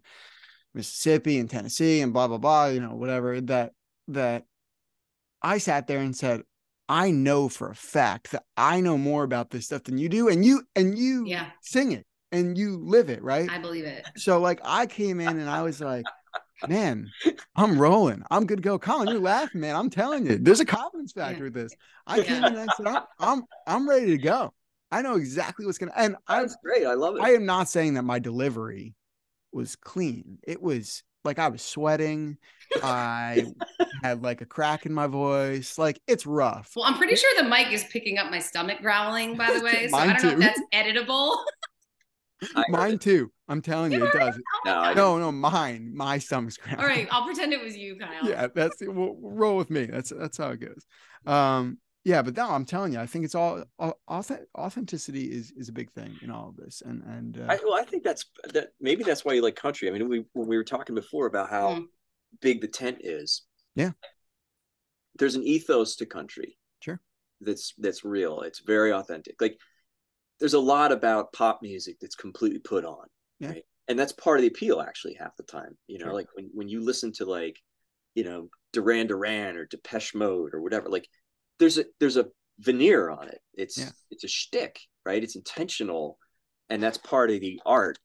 Mississippi 0.73 1.39
and 1.39 1.49
Tennessee 1.49 2.01
and 2.01 2.13
blah 2.13 2.27
blah 2.27 2.37
blah, 2.37 2.67
you 2.67 2.79
know, 2.79 2.95
whatever 2.95 3.41
that 3.41 3.73
that 4.07 4.45
I 5.41 5.57
sat 5.57 5.87
there 5.87 5.99
and 5.99 6.15
said, 6.15 6.43
I 6.87 7.11
know 7.11 7.49
for 7.49 7.69
a 7.69 7.75
fact 7.75 8.31
that 8.31 8.43
I 8.55 8.81
know 8.81 8.97
more 8.97 9.23
about 9.23 9.49
this 9.49 9.65
stuff 9.65 9.83
than 9.83 9.97
you 9.97 10.09
do, 10.09 10.29
and 10.29 10.45
you 10.45 10.63
and 10.75 10.97
you 10.97 11.25
Yeah. 11.27 11.49
sing 11.61 11.91
it 11.91 12.05
and 12.31 12.57
you 12.57 12.77
live 12.77 13.09
it, 13.09 13.23
right? 13.23 13.49
I 13.51 13.57
believe 13.57 13.85
it. 13.85 14.05
So 14.17 14.39
like 14.39 14.59
I 14.63 14.85
came 14.85 15.19
in 15.19 15.39
and 15.39 15.49
I 15.49 15.61
was 15.63 15.81
like, 15.81 16.05
man, 16.67 17.09
I'm 17.55 17.79
rolling. 17.79 18.23
I'm 18.29 18.45
good 18.45 18.57
to 18.57 18.61
go. 18.61 18.79
Colin, 18.79 19.09
you're 19.09 19.19
laughing, 19.19 19.61
man. 19.61 19.75
I'm 19.75 19.89
telling 19.89 20.25
you, 20.25 20.37
there's 20.37 20.59
a 20.59 20.65
confidence 20.65 21.11
factor 21.11 21.45
with 21.45 21.53
this. 21.53 21.75
I 22.05 22.17
Yeah. 22.17 22.23
came 22.23 22.37
in 22.45 22.55
and 22.55 22.59
I 22.59 22.69
said, 22.69 22.87
I'm, 22.87 22.99
I'm 23.19 23.43
I'm 23.67 23.89
ready 23.89 24.07
to 24.07 24.17
go. 24.17 24.53
I 24.91 25.01
know 25.01 25.15
exactly 25.15 25.65
what's 25.65 25.77
gonna 25.77 25.93
and 25.95 26.15
I 26.27 26.41
That's 26.41 26.57
great. 26.63 26.85
I 26.85 26.93
love 26.93 27.15
it. 27.15 27.23
I 27.23 27.31
am 27.31 27.45
not 27.45 27.69
saying 27.69 27.95
that 27.95 28.03
my 28.03 28.19
delivery 28.19 28.95
was 29.51 29.75
clean. 29.75 30.39
It 30.43 30.61
was 30.61 31.03
like 31.23 31.39
I 31.39 31.49
was 31.49 31.61
sweating. 31.61 32.37
I 32.81 33.45
had 34.01 34.23
like 34.23 34.41
a 34.41 34.45
crack 34.45 34.85
in 34.85 34.93
my 34.93 35.07
voice. 35.07 35.77
Like 35.77 35.99
it's 36.07 36.25
rough. 36.25 36.71
Well, 36.75 36.85
I'm 36.85 36.95
pretty 36.97 37.15
sure 37.15 37.29
the 37.43 37.47
mic 37.49 37.71
is 37.71 37.83
picking 37.85 38.17
up 38.17 38.31
my 38.31 38.39
stomach 38.39 38.79
growling, 38.81 39.37
by 39.37 39.57
the 39.57 39.63
way. 39.63 39.87
So 39.89 39.97
I 39.97 40.13
don't 40.13 40.23
know 40.23 40.29
if 40.29 40.39
that's 40.39 40.61
editable. 40.73 41.37
I 42.55 42.59
heard 42.61 42.65
Mine 42.69 42.93
it. 42.93 43.01
too. 43.01 43.31
I'm 43.47 43.61
telling 43.61 43.91
you, 43.91 44.05
it 44.05 44.13
does. 44.13 44.35
Oh 44.37 44.59
No, 44.65 44.75
my 44.75 44.81
I 44.81 44.93
God. 44.93 44.97
No, 44.97 45.17
no, 45.19 45.31
mine. 45.31 45.91
My 45.93 46.17
stomach's 46.19 46.57
cramping. 46.57 46.83
All 46.83 46.89
right, 46.89 47.07
I'll 47.11 47.25
pretend 47.25 47.51
it 47.53 47.61
was 47.61 47.75
you, 47.75 47.97
Kyle. 47.97 48.29
yeah 48.29 48.47
that's 48.53 48.77
we'll, 48.81 48.93
we'll 48.93 49.31
roll 49.35 49.57
with 49.57 49.69
me 49.69 49.85
that's 49.85 50.09
that's 50.15 50.37
how 50.37 50.49
it 50.49 50.59
goes 50.59 50.85
um 51.25 51.77
yeah 52.05 52.21
but 52.21 52.35
no 52.37 52.49
i'm 52.49 52.63
telling 52.63 52.93
you 52.93 52.99
i 52.99 53.05
think 53.05 53.25
it's 53.25 53.35
all, 53.35 53.61
all 53.77 53.99
auth- 54.09 54.45
authenticity 54.57 55.25
is 55.25 55.51
is 55.57 55.67
a 55.67 55.73
big 55.73 55.91
thing 55.91 56.15
in 56.21 56.31
all 56.31 56.47
of 56.49 56.55
this 56.55 56.81
and 56.85 57.03
and 57.03 57.37
uh, 57.39 57.51
I, 57.53 57.59
well, 57.63 57.73
I 57.75 57.83
think 57.83 58.03
that's 58.03 58.25
that. 58.53 58.69
Maybe 58.79 59.03
that's 59.03 59.25
why 59.25 59.33
you 59.33 59.41
like 59.41 59.55
country. 59.57 59.89
I 59.89 59.91
mean, 59.91 60.07
we 60.07 60.23
when 60.33 60.47
we 60.47 60.55
were 60.57 60.63
talking 60.63 60.95
before 60.95 61.25
about 61.27 61.49
how 61.49 61.71
Mm. 61.75 61.85
big 62.41 62.61
the 62.61 62.67
tent 62.69 62.99
is. 63.01 63.43
Yeah. 63.75 63.91
There's 65.15 65.35
an 65.35 65.43
ethos 65.43 65.97
to 65.97 66.05
country. 66.05 66.57
Sure. 66.79 67.01
That's 67.41 67.73
that's 67.77 68.05
real. 68.05 68.41
It's 68.41 68.59
very 68.59 68.93
authentic. 68.93 69.35
Like 69.41 69.57
there's 70.39 70.53
a 70.53 70.59
lot 70.59 70.91
about 70.91 71.33
pop 71.33 71.59
music 71.61 71.97
that's 71.99 72.15
completely 72.15 72.59
put 72.59 72.85
on. 72.85 73.05
Yeah. 73.39 73.49
Right. 73.49 73.63
And 73.87 73.97
that's 73.97 74.11
part 74.13 74.37
of 74.37 74.41
the 74.43 74.47
appeal 74.49 74.81
actually 74.81 75.15
half 75.15 75.35
the 75.35 75.43
time. 75.43 75.77
You 75.87 75.97
know, 75.99 76.05
Sure. 76.05 76.13
like 76.13 76.27
when, 76.33 76.49
when 76.53 76.69
you 76.69 76.81
listen 76.81 77.11
to 77.13 77.25
like, 77.25 77.57
you 78.15 78.23
know, 78.23 78.49
Duran 78.73 79.07
Duran 79.07 79.57
or 79.57 79.65
Depeche 79.65 80.13
Mode 80.13 80.53
or 80.53 80.61
whatever, 80.61 80.89
like 80.89 81.07
there's 81.57 81.77
a 81.77 81.85
there's 81.99 82.17
a 82.17 82.27
veneer 82.59 83.09
on 83.09 83.27
it. 83.27 83.39
It's 83.53 83.77
Yeah. 83.77 83.89
it's 84.11 84.23
a 84.23 84.27
shtick, 84.27 84.79
right? 85.05 85.23
It's 85.23 85.35
intentional 85.35 86.17
and 86.69 86.81
that's 86.83 86.97
part 86.97 87.31
of 87.31 87.39
the 87.41 87.59
art. 87.65 87.97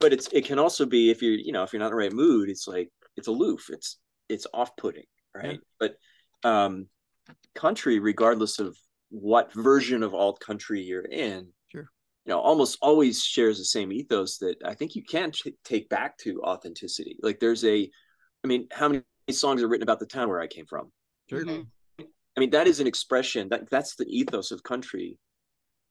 But 0.00 0.12
it's 0.12 0.28
it 0.32 0.44
can 0.44 0.58
also 0.58 0.86
be 0.86 1.10
if 1.10 1.22
you're, 1.22 1.34
you 1.34 1.52
know, 1.52 1.62
if 1.62 1.72
you're 1.72 1.80
not 1.80 1.86
in 1.86 1.92
the 1.92 1.96
right 1.96 2.12
mood, 2.12 2.48
it's 2.50 2.66
like 2.66 2.90
it's 3.16 3.28
aloof. 3.28 3.70
It's 3.70 3.98
it's 4.28 4.46
off-putting, 4.52 5.04
right? 5.34 5.60
But 5.78 5.94
um 6.42 6.88
country, 7.54 8.00
regardless 8.00 8.58
of 8.58 8.76
what 9.10 9.52
version 9.52 10.02
of 10.02 10.14
alt 10.14 10.40
country 10.40 10.80
you're 10.82 11.04
in. 11.04 11.52
You 12.24 12.30
know, 12.32 12.40
almost 12.40 12.78
always 12.82 13.22
shares 13.22 13.58
the 13.58 13.64
same 13.64 13.92
ethos 13.92 14.38
that 14.38 14.56
I 14.64 14.74
think 14.74 14.94
you 14.94 15.02
can 15.04 15.32
t- 15.32 15.56
take 15.64 15.88
back 15.88 16.16
to 16.18 16.40
authenticity. 16.42 17.16
Like 17.22 17.40
there's 17.40 17.64
a, 17.64 17.90
I 18.44 18.46
mean, 18.46 18.68
how 18.72 18.88
many 18.88 19.02
songs 19.30 19.62
are 19.62 19.68
written 19.68 19.82
about 19.82 19.98
the 19.98 20.06
town 20.06 20.28
where 20.28 20.40
I 20.40 20.46
came 20.46 20.66
from? 20.66 20.92
Sure. 21.28 21.44
Mhm. 21.44 21.66
I 22.00 22.40
mean, 22.40 22.50
that 22.50 22.66
is 22.66 22.80
an 22.80 22.86
expression 22.86 23.48
that 23.50 23.68
that's 23.70 23.96
the 23.96 24.06
ethos 24.06 24.52
of 24.52 24.62
country. 24.62 25.18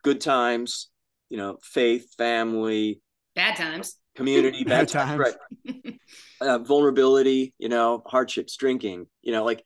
Good 0.04 0.22
times, 0.22 0.88
you 1.30 1.38
know, 1.38 1.58
faith, 1.62 2.14
family, 2.18 3.02
Bad 3.36 3.56
times. 3.56 3.98
community, 4.16 4.64
Bad 4.66 4.88
bad 4.88 4.88
times, 4.90 5.22
times. 5.22 5.36
right? 5.66 5.96
Uh, 6.42 6.58
vulnerability, 6.60 7.54
you 7.60 7.70
know, 7.70 8.02
hardships, 8.08 8.56
drinking, 8.58 9.06
you 9.22 9.32
know, 9.32 9.44
like 9.44 9.64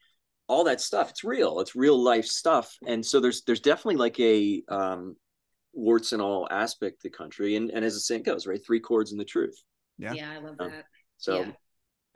all 0.48 0.64
that 0.64 0.80
stuff. 0.80 1.10
It's 1.10 1.24
real. 1.24 1.60
It's 1.60 1.74
real 1.74 1.98
life 1.98 2.26
stuff. 2.26 2.76
And 2.86 3.04
so 3.04 3.18
there's 3.20 3.42
there's 3.44 3.60
definitely 3.60 3.96
like 3.96 4.20
a 4.20 4.62
um, 4.68 5.16
warts 5.76 6.12
and 6.12 6.20
all 6.20 6.48
aspect 6.50 7.02
the 7.02 7.10
country. 7.10 7.54
And 7.56 7.70
and 7.70 7.84
as 7.84 7.94
the 7.94 8.00
saying 8.00 8.24
goes, 8.24 8.46
right, 8.46 8.60
three 8.66 8.80
chords 8.80 9.12
and 9.12 9.20
the 9.20 9.24
truth. 9.24 9.54
Yeah. 9.98 10.12
Yeah, 10.14 10.32
I 10.32 10.38
love 10.38 10.56
Um, 10.58 10.70
that. 10.70 10.84
So, 11.18 11.40
Yeah. 11.40 11.52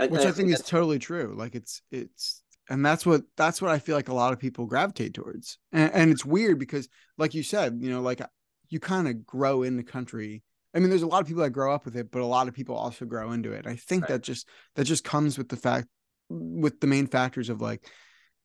and- 0.00 0.10
which 0.10 0.20
and 0.22 0.28
i 0.28 0.32
think 0.32 0.50
is 0.50 0.62
totally 0.62 0.98
true 0.98 1.34
like 1.36 1.54
it's 1.54 1.82
it's 1.90 2.42
and 2.70 2.84
that's 2.84 3.04
what 3.04 3.22
that's 3.36 3.60
what 3.60 3.70
i 3.70 3.78
feel 3.78 3.94
like 3.94 4.08
a 4.08 4.14
lot 4.14 4.32
of 4.32 4.38
people 4.38 4.64
gravitate 4.64 5.12
towards 5.12 5.58
and, 5.72 5.92
and 5.92 6.10
it's 6.10 6.24
weird 6.24 6.58
because 6.58 6.88
like 7.18 7.34
you 7.34 7.42
said 7.42 7.76
you 7.82 7.90
know 7.90 8.00
like 8.00 8.22
you 8.70 8.80
kind 8.80 9.06
of 9.08 9.26
grow 9.26 9.62
in 9.62 9.76
the 9.76 9.82
country 9.82 10.42
i 10.74 10.78
mean 10.78 10.88
there's 10.88 11.02
a 11.02 11.06
lot 11.06 11.20
of 11.20 11.26
people 11.28 11.42
that 11.42 11.50
grow 11.50 11.74
up 11.74 11.84
with 11.84 11.96
it 11.96 12.10
but 12.10 12.22
a 12.22 12.26
lot 12.26 12.48
of 12.48 12.54
people 12.54 12.74
also 12.74 13.04
grow 13.04 13.32
into 13.32 13.52
it 13.52 13.66
i 13.66 13.76
think 13.76 14.04
Right. 14.04 14.12
that 14.12 14.22
just 14.22 14.48
that 14.76 14.84
just 14.84 15.04
comes 15.04 15.36
with 15.36 15.50
the 15.50 15.56
fact 15.56 15.86
with 16.30 16.80
the 16.80 16.86
main 16.86 17.06
factors 17.06 17.50
of 17.50 17.60
like 17.60 17.86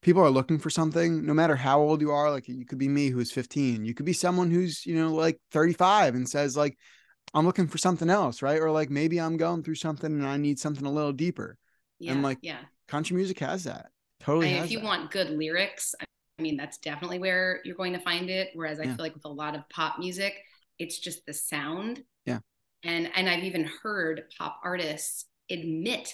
people 0.06 0.22
are 0.22 0.30
looking 0.30 0.60
for 0.60 0.70
something 0.70 1.26
no 1.26 1.34
matter 1.34 1.56
how 1.56 1.82
old 1.82 2.00
you 2.00 2.12
are 2.12 2.30
like 2.30 2.48
you 2.48 2.64
could 2.64 2.78
be 2.78 2.88
me 2.88 3.10
who's 3.10 3.32
15 3.32 3.84
you 3.84 3.96
could 3.96 4.06
be 4.06 4.14
someone 4.14 4.52
who's 4.52 4.86
you 4.86 4.96
know 4.96 5.12
like 5.12 5.40
35 5.52 6.14
and 6.14 6.30
says 6.30 6.56
like 6.56 6.78
i'm 7.34 7.44
looking 7.44 7.66
for 7.68 7.80
something 7.80 8.08
else 8.12 8.44
right 8.44 8.62
or 8.62 8.70
like 8.70 8.92
maybe 8.92 9.20
i'm 9.20 9.36
going 9.36 9.64
through 9.64 9.74
something 9.74 10.12
and 10.12 10.28
i 10.28 10.38
need 10.38 10.60
something 10.60 10.86
a 10.86 10.92
little 10.92 11.12
deeper 11.12 11.58
Yeah. 11.98 12.12
and, 12.12 12.22
like, 12.22 12.38
yeah. 12.44 12.60
country 12.88 13.16
music 13.16 13.40
has 13.40 13.64
that 13.64 13.88
totally 14.20 14.50
has 14.54 14.66
if 14.66 14.72
you 14.72 14.78
that. 14.80 14.86
want 14.86 15.10
good 15.10 15.32
lyrics, 15.32 15.96
I 16.38 16.42
mean, 16.42 16.56
that's 16.58 16.78
definitely 16.78 17.18
where 17.18 17.62
you're 17.64 17.76
going 17.76 17.94
to 17.94 18.00
find 18.00 18.30
it. 18.30 18.50
Whereas 18.54 18.80
I 18.80 18.84
Yeah. 18.84 18.96
feel 18.96 19.06
like 19.06 19.14
with 19.16 19.26
a 19.26 19.30
lot 19.30 19.56
of 19.56 19.68
pop 19.70 20.00
music, 20.00 20.34
it's 20.78 21.00
just 21.00 21.26
the 21.26 21.34
sound. 21.34 22.04
Yeah. 22.26 22.40
And 22.84 23.10
and 23.16 23.28
I've 23.30 23.44
even 23.44 23.70
heard 23.82 24.24
pop 24.38 24.60
artists 24.64 25.26
admit 25.50 26.14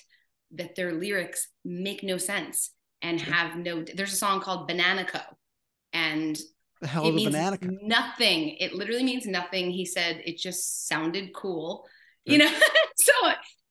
that 0.52 0.76
their 0.76 0.94
lyrics 0.94 1.48
make 1.66 2.04
no 2.04 2.18
sense 2.18 2.72
and 3.02 3.20
have 3.20 3.58
no 3.58 3.84
there's 3.96 4.14
a 4.14 4.18
song 4.18 4.42
called 4.42 4.68
Banana 4.68 5.06
Co. 5.06 5.20
And 5.94 6.40
the 6.82 6.88
hell 6.88 7.06
it 7.08 7.14
means 7.14 7.36
nothing. 7.84 8.56
It 8.60 8.74
literally 8.74 9.04
means 9.04 9.26
nothing. 9.26 9.72
He 9.72 9.86
said 9.86 10.22
it 10.26 10.38
just 10.38 10.88
sounded 10.88 11.34
cool. 11.34 11.86
You 12.26 12.38
know, 12.40 12.52
so 12.96 13.14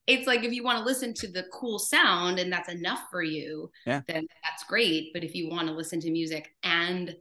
it's 0.06 0.26
like 0.26 0.44
if 0.44 0.52
you 0.52 0.62
want 0.64 0.78
to 0.78 0.84
listen 0.84 1.14
to 1.14 1.28
the 1.30 1.44
cool 1.52 1.78
sound 1.78 2.38
and 2.38 2.52
that's 2.52 2.68
enough 2.68 3.00
for 3.10 3.22
you, 3.22 3.70
Yeah. 3.86 4.02
then 4.06 4.26
that's 4.44 4.64
great. 4.64 5.12
But 5.14 5.24
if 5.24 5.34
you 5.34 5.48
want 5.48 5.68
to 5.68 5.74
listen 5.74 6.00
to 6.00 6.10
music 6.10 6.54
and 6.62 7.14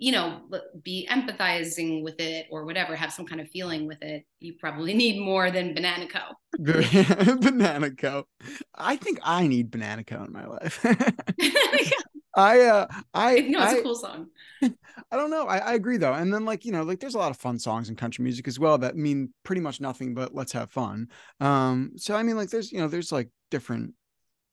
you 0.00 0.12
know 0.12 0.40
be 0.82 1.06
empathizing 1.10 2.02
with 2.02 2.18
it 2.18 2.46
or 2.50 2.64
whatever, 2.64 2.96
have 2.96 3.12
some 3.12 3.26
kind 3.26 3.40
of 3.40 3.48
feeling 3.50 3.86
with 3.86 4.02
it, 4.02 4.24
you 4.40 4.54
probably 4.58 4.94
need 5.02 5.20
more 5.20 5.50
than 5.50 5.74
Banana 5.74 6.08
Co. 6.08 6.20
banana 6.58 7.90
co. 7.92 8.26
I 8.74 8.96
think 8.96 9.20
i 9.22 9.46
need 9.46 9.70
banana 9.70 10.02
co 10.02 10.24
in 10.24 10.32
my 10.32 10.46
life. 10.46 10.84
I 12.36 12.60
uh 12.60 12.86
i 13.14 13.40
know, 13.40 13.62
it's 13.62 13.74
I, 13.74 13.76
a 13.76 13.82
cool 13.82 13.94
song. 13.94 14.28
I 14.62 15.16
don't 15.16 15.30
know. 15.30 15.46
I, 15.46 15.58
I 15.58 15.72
agree 15.74 15.96
though. 15.96 16.12
And 16.12 16.32
then 16.32 16.44
like 16.44 16.64
you 16.64 16.72
know 16.72 16.82
like 16.82 16.98
there's 17.00 17.14
a 17.14 17.18
lot 17.18 17.30
of 17.30 17.36
fun 17.36 17.58
songs 17.58 17.88
in 17.88 17.96
country 17.96 18.22
music 18.22 18.48
as 18.48 18.58
well 18.58 18.78
that 18.78 18.96
mean 18.96 19.32
pretty 19.44 19.60
much 19.60 19.80
nothing 19.80 20.14
but 20.14 20.34
let's 20.34 20.52
have 20.52 20.70
fun. 20.70 21.08
Um 21.40 21.92
so 21.96 22.16
i 22.16 22.22
mean 22.22 22.36
like 22.36 22.50
there's 22.50 22.72
you 22.72 22.78
know 22.78 22.88
there's 22.88 23.12
like 23.12 23.28
different 23.50 23.94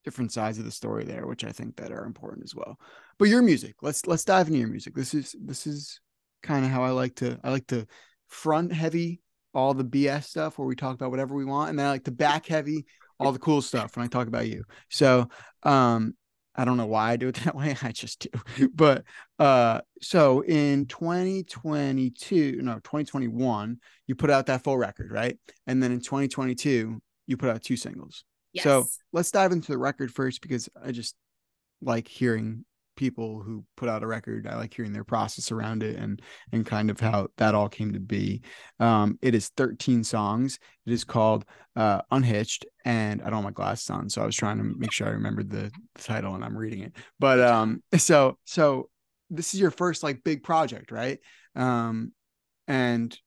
different 0.03 0.31
sides 0.31 0.57
of 0.57 0.65
the 0.65 0.71
story 0.71 1.03
there 1.03 1.27
which 1.27 1.43
i 1.43 1.51
think 1.51 1.75
that 1.75 1.91
are 1.91 2.05
important 2.05 2.41
as 2.45 2.55
well 2.55 2.79
but 3.19 3.27
your 3.27 3.41
music 3.41 3.75
let's 3.81 4.05
let's 4.07 4.23
dive 4.23 4.47
into 4.47 4.59
your 4.59 4.67
music. 4.67 4.95
This 4.95 5.13
is 5.13 5.35
this 5.39 5.67
is 5.67 5.99
kind 6.43 6.63
of 6.63 6.71
how 6.71 6.83
i 6.83 6.89
like 6.91 7.15
to 7.15 7.37
i 7.43 7.49
like 7.49 7.65
to 7.67 7.85
front 8.27 8.71
heavy 8.71 9.21
all 9.53 9.73
the 9.73 9.83
bs 9.83 10.25
stuff 10.25 10.57
where 10.57 10.67
we 10.67 10.75
talk 10.75 10.93
about 10.93 11.09
whatever 11.09 11.35
we 11.35 11.43
want 11.43 11.69
and 11.69 11.79
then 11.79 11.87
i 11.87 11.89
like 11.89 12.03
to 12.03 12.11
back 12.11 12.45
heavy 12.45 12.85
all 13.19 13.31
the 13.31 13.39
cool 13.39 13.61
stuff 13.61 13.95
when 13.95 14.05
i 14.05 14.07
talk 14.07 14.27
about 14.27 14.47
you. 14.47 14.63
So 14.89 15.27
um 15.63 16.13
i 16.55 16.65
don't 16.65 16.77
know 16.77 16.85
why 16.85 17.11
i 17.11 17.17
do 17.17 17.29
it 17.29 17.35
that 17.43 17.55
way 17.55 17.75
i 17.81 17.91
just 17.91 18.27
do. 18.57 18.69
But 18.69 19.03
uh 19.39 19.81
so 20.01 20.41
in 20.41 20.85
2022 20.85 22.61
no 22.61 22.75
2021 22.75 23.77
you 24.05 24.15
put 24.15 24.29
out 24.29 24.45
that 24.47 24.63
full 24.63 24.77
record 24.77 25.11
right? 25.11 25.37
And 25.65 25.81
then 25.81 25.91
in 25.91 25.99
2022 25.99 27.01
you 27.25 27.37
put 27.37 27.49
out 27.49 27.63
two 27.63 27.77
singles. 27.77 28.23
Yes. 28.53 28.63
so 28.63 28.85
let's 29.11 29.31
dive 29.31 29.51
into 29.51 29.71
the 29.71 29.77
record 29.77 30.11
first 30.11 30.41
because 30.41 30.69
I 30.83 30.91
just 30.91 31.15
like 31.81 32.07
hearing 32.07 32.65
people 32.97 33.41
who 33.41 33.63
put 33.77 33.87
out 33.87 34.03
a 34.03 34.07
record. 34.07 34.47
I 34.47 34.57
like 34.57 34.73
hearing 34.73 34.91
their 34.91 35.05
process 35.05 35.51
around 35.51 35.83
it 35.83 35.95
and 35.95 36.21
and 36.51 36.65
kind 36.65 36.89
of 36.89 36.99
how 36.99 37.27
that 37.37 37.55
all 37.55 37.69
came 37.69 37.93
to 37.93 37.99
be. 37.99 38.41
Um, 38.79 39.17
it 39.21 39.33
is 39.33 39.49
13 39.55 40.03
songs. 40.03 40.59
It 40.85 40.91
is 40.91 41.05
called 41.05 41.45
uh, 41.77 42.01
Unhitched, 42.11 42.65
and 42.83 43.21
I 43.21 43.25
don't 43.25 43.35
have 43.35 43.43
my 43.45 43.51
glasses 43.51 43.89
on, 43.89 44.09
so 44.09 44.21
I 44.21 44.25
was 44.25 44.35
trying 44.35 44.57
to 44.57 44.63
make 44.63 44.91
sure 44.91 45.07
I 45.07 45.11
remembered 45.11 45.49
the, 45.49 45.71
title 45.97 46.35
and 46.35 46.43
I'm 46.43 46.57
reading 46.57 46.81
it. 46.81 46.93
But 47.19 47.39
um, 47.39 47.81
so 47.97 48.37
so 48.43 48.89
this 49.29 49.53
is 49.53 49.59
your 49.59 49.71
first 49.71 50.03
like 50.03 50.23
big 50.23 50.43
project, 50.43 50.91
right? 50.91 51.19
Um, 51.55 52.11
and 52.67 53.17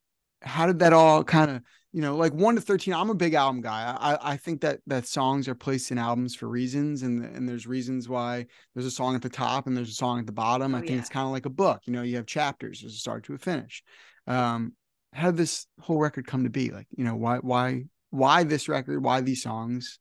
how 0.43 0.67
did 0.67 0.81
that 0.81 0.93
all 0.93 1.25
kind 1.25 1.51
of 1.51 1.63
you 1.93 2.01
know, 2.01 2.17
like 2.17 2.33
one 2.33 2.55
to 2.55 2.61
thirteen. 2.61 2.95
I'm 2.95 3.11
a 3.11 3.15
big 3.15 3.35
album 3.35 3.61
guy. 3.61 3.97
I 3.99 4.33
I 4.33 4.37
think 4.37 4.61
that 4.61 4.81
that 4.87 5.07
songs 5.07 5.49
are 5.49 5.55
placed 5.55 5.91
in 5.91 5.99
albums 5.99 6.35
for 6.35 6.49
reasons, 6.49 7.03
and 7.03 7.25
and 7.25 7.49
there's 7.49 7.67
reasons 7.67 8.09
why 8.09 8.47
there's 8.75 8.87
a 8.87 8.91
song 8.91 9.15
at 9.17 9.23
the 9.23 9.29
top 9.29 9.67
and 9.67 9.77
there's 9.77 9.91
a 9.91 9.95
song 9.95 10.21
at 10.21 10.27
the 10.27 10.33
bottom. 10.33 10.75
Oh, 10.75 10.79
I 10.79 10.81
think 10.81 10.93
yeah. 10.93 10.99
it's 10.99 11.09
kind 11.09 11.27
of 11.27 11.33
like 11.33 11.47
a 11.47 11.51
book. 11.51 11.83
You 11.87 11.93
know, 11.93 12.03
you 12.03 12.17
have 12.17 12.27
chapters. 12.27 12.81
There's 12.81 12.95
a 12.95 12.99
start 12.99 13.25
to 13.25 13.35
a 13.35 13.39
finish. 13.39 13.83
Um, 14.27 14.75
how 15.13 15.27
did 15.27 15.37
this 15.37 15.67
whole 15.81 15.99
record 15.99 16.27
come 16.27 16.45
to 16.45 16.51
be? 16.51 16.71
Like, 16.71 16.87
you 16.97 17.05
know, 17.05 17.17
why 17.17 17.39
why 17.39 17.85
why 18.11 18.45
this 18.45 18.69
record? 18.69 19.03
Why 19.03 19.21
these 19.21 19.43
songs? 19.43 19.99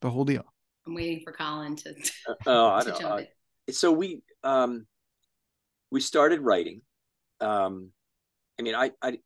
The 0.00 0.10
whole 0.10 0.24
deal. 0.24 0.44
I'm 0.86 0.94
waiting 0.94 1.20
for 1.22 1.32
Colin 1.32 1.76
to, 1.76 1.94
Oh, 2.46 2.68
I 2.68 2.82
don't 2.82 2.98
jump 2.98 3.20
know. 3.20 3.26
so 3.72 3.92
we 3.92 4.22
um 4.42 4.86
we 5.90 6.00
started 6.00 6.40
writing 6.40 6.80
um 7.40 7.90
i 8.58 8.62
mean 8.62 8.74
i 8.74 8.90
i 9.02 9.18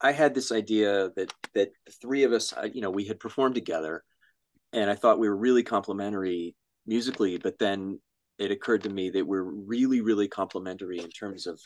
i 0.00 0.12
had 0.12 0.34
this 0.34 0.52
idea 0.52 1.10
that 1.16 1.32
that 1.54 1.70
the 1.86 1.92
three 2.00 2.24
of 2.24 2.32
us 2.32 2.52
you 2.72 2.80
know 2.80 2.90
we 2.90 3.04
had 3.04 3.18
performed 3.20 3.54
together 3.54 4.04
and 4.72 4.90
i 4.90 4.94
thought 4.94 5.18
we 5.18 5.28
were 5.28 5.36
really 5.36 5.62
complementary 5.62 6.54
musically 6.86 7.38
but 7.38 7.58
then 7.58 7.98
it 8.38 8.50
occurred 8.50 8.82
to 8.82 8.88
me 8.90 9.10
that 9.10 9.26
we're 9.26 9.42
really 9.42 10.00
really 10.00 10.28
complementary 10.28 10.98
in 10.98 11.10
terms 11.10 11.46
of 11.46 11.60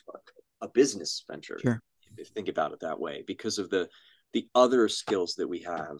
a 0.62 0.68
business 0.68 1.24
venture 1.30 1.59
Sure. 1.61 1.83
if 2.18 2.18
you 2.28 2.35
think 2.35 2.49
about 2.49 2.72
it 2.72 2.80
that 2.80 2.99
way 3.01 3.24
because 3.26 3.59
of 3.59 3.68
the 3.70 3.89
the 4.33 4.49
other 4.55 4.89
skills 4.89 5.35
that 5.37 5.49
we 5.49 5.61
have 5.61 5.99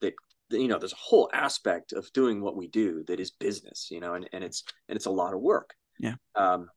that 0.00 0.14
you 0.50 0.68
know 0.68 0.78
there's 0.78 0.92
a 0.92 0.96
whole 0.96 1.30
aspect 1.32 1.92
of 1.92 2.12
doing 2.12 2.40
what 2.42 2.56
we 2.56 2.68
do 2.68 3.02
that 3.08 3.18
is 3.20 3.30
business 3.30 3.88
you 3.90 4.00
know 4.00 4.14
and, 4.14 4.28
and 4.32 4.44
it's 4.44 4.62
and 4.88 4.96
it's 4.96 5.06
a 5.06 5.10
lot 5.10 5.34
of 5.34 5.40
work 5.40 5.74
Yeah. 5.98 6.14
um 6.36 6.68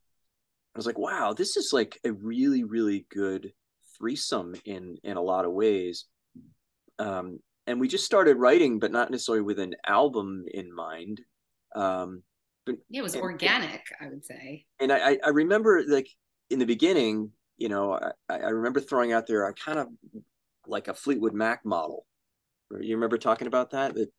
i 0.74 0.78
was 0.78 0.86
like 0.86 0.98
wow 0.98 1.34
this 1.34 1.58
is 1.58 1.72
like 1.74 2.00
a 2.06 2.12
really 2.12 2.64
really 2.64 3.06
good 3.10 3.52
threesome 3.98 4.56
in 4.66 4.98
in 5.04 5.18
a 5.18 5.22
lot 5.22 5.46
of 5.46 5.52
ways 5.52 6.06
um 7.00 7.40
and 7.68 7.80
we 7.80 7.88
just 7.88 8.06
started 8.06 8.38
writing 8.38 8.80
but 8.80 8.92
not 8.92 9.10
necessarily 9.12 9.42
with 9.44 9.60
an 9.60 9.74
album 9.88 10.46
in 10.54 10.74
mind 10.74 11.22
um 11.76 12.24
Yeah, 12.68 13.00
it 13.00 13.04
was 13.04 13.14
And- 13.16 13.24
organic, 13.24 13.84
I 14.02 14.08
would 14.10 14.26
say. 14.26 14.66
and 14.80 14.92
I, 14.92 15.12
I- 15.12 15.20
I 15.26 15.30
remember 15.30 15.84
like 15.88 16.08
in 16.50 16.60
the 16.60 16.66
beginning, 16.66 17.32
you 17.58 17.70
know, 17.70 17.94
I, 18.30 18.36
I 18.36 18.50
remember 18.50 18.80
throwing 18.80 19.12
out 19.14 19.26
there, 19.28 19.46
I 19.48 19.52
kind 19.54 19.80
of 19.80 19.88
like 20.68 20.88
a 20.88 20.94
Fleetwood 20.94 21.34
Mac 21.34 21.66
model. 21.66 22.06
You 22.80 22.96
remember 22.96 23.18
talking 23.18 23.48
about 23.48 23.72
that? 23.72 23.94
That, 23.96 24.10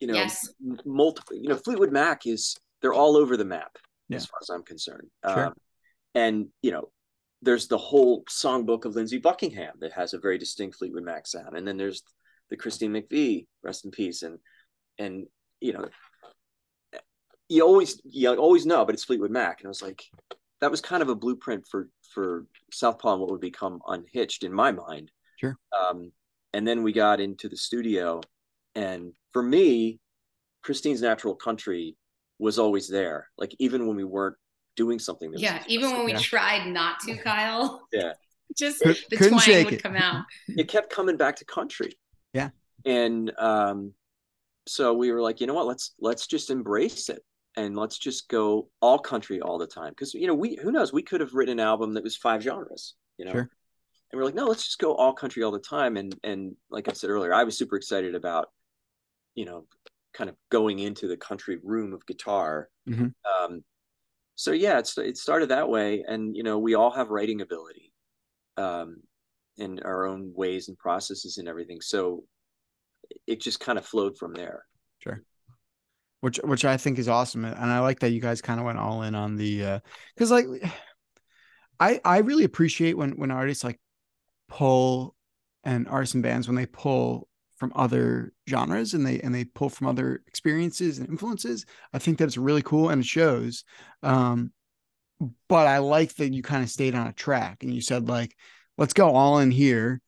you 0.00 0.06
know, 0.08 0.14
Yes. 0.14 0.48
m- 0.66 0.78
multiple, 0.84 1.36
you 1.36 1.48
know, 1.48 1.56
Fleetwood 1.56 1.92
Mac 1.92 2.26
is, 2.26 2.56
they're 2.80 2.92
all 2.94 3.16
over 3.16 3.36
the 3.36 3.44
map 3.44 3.76
Yeah. 4.08 4.16
as 4.16 4.26
far 4.26 4.38
as 4.42 4.48
I'm 4.50 4.62
concerned. 4.64 5.08
Sure. 5.26 5.46
Um, 5.46 5.54
and, 6.14 6.48
you 6.62 6.70
know, 6.72 6.90
there's 7.42 7.66
the 7.66 7.78
whole 7.78 8.24
songbook 8.24 8.84
of 8.84 8.94
Lindsey 8.94 9.18
Buckingham 9.18 9.74
that 9.80 9.92
has 9.92 10.14
a 10.14 10.18
very 10.18 10.38
distinct 10.38 10.78
Fleetwood 10.78 11.04
Mac 11.04 11.26
sound. 11.26 11.56
And 11.56 11.66
then 11.66 11.76
there's 11.76 12.02
the 12.48 12.56
Christine 12.56 12.92
McVie, 12.92 13.46
rest 13.62 13.84
in 13.84 13.90
peace. 13.90 14.22
And, 14.22 14.38
and, 14.98 15.26
you 15.60 15.72
know, 15.72 15.88
you 17.52 17.62
always 17.62 18.00
you 18.04 18.34
always 18.34 18.64
know, 18.64 18.84
but 18.84 18.94
it's 18.94 19.04
Fleetwood 19.04 19.30
Mac, 19.30 19.60
and 19.60 19.66
I 19.66 19.68
was 19.68 19.82
like, 19.82 20.02
that 20.60 20.70
was 20.70 20.80
kind 20.80 21.02
of 21.02 21.10
a 21.10 21.14
blueprint 21.14 21.66
for 21.70 21.88
for 22.14 22.46
Southpaw 22.72 23.12
and 23.12 23.20
what 23.20 23.30
would 23.30 23.40
become 23.40 23.80
Unhitched 23.86 24.42
in 24.42 24.52
my 24.52 24.72
mind. 24.72 25.10
Sure. 25.36 25.56
Um, 25.78 26.12
and 26.54 26.66
then 26.66 26.82
we 26.82 26.92
got 26.92 27.20
into 27.20 27.48
the 27.48 27.56
studio, 27.56 28.22
and 28.74 29.12
for 29.32 29.42
me, 29.42 30.00
Christine's 30.62 31.02
Natural 31.02 31.34
Country 31.34 31.96
was 32.38 32.58
always 32.58 32.88
there. 32.88 33.28
Like 33.36 33.54
even 33.58 33.86
when 33.86 33.96
we 33.96 34.04
weren't 34.04 34.36
doing 34.76 34.98
something. 34.98 35.30
that 35.32 35.40
Yeah, 35.40 35.62
even 35.66 35.92
when 35.92 36.04
we 36.04 36.12
Yeah. 36.12 36.18
tried 36.18 36.66
not 36.68 37.00
to, 37.00 37.16
Kyle. 37.16 37.86
Yeah. 37.92 38.12
Just 38.56 38.82
Could- 38.82 38.98
the 39.10 39.16
couldn't 39.16 39.32
twang 39.32 39.40
shake 39.44 39.64
would 39.66 39.74
it. 39.74 39.82
come 39.82 39.96
out. 39.96 40.24
it 40.48 40.68
kept 40.68 40.90
coming 40.90 41.16
back 41.16 41.36
to 41.36 41.44
country. 41.44 41.92
Yeah. 42.34 42.50
And 42.84 43.32
um, 43.38 43.94
so 44.66 44.92
we 44.94 45.10
were 45.10 45.22
like, 45.22 45.40
you 45.40 45.46
know 45.46 45.54
what? 45.54 45.66
Let's 45.66 45.94
let's 46.00 46.26
just 46.26 46.50
embrace 46.50 47.08
it 47.08 47.22
and 47.56 47.76
let's 47.76 47.96
just 47.98 48.28
go 48.28 48.68
all 48.82 48.98
country 48.98 49.40
all 49.40 49.56
the 49.58 49.66
time. 49.66 49.90
Because 49.90 50.12
you 50.14 50.26
know, 50.26 50.34
we 50.34 50.56
who 50.62 50.70
knows? 50.72 50.92
We 50.92 51.02
could 51.02 51.20
have 51.20 51.32
written 51.34 51.58
an 51.60 51.66
album 51.66 51.94
that 51.94 52.02
was 52.04 52.16
five 52.16 52.42
genres. 52.42 52.94
You 53.18 53.24
know. 53.26 53.32
Sure. 53.32 53.48
And 54.10 54.18
we're 54.20 54.26
like, 54.26 54.34
no, 54.34 54.44
let's 54.44 54.64
just 54.64 54.78
go 54.78 54.94
all 54.94 55.14
country 55.14 55.42
all 55.42 55.50
the 55.52 55.58
time. 55.58 55.96
And 55.96 56.14
and 56.22 56.54
like 56.70 56.88
I 56.88 56.92
said 56.92 57.08
earlier, 57.08 57.32
I 57.32 57.44
was 57.44 57.56
super 57.56 57.76
excited 57.76 58.14
about, 58.14 58.48
you 59.34 59.46
know, 59.46 59.64
kind 60.12 60.28
of 60.28 60.36
going 60.50 60.78
into 60.80 61.08
the 61.08 61.16
country 61.16 61.58
room 61.62 61.94
of 61.94 62.04
guitar. 62.04 62.68
Mhm. 62.86 63.14
Um, 63.24 63.64
so 64.34 64.52
yeah, 64.52 64.78
it's 64.78 64.96
it 64.98 65.16
started 65.16 65.50
that 65.50 65.68
way, 65.68 66.04
and 66.06 66.36
you 66.36 66.42
know, 66.42 66.58
we 66.58 66.74
all 66.74 66.90
have 66.90 67.10
writing 67.10 67.40
ability. 67.40 67.92
Um, 68.56 69.02
in 69.56 69.80
our 69.80 70.06
own 70.06 70.32
ways 70.34 70.68
and 70.68 70.78
processes 70.78 71.38
and 71.38 71.48
everything. 71.48 71.80
So 71.80 72.24
it 73.26 73.40
just 73.40 73.60
kind 73.60 73.78
of 73.78 73.84
flowed 73.84 74.16
from 74.16 74.34
there. 74.34 74.64
Sure. 74.98 75.22
Which 76.20 76.38
which 76.44 76.64
I 76.64 76.76
think 76.76 76.98
is 76.98 77.08
awesome, 77.08 77.44
and 77.44 77.56
I 77.56 77.80
like 77.80 77.98
that 78.00 78.12
you 78.12 78.20
guys 78.20 78.40
kind 78.40 78.60
of 78.60 78.66
went 78.66 78.78
all 78.78 79.02
in 79.02 79.16
on 79.16 79.34
the 79.34 79.80
because 80.14 80.30
like 80.30 80.46
I 81.80 82.00
I 82.04 82.18
really 82.18 82.44
appreciate 82.44 82.96
when 82.96 83.12
when 83.12 83.32
artists 83.32 83.64
like 83.64 83.80
pull 84.48 85.16
and 85.64 85.88
artists 85.88 86.14
and 86.14 86.22
bands 86.22 86.46
when 86.46 86.54
they 86.54 86.66
pull 86.66 87.26
from 87.62 87.72
other 87.76 88.32
genres 88.50 88.92
and 88.92 89.06
they 89.06 89.20
and 89.20 89.32
they 89.32 89.44
pull 89.44 89.68
from 89.68 89.86
other 89.86 90.20
experiences 90.26 90.98
and 90.98 91.08
influences. 91.08 91.64
I 91.92 92.00
think 92.00 92.18
that 92.18 92.24
it's 92.24 92.36
really 92.36 92.60
cool 92.60 92.88
and 92.88 93.02
it 93.02 93.06
shows. 93.06 93.62
Um, 94.02 94.50
but 95.48 95.68
I 95.68 95.78
like 95.78 96.12
that 96.16 96.32
you 96.32 96.42
kind 96.42 96.64
of 96.64 96.70
stayed 96.70 96.96
on 96.96 97.06
a 97.06 97.12
track 97.12 97.62
and 97.62 97.72
you 97.72 97.80
said 97.80 98.08
like, 98.08 98.36
let's 98.78 98.94
go 98.94 99.14
all 99.14 99.38
in 99.38 99.52
here 99.52 100.00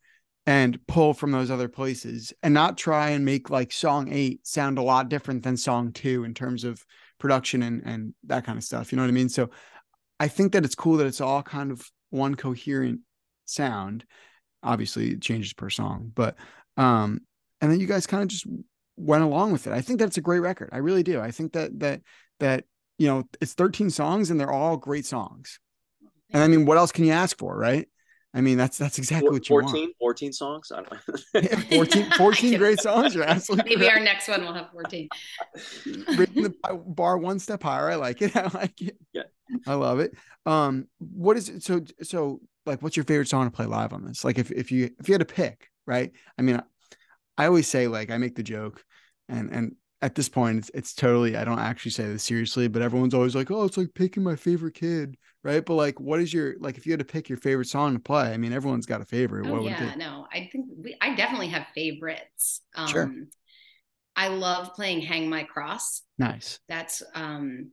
and 0.47 0.85
pull 0.89 1.15
from 1.15 1.31
those 1.31 1.49
other 1.49 1.69
places 1.69 2.33
and 2.43 2.53
not 2.53 2.77
try 2.77 3.11
and 3.11 3.25
make 3.25 3.51
like 3.51 3.71
song 3.71 4.13
eight 4.13 4.45
sound 4.45 4.77
a 4.77 4.83
lot 4.83 5.09
different 5.09 5.45
than 5.45 5.57
song 5.57 5.93
two 5.93 6.25
in 6.25 6.35
terms 6.35 6.65
of 6.65 6.85
production 7.21 7.63
and 7.63 7.83
and 7.85 8.15
that 8.25 8.45
kind 8.45 8.59
of 8.59 8.65
stuff. 8.65 8.91
You 8.91 8.97
know 8.97 9.03
what 9.03 9.11
I 9.11 9.13
mean? 9.13 9.29
So 9.29 9.51
I 10.19 10.27
think 10.27 10.55
that 10.55 10.65
it's 10.65 10.75
cool 10.75 10.97
that 10.97 11.07
it's 11.07 11.21
all 11.21 11.45
kind 11.45 11.71
of 11.71 11.89
one 12.11 12.35
coherent 12.35 13.03
sound. 13.45 14.05
Obviously, 14.65 15.13
it 15.13 15.23
changes 15.23 15.53
per 15.53 15.71
song, 15.71 16.11
but 16.13 16.35
um, 16.77 17.21
and 17.65 17.73
then 17.73 17.81
you 17.81 17.87
guys 17.87 18.07
kind 18.07 18.23
of 18.23 18.29
just 18.29 18.47
went 18.97 19.25
along 19.25 19.53
with 19.53 19.67
it. 19.67 19.73
I 19.73 19.81
think 19.81 19.99
that's 19.99 20.19
a 20.19 20.21
great 20.21 20.41
record. 20.41 20.69
I 20.71 20.79
really 20.79 21.03
do. 21.03 21.19
I 21.19 21.31
think 21.31 21.55
that 21.55 21.81
that 21.81 22.03
that 22.41 22.65
you 22.99 23.09
know 23.09 23.25
it's 23.41 23.55
13 23.55 23.89
songs 23.89 24.31
and 24.31 24.39
they're 24.39 24.53
all 24.53 24.77
great 24.77 25.07
songs. 25.07 25.59
And 26.31 26.43
I 26.43 26.49
mean, 26.49 26.67
what 26.67 26.77
else 26.77 26.93
can 26.93 27.07
you 27.07 27.13
ask 27.13 27.39
for, 27.39 27.57
right? 27.57 27.89
I 28.35 28.43
mean, 28.43 28.59
that's 28.59 28.77
that's 28.77 28.99
exactly 28.99 29.31
what 29.31 29.49
you 29.49 29.63
14, 29.63 29.93
14 29.99 30.33
songs. 30.35 30.71
I 30.71 30.83
don't 30.83 30.93
know. 30.93 31.59
14, 31.77 32.11
14 32.19 32.59
great 32.59 32.81
songs. 32.81 33.15
You're 33.15 33.25
absolutely 33.25 33.71
Maybe 33.71 33.87
correct. 33.87 33.97
our 33.97 34.05
next 34.05 34.29
one 34.29 34.45
will 34.45 34.53
have 34.53 34.71
14. 34.73 35.09
Raising 35.87 36.43
the 36.43 36.55
bar 36.87 37.17
one 37.17 37.39
step 37.39 37.63
higher. 37.63 37.89
I 37.89 37.95
like 37.95 38.21
it. 38.21 38.37
I 38.37 38.51
like 38.53 38.79
it. 38.83 38.99
Yeah. 39.15 39.23
I 39.67 39.73
love 39.73 40.01
it. 40.01 40.13
Um, 40.45 40.89
what 40.99 41.39
is 41.39 41.49
it? 41.49 41.63
So, 41.63 41.81
so 42.03 42.41
like, 42.67 42.83
what's 42.83 42.97
your 42.97 43.05
favorite 43.05 43.29
song 43.29 43.47
to 43.47 43.51
play 43.51 43.65
live 43.65 43.95
on 43.95 44.05
this? 44.05 44.23
Like, 44.23 44.39
if 44.39 44.51
if 44.51 44.71
you 44.71 44.91
if 44.99 45.09
you 45.09 45.15
had 45.15 45.27
to 45.27 45.35
pick, 45.35 45.71
right? 45.87 46.13
I 46.37 46.43
mean, 46.43 46.61
I 47.37 47.47
always 47.47 47.67
say 47.69 47.89
like 47.89 48.11
I 48.11 48.19
make 48.19 48.37
the 48.37 48.43
joke, 48.43 48.85
and 49.29 49.51
and 49.51 49.77
at 50.03 50.15
this 50.15 50.29
point, 50.29 50.59
it's 50.59 50.71
it's 50.75 50.95
totally 50.95 51.37
I 51.37 51.45
don't 51.45 51.59
actually 51.59 51.93
say 51.93 52.05
this 52.05 52.23
seriously, 52.23 52.69
but 52.69 52.83
everyone's 52.83 53.15
always 53.15 53.35
like, 53.35 53.51
oh, 53.51 53.65
it's 53.65 53.77
like 53.77 53.95
picking 53.95 54.23
my 54.23 54.37
favorite 54.37 54.75
kid, 54.75 55.17
right? 55.43 55.65
But 55.65 55.75
like, 55.75 55.99
what 56.01 56.21
is 56.21 56.33
your 56.33 56.55
like 56.61 56.77
if 56.77 56.87
you 56.87 56.93
had 56.93 56.99
to 57.01 57.05
pick 57.05 57.29
your 57.29 57.39
favorite 57.39 57.69
song 57.69 57.95
to 57.95 58.01
play? 58.01 58.33
I 58.33 58.37
mean, 58.37 58.53
everyone's 58.53 58.87
got 58.87 59.01
a 59.01 59.05
favorite. 59.05 59.47
Oh 59.47 59.53
what 59.53 59.63
would 59.63 59.73
it 59.73 59.81
yeah, 59.81 59.95
no, 59.97 60.27
I 60.33 60.49
think 60.53 60.67
we, 60.77 60.97
I 61.01 61.15
definitely 61.15 61.49
have 61.49 61.67
favorites. 61.75 62.61
Um, 62.75 62.89
Sure. 62.89 63.15
I 64.17 64.29
love 64.29 64.75
playing 64.75 65.01
"Hang 65.01 65.29
My 65.29 65.45
Cross." 65.45 66.03
Nice. 66.19 66.61
That's 66.69 67.03
um, 67.15 67.73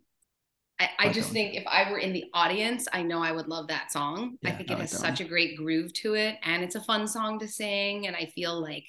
I, 0.79 0.89
I 0.97 1.05
like 1.07 1.15
just 1.15 1.29
think 1.31 1.55
if 1.55 1.63
I 1.67 1.91
were 1.91 1.99
in 1.99 2.13
the 2.13 2.25
audience, 2.33 2.87
I 2.91 3.03
know 3.03 3.21
I 3.21 3.31
would 3.31 3.47
love 3.47 3.67
that 3.67 3.91
song. 3.91 4.37
I 4.43 4.51
think 4.51 4.71
I 4.71 4.73
it 4.73 4.77
like 4.77 4.81
has 4.81 4.91
that 4.91 5.01
one. 5.01 5.15
such 5.15 5.25
a 5.25 5.29
great 5.29 5.55
groove 5.55 5.93
to 5.93 6.15
it, 6.15 6.37
and 6.43 6.63
it's 6.63 6.75
a 6.75 6.81
fun 6.81 7.07
song 7.07 7.39
to 7.39 7.47
sing. 7.47 8.07
And 8.07 8.15
I 8.15 8.25
feel 8.33 8.59
like 8.59 8.85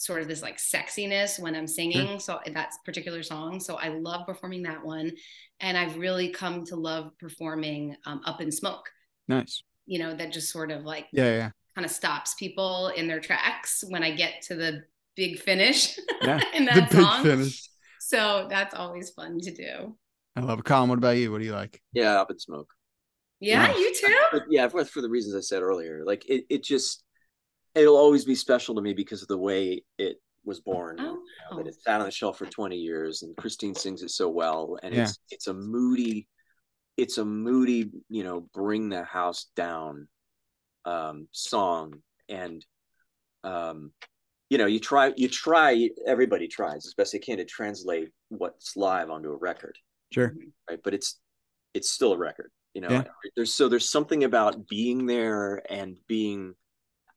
sort 0.00 0.22
of 0.22 0.28
this 0.28 0.40
like 0.40 0.56
sexiness 0.56 1.38
when 1.38 1.54
I'm 1.54 1.66
singing. 1.66 2.18
So 2.18 2.40
that 2.54 2.72
particular 2.86 3.22
song. 3.22 3.60
So 3.60 3.74
I 3.76 3.88
love 3.88 4.24
performing 4.26 4.62
that 4.62 4.82
one, 4.82 5.12
and 5.60 5.76
I've 5.76 5.98
really 5.98 6.30
come 6.30 6.64
to 6.66 6.76
love 6.76 7.10
performing 7.18 7.96
um, 8.06 8.22
"Up 8.24 8.40
in 8.40 8.50
Smoke." 8.50 8.88
Nice. 9.28 9.62
You 9.84 9.98
know, 9.98 10.14
that 10.16 10.32
just 10.32 10.50
sort 10.50 10.70
of 10.70 10.84
like 10.84 11.06
Yeah, 11.12 11.24
yeah, 11.36 11.50
kind 11.74 11.84
of 11.84 11.90
stops 11.90 12.32
people 12.34 12.88
in 12.96 13.08
their 13.08 13.20
tracks 13.20 13.84
when 13.88 14.02
I 14.02 14.12
get 14.12 14.40
to 14.48 14.54
the 14.54 14.84
big 15.16 15.38
finish 15.38 15.98
yeah. 16.22 16.40
in 16.54 16.64
the 16.64 16.72
that 16.72 16.90
big 16.90 17.00
song. 17.00 17.22
finish. 17.22 17.68
So 18.00 18.46
that's 18.48 18.74
always 18.74 19.10
fun 19.10 19.38
to 19.40 19.50
do. 19.54 19.96
I 20.36 20.40
love 20.40 20.60
it. 20.60 20.64
Colin, 20.64 20.88
what 20.88 20.96
about 20.98 21.16
you? 21.18 21.30
What 21.30 21.40
do 21.40 21.44
you 21.44 21.52
like? 21.52 21.80
yeah, 21.92 22.18
up 22.20 22.30
in 22.30 22.38
smoke. 22.38 22.72
Yeah, 23.40 23.66
Nice. 23.66 23.76
you 23.78 23.94
too. 23.94 24.18
But 24.32 24.42
yeah, 24.48 24.68
for, 24.68 24.84
for 24.84 25.02
the 25.02 25.08
reasons 25.10 25.34
I 25.34 25.40
said 25.40 25.62
earlier, 25.62 26.04
like 26.06 26.24
it, 26.28 26.44
it 26.48 26.62
just, 26.62 27.02
it'll 27.74 27.96
always 27.96 28.24
be 28.24 28.34
special 28.34 28.74
to 28.74 28.82
me 28.82 28.92
because 28.94 29.22
of 29.22 29.28
the 29.28 29.38
way 29.38 29.82
it 29.98 30.20
was 30.44 30.60
born. 30.60 30.96
Oh, 31.00 31.04
you 31.04 31.20
know, 31.50 31.56
that 31.58 31.66
it 31.68 31.74
sat 31.80 32.00
on 32.00 32.06
the 32.06 32.10
shelf 32.12 32.38
for 32.38 32.46
20 32.46 32.76
years 32.76 33.22
and 33.22 33.36
Christine 33.36 33.74
sings 33.74 34.02
it 34.02 34.10
so 34.10 34.28
well. 34.28 34.78
And 34.82 34.94
Yeah. 34.94 35.02
it's, 35.02 35.18
it's 35.30 35.46
a 35.48 35.54
moody, 35.54 36.26
it's 36.96 37.18
a 37.18 37.24
moody, 37.24 37.90
you 38.08 38.24
know, 38.24 38.40
bring 38.54 38.88
the 38.88 39.04
house 39.04 39.46
down 39.54 40.08
um, 40.84 41.28
song. 41.32 41.94
And 42.28 42.64
um, 43.44 43.92
you 44.48 44.58
know, 44.58 44.66
you 44.66 44.80
try, 44.80 45.12
you 45.16 45.28
try, 45.28 45.88
everybody 46.06 46.48
tries 46.48 46.86
as 46.86 46.94
best 46.94 47.12
they 47.12 47.18
can 47.20 47.36
to 47.38 47.44
translate 47.44 48.10
what's 48.30 48.76
live 48.76 49.08
onto 49.10 49.30
a 49.30 49.36
record, 49.36 49.78
Sure. 50.12 50.34
right? 50.68 50.80
But 50.82 50.94
it's 50.94 51.20
it's 51.72 51.90
still 51.90 52.12
a 52.14 52.18
record, 52.18 52.50
you 52.74 52.80
know. 52.80 52.90
Yeah. 52.90 53.04
There's 53.36 53.54
so 53.54 53.68
there's 53.68 53.88
something 53.88 54.24
about 54.24 54.66
being 54.68 55.06
there 55.06 55.62
and 55.70 55.96
being 56.08 56.54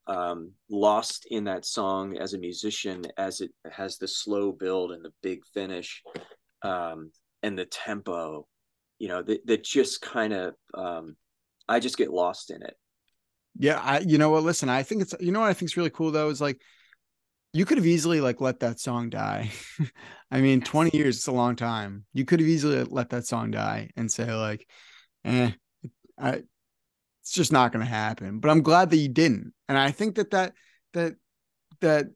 um, 0.08 0.51
lost 0.70 1.28
in 1.30 1.45
that 1.45 1.66
song 1.66 2.18
as 2.18 2.34
a 2.34 2.38
musician, 2.38 3.04
as 3.18 3.41
it 3.41 3.51
has 3.72 3.97
the 3.97 4.08
slow 4.08 4.51
build 4.51 4.91
and 4.91 5.04
the 5.04 5.14
big 5.22 5.45
finish, 5.54 6.01
um, 6.62 7.12
and 7.41 7.58
the 7.58 7.66
tempo, 7.66 8.47
you 8.99 9.08
know, 9.08 9.22
that 9.22 9.45
that 9.45 9.64
just 9.64 10.01
kind 10.01 10.34
of 10.34 10.56
um, 10.74 11.16
I 11.68 11.80
just 11.80 11.97
get 11.97 12.12
lost 12.12 12.51
in 12.51 12.62
it. 12.62 12.76
Yeah, 13.58 13.80
I 13.80 13.99
you 13.99 14.18
know 14.18 14.30
what? 14.30 14.43
Listen, 14.43 14.70
I 14.70 14.84
think 14.84 15.04
it's 15.04 15.16
you 15.20 15.32
know 15.32 15.41
what 15.41 15.49
I 15.49 15.54
think 15.54 15.70
is 15.70 15.78
really 15.78 15.89
cool 15.89 16.12
though 16.12 16.30
is 16.30 16.41
like 16.41 16.60
you 17.54 17.66
could 17.66 17.78
have 17.78 17.86
easily 17.86 18.20
like 18.20 18.41
let 18.41 18.60
that 18.62 18.80
song 18.80 19.10
die. 19.10 19.51
I 20.32 20.41
mean, 20.41 20.62
20 20.62 20.97
years 20.97 21.20
is 21.20 21.28
a 21.28 21.32
long 21.32 21.56
time. 21.56 22.06
You 22.12 22.26
could 22.26 22.39
have 22.39 22.49
easily 22.49 22.84
let 22.84 23.12
that 23.12 23.28
song 23.28 23.51
die 23.51 23.91
and 23.95 24.12
say 24.12 24.34
like, 24.34 24.68
eh, 25.24 25.51
I, 26.20 26.43
it's 27.24 27.32
just 27.34 27.52
not 27.52 27.72
going 27.72 27.84
to 27.86 27.90
happen. 27.92 28.40
But 28.40 28.52
I'm 28.52 28.62
glad 28.62 28.90
that 28.92 28.98
you 28.98 29.08
didn't. 29.10 29.54
And 29.68 29.78
I 29.78 29.92
think 29.92 30.16
that 30.16 30.32
that 30.32 30.54
that 30.94 31.16
that 31.82 32.08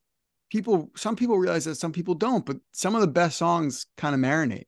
people, 0.52 0.92
some 0.96 1.16
people 1.16 1.38
realize 1.38 1.66
that 1.66 1.76
some 1.76 1.92
people 1.94 2.14
don't. 2.14 2.46
But 2.46 2.58
some 2.74 2.94
of 2.96 3.02
the 3.02 3.08
best 3.08 3.38
songs 3.38 3.86
kind 3.98 4.14
of 4.14 4.22
marinate, 4.22 4.68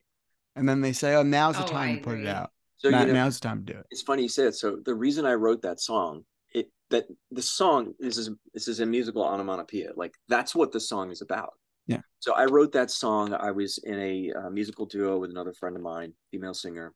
and 0.56 0.68
then 0.68 0.80
they 0.80 0.92
say, 0.92 1.14
oh, 1.14 1.22
now's 1.22 1.56
the 1.56 1.64
Oh, 1.64 1.68
time 1.68 1.90
I 1.90 1.94
to 1.96 2.00
put 2.02 2.18
it 2.18 2.26
out. 2.26 2.50
So 2.78 2.88
Now- 2.90 3.00
you 3.02 3.08
know, 3.08 3.12
now's 3.12 3.38
the 3.38 3.46
time 3.48 3.64
to 3.64 3.72
do 3.74 3.78
it. 3.78 3.86
it's 3.90 4.02
funny 4.02 4.22
you 4.22 4.28
say 4.30 4.44
it. 4.44 4.54
So 4.54 4.78
the 4.84 4.94
reason 4.94 5.26
I 5.26 5.34
wrote 5.34 5.60
that 5.62 5.80
song, 5.80 6.24
it 6.54 6.70
that 6.88 7.04
the 7.30 7.42
song 7.42 7.92
this 7.98 8.16
is 8.16 8.30
this 8.54 8.66
is 8.66 8.80
a 8.80 8.86
musical 8.86 9.22
onomatopoeia. 9.22 9.90
Like 9.94 10.14
that's 10.28 10.54
what 10.54 10.72
the 10.72 10.80
song 10.80 11.10
is 11.10 11.20
about. 11.20 11.52
Yeah. 11.86 12.00
So 12.20 12.32
I 12.34 12.46
wrote 12.46 12.72
that 12.72 12.90
song. 12.90 13.34
I 13.34 13.50
was 13.50 13.78
in 13.78 13.98
a 13.98 14.32
uh, 14.32 14.50
musical 14.50 14.86
duo 14.86 15.18
with 15.18 15.30
another 15.30 15.52
friend 15.52 15.76
of 15.76 15.82
mine, 15.82 16.14
female 16.30 16.54
singer, 16.54 16.94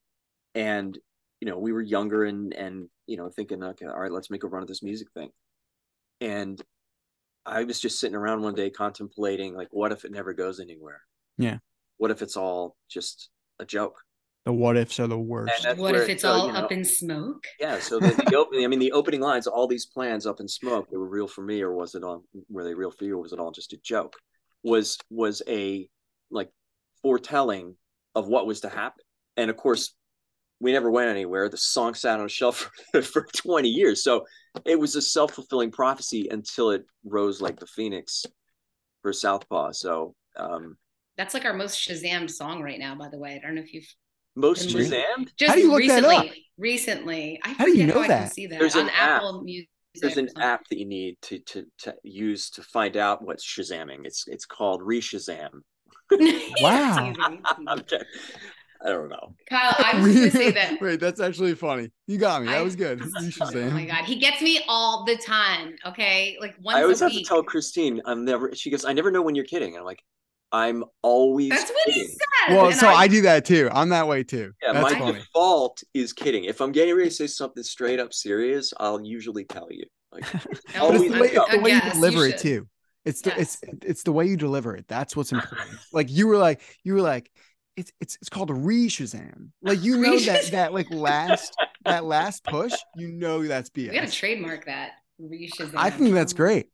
and 0.54 0.96
you 1.44 1.50
know 1.50 1.58
we 1.58 1.72
were 1.72 1.82
younger 1.82 2.24
and 2.24 2.54
and 2.54 2.88
you 3.06 3.18
know 3.18 3.28
thinking, 3.28 3.62
okay, 3.62 3.84
all 3.84 4.00
right, 4.00 4.10
let's 4.10 4.30
make 4.30 4.44
a 4.44 4.46
run 4.46 4.62
at 4.62 4.68
this 4.68 4.82
music 4.82 5.08
thing. 5.12 5.28
And 6.22 6.58
I 7.44 7.64
was 7.64 7.78
just 7.78 8.00
sitting 8.00 8.16
around 8.16 8.40
one 8.40 8.54
day 8.54 8.70
contemplating, 8.70 9.54
like, 9.54 9.68
what 9.70 9.92
if 9.92 10.06
it 10.06 10.10
never 10.10 10.32
goes 10.32 10.58
anywhere? 10.58 11.02
Yeah. 11.36 11.58
What 11.98 12.10
if 12.10 12.22
it's 12.22 12.38
all 12.38 12.76
just 12.88 13.28
a 13.60 13.66
joke? 13.66 13.98
The 14.46 14.54
what 14.54 14.78
ifs 14.78 14.98
are 15.00 15.06
the 15.06 15.18
worst. 15.18 15.62
that's 15.62 15.78
what 15.78 15.92
where 15.92 16.02
if 16.02 16.08
it's 16.08 16.22
so, 16.22 16.30
all 16.30 16.46
you 16.46 16.52
know, 16.54 16.60
up 16.60 16.72
in 16.72 16.82
smoke? 16.82 17.44
yeah. 17.60 17.78
So 17.78 18.00
the, 18.00 18.08
the 18.26 18.36
opening, 18.36 18.64
I 18.64 18.68
mean, 18.68 18.78
the 18.78 18.92
opening 18.92 19.20
lines, 19.20 19.46
all 19.46 19.66
these 19.66 19.84
plans 19.84 20.24
up 20.24 20.40
in 20.40 20.48
smoke, 20.48 20.88
they 20.90 20.96
were 20.96 21.08
real 21.08 21.28
for 21.28 21.42
me, 21.42 21.60
or 21.60 21.74
was 21.74 21.94
it 21.94 22.02
all? 22.02 22.24
Were 22.48 22.64
they 22.64 22.72
real 22.72 22.90
for 22.90 23.04
you, 23.04 23.18
or 23.18 23.22
was 23.22 23.34
it 23.34 23.38
all 23.38 23.52
just 23.52 23.74
a 23.74 23.78
joke? 23.84 24.16
Was 24.62 24.96
was 25.10 25.42
a 25.46 25.90
like 26.30 26.48
foretelling 27.02 27.76
of 28.14 28.28
what 28.28 28.46
was 28.46 28.60
to 28.60 28.70
happen, 28.70 29.04
and 29.36 29.50
of 29.50 29.58
course, 29.58 29.94
we 30.64 30.72
never 30.72 30.90
went 30.90 31.10
anywhere. 31.10 31.48
The 31.48 31.56
song 31.58 31.94
sat 31.94 32.18
on 32.18 32.26
a 32.26 32.28
shelf 32.28 32.70
for, 32.92 33.02
for 33.02 33.28
twenty 33.36 33.68
years, 33.68 34.02
so 34.02 34.24
it 34.64 34.78
was 34.80 34.96
a 34.96 35.02
self 35.02 35.32
fulfilling 35.34 35.70
prophecy 35.70 36.28
until 36.30 36.70
it 36.70 36.84
rose 37.04 37.40
like 37.40 37.60
the 37.60 37.66
phoenix 37.66 38.24
for 39.02 39.12
Southpaw. 39.12 39.72
So 39.72 40.14
um, 40.36 40.76
That's 41.18 41.34
like 41.34 41.44
our 41.44 41.52
most 41.52 41.78
Shazam 41.78 42.30
song 42.30 42.62
right 42.62 42.78
now, 42.78 42.94
by 42.94 43.08
the 43.10 43.18
way. 43.18 43.36
I 43.40 43.46
don't 43.46 43.54
know 43.54 43.60
if 43.62 43.74
you've 43.74 43.86
most 44.34 44.72
Really? 44.74 44.90
Shazam. 44.90 45.28
just 45.38 45.54
do 45.54 45.60
you 45.60 45.70
look 45.70 45.82
that 45.86 46.02
recently. 46.02 46.16
up? 46.16 46.34
Recently, 46.56 47.40
I 47.44 47.48
How 47.52 47.64
do 47.66 47.76
you 47.76 47.86
know 47.86 47.94
how 47.94 48.00
I 48.00 48.08
that? 48.08 48.32
see 48.32 48.46
that 48.46 48.58
There's 48.58 48.74
on 48.76 48.82
an 48.82 48.88
app. 48.90 49.16
Apple 49.18 49.42
Music. 49.42 49.68
there's 50.00 50.16
an 50.16 50.28
app 50.40 50.66
that 50.70 50.78
you 50.78 50.86
need 50.86 51.16
to 51.22 51.38
to 51.40 51.66
to 51.80 51.94
use 52.02 52.50
to 52.50 52.62
find 52.62 52.96
out 52.96 53.22
what's 53.22 53.44
Shazamming. 53.46 54.06
It's 54.06 54.24
it's 54.26 54.46
called 54.46 54.80
Reshazam. 54.82 55.50
Wow. 56.60 57.12
It's 57.12 57.92
easy, 58.84 58.92
it's 58.92 59.06
easy. 59.06 59.08
I'm 59.08 59.08
kidding. 59.08 59.08
I 59.08 59.08
don't 59.08 59.08
know. 59.08 59.34
Kyle, 59.48 59.74
I 59.78 60.00
was 60.00 60.14
just 60.14 60.32
gonna 60.34 60.44
say 60.44 60.50
that. 60.52 60.80
Wait, 60.80 61.00
that's 61.00 61.20
actually 61.20 61.54
funny. 61.54 61.90
You 62.06 62.18
got 62.18 62.42
me. 62.42 62.48
That 62.48 62.58
I- 62.58 62.62
was 62.62 62.76
good. 62.76 63.00
You 63.20 63.30
should 63.30 63.48
say. 63.48 63.64
Oh 63.64 63.70
my 63.70 63.84
god, 63.86 64.04
he 64.04 64.16
gets 64.16 64.42
me 64.42 64.60
all 64.68 65.04
the 65.04 65.16
time. 65.16 65.76
Okay, 65.86 66.36
like 66.40 66.54
once 66.62 66.76
I 66.76 66.82
always 66.82 67.00
have 67.00 67.10
week. 67.12 67.24
to 67.24 67.28
tell 67.28 67.42
Christine 67.42 68.00
I'm 68.04 68.24
never. 68.24 68.54
She 68.54 68.70
goes, 68.70 68.84
I 68.84 68.92
never 68.92 69.10
know 69.10 69.22
when 69.22 69.34
you're 69.34 69.44
kidding. 69.44 69.76
I'm 69.76 69.84
like, 69.84 70.02
I'm 70.52 70.84
always. 71.02 71.50
That's 71.50 71.70
what 71.70 71.78
he 71.86 71.92
kidding. 71.92 72.08
says. 72.08 72.18
Well, 72.50 72.66
and 72.66 72.76
so 72.76 72.88
I, 72.88 73.08
do 73.08 73.22
that 73.22 73.44
too. 73.44 73.68
I'm 73.72 73.88
that 73.88 74.06
way 74.06 74.22
too. 74.22 74.52
Yeah, 74.62 74.72
That's 74.74 74.92
my 74.92 74.98
funny. 74.98 75.18
default 75.18 75.82
is 75.94 76.12
kidding. 76.12 76.44
If 76.44 76.60
I'm 76.60 76.72
getting 76.72 76.94
ready 76.94 77.08
to 77.08 77.14
say 77.14 77.26
something 77.26 77.62
straight 77.62 77.98
up 77.98 78.12
serious, 78.12 78.72
I'll 78.78 79.00
usually 79.00 79.44
tell 79.44 79.68
you. 79.70 79.84
Like, 80.12 80.24
it's 80.50 80.78
always 80.78 81.10
the 81.10 81.18
way, 81.20 81.28
it's 81.28 81.50
the 81.50 81.58
way 81.60 81.70
you 81.70 81.76
Yes, 81.76 81.94
deliver 81.94 82.26
it 82.26 82.38
too. 82.38 82.68
It's 83.04 83.20
the 83.22 83.38
it's 83.40 83.58
it's 83.82 84.02
the 84.02 84.12
way 84.12 84.26
you 84.26 84.36
deliver 84.36 84.74
it. 84.76 84.86
That's 84.88 85.16
what's 85.16 85.32
important. 85.32 85.78
like 85.92 86.10
you 86.10 86.26
were 86.26 86.38
like 86.38 86.60
you 86.84 86.94
were 86.94 87.02
like 87.02 87.30
it's 87.76 87.92
it's 88.00 88.16
it's 88.16 88.28
called 88.28 88.50
a 88.50 88.54
re 88.54 88.88
Shazam. 88.88 89.50
Like 89.62 89.82
you 89.82 89.98
know 89.98 90.18
that 90.18 90.46
that 90.52 90.72
like 90.72 90.90
last 90.90 91.54
that 91.84 92.04
last 92.04 92.44
push. 92.44 92.72
You 92.96 93.12
know 93.12 93.46
that's 93.46 93.70
BS. 93.70 93.90
We 93.90 93.94
gotta 93.94 94.10
trademark 94.10 94.66
that. 94.66 94.92
Re-Shazam. 95.18 95.74
I 95.76 95.90
think 95.90 96.12
that's 96.12 96.32
great. 96.32 96.66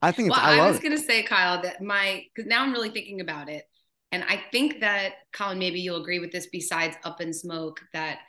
I 0.00 0.10
think 0.12 0.28
it's 0.28 0.36
Well, 0.38 0.46
I 0.46 0.58
I, 0.58 0.68
was 0.68 0.78
it. 0.78 0.82
gonna 0.82 0.98
say, 0.98 1.22
Kyle, 1.22 1.60
that 1.62 1.82
my 1.82 2.24
because 2.34 2.48
now 2.48 2.62
I'm 2.62 2.72
really 2.72 2.90
thinking 2.90 3.20
about 3.20 3.48
it, 3.48 3.64
and 4.12 4.24
I 4.24 4.42
think 4.52 4.80
that 4.80 5.12
Colin, 5.32 5.58
maybe 5.58 5.80
you'll 5.80 6.00
agree 6.00 6.18
with 6.18 6.32
this. 6.32 6.46
Besides 6.50 6.96
Up 7.04 7.20
in 7.20 7.32
Smoke, 7.32 7.80
that 7.92 8.20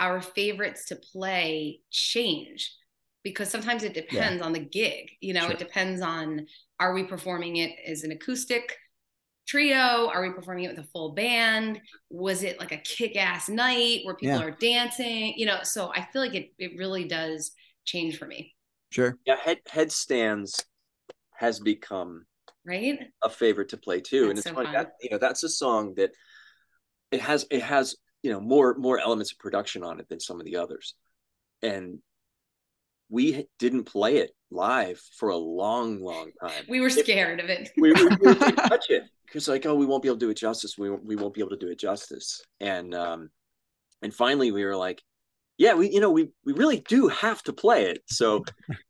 our 0.00 0.20
favorites 0.20 0.86
to 0.86 0.96
play 0.96 1.80
change 1.90 2.74
because 3.22 3.50
sometimes 3.50 3.82
it 3.82 3.94
depends 3.94 4.42
on 4.42 4.52
the 4.52 4.60
gig. 4.60 5.10
You 5.20 5.34
know, 5.34 5.42
Sure. 5.42 5.52
it 5.52 5.58
depends 5.58 6.00
on 6.02 6.46
are 6.78 6.92
we 6.94 7.04
performing 7.04 7.56
it 7.56 7.72
as 7.86 8.02
an 8.04 8.12
acoustic 8.12 8.76
trio? 9.46 10.08
Are 10.08 10.22
we 10.22 10.32
performing 10.32 10.64
it 10.64 10.76
with 10.76 10.84
a 10.84 10.88
full 10.88 11.12
band? 11.12 11.80
Was 12.10 12.42
it 12.42 12.58
like 12.58 12.72
a 12.72 12.76
kick-ass 12.78 13.48
night 13.48 14.00
where 14.04 14.14
people 14.14 14.38
Yeah. 14.38 14.44
are 14.44 14.50
dancing? 14.50 15.34
You 15.36 15.46
know, 15.46 15.60
so 15.62 15.92
I 15.94 16.06
feel 16.12 16.22
like 16.22 16.34
it 16.34 16.52
it 16.58 16.72
really 16.78 17.04
does 17.06 17.52
change 17.84 18.18
for 18.18 18.26
me, 18.26 18.54
Sure. 18.90 19.16
yeah, 19.26 19.36
head 19.36 19.58
headstands 19.68 20.64
has 21.34 21.60
become 21.60 22.26
right? 22.64 22.98
a 23.22 23.30
favorite 23.30 23.68
to 23.70 23.76
play 23.76 24.00
too. 24.00 24.28
and 24.30 24.38
it's 24.38 24.48
so 24.48 24.54
funny 24.54 24.66
fun. 24.66 24.74
that 24.74 24.92
you 25.00 25.10
know 25.10 25.18
that's 25.18 25.42
a 25.44 25.48
song 25.48 25.94
that 25.96 26.10
it 27.12 27.20
has 27.20 27.46
it 27.50 27.62
has 27.62 27.96
you 28.22 28.30
know 28.32 28.40
more 28.40 28.74
more 28.78 28.98
elements 28.98 29.32
of 29.32 29.38
production 29.38 29.82
on 29.84 30.00
it 30.00 30.08
than 30.08 30.18
some 30.20 30.40
of 30.40 30.46
the 30.46 30.56
others, 30.56 30.94
and 31.62 31.98
we 33.08 33.46
didn't 33.58 33.84
play 33.84 34.16
it 34.16 34.30
live 34.50 35.00
for 35.18 35.30
a 35.30 35.36
long, 35.36 36.00
long 36.00 36.30
time. 36.40 36.64
We 36.68 36.80
were 36.80 36.90
scared 36.90 37.40
of 37.40 37.48
it. 37.50 37.70
we, 37.76 37.92
we, 37.92 38.04
we 38.04 38.34
didn't 38.34 38.56
touch 38.68 38.90
it 38.90 39.04
because 39.26 39.48
like 39.48 39.66
oh 39.66 39.74
we 39.74 39.86
won't 39.86 40.02
be 40.02 40.08
able 40.08 40.18
to 40.18 40.26
do 40.26 40.30
it 40.30 40.36
justice. 40.36 40.76
We 40.78 40.90
won't- 40.90 41.04
we 41.04 41.16
won't 41.16 41.34
be 41.34 41.40
able 41.40 41.50
to 41.50 41.56
do 41.56 41.68
it 41.68 41.78
justice. 41.78 42.40
And 42.60 42.94
um 42.94 43.30
and 44.02 44.14
finally 44.14 44.52
we 44.52 44.64
were 44.64 44.76
like 44.76 45.02
yeah 45.58 45.74
we 45.74 45.90
you 45.90 46.00
know 46.00 46.10
we 46.10 46.30
we 46.44 46.52
really 46.52 46.80
do 46.80 47.08
have 47.08 47.42
to 47.44 47.52
play 47.52 47.86
it. 47.86 48.02
So 48.06 48.44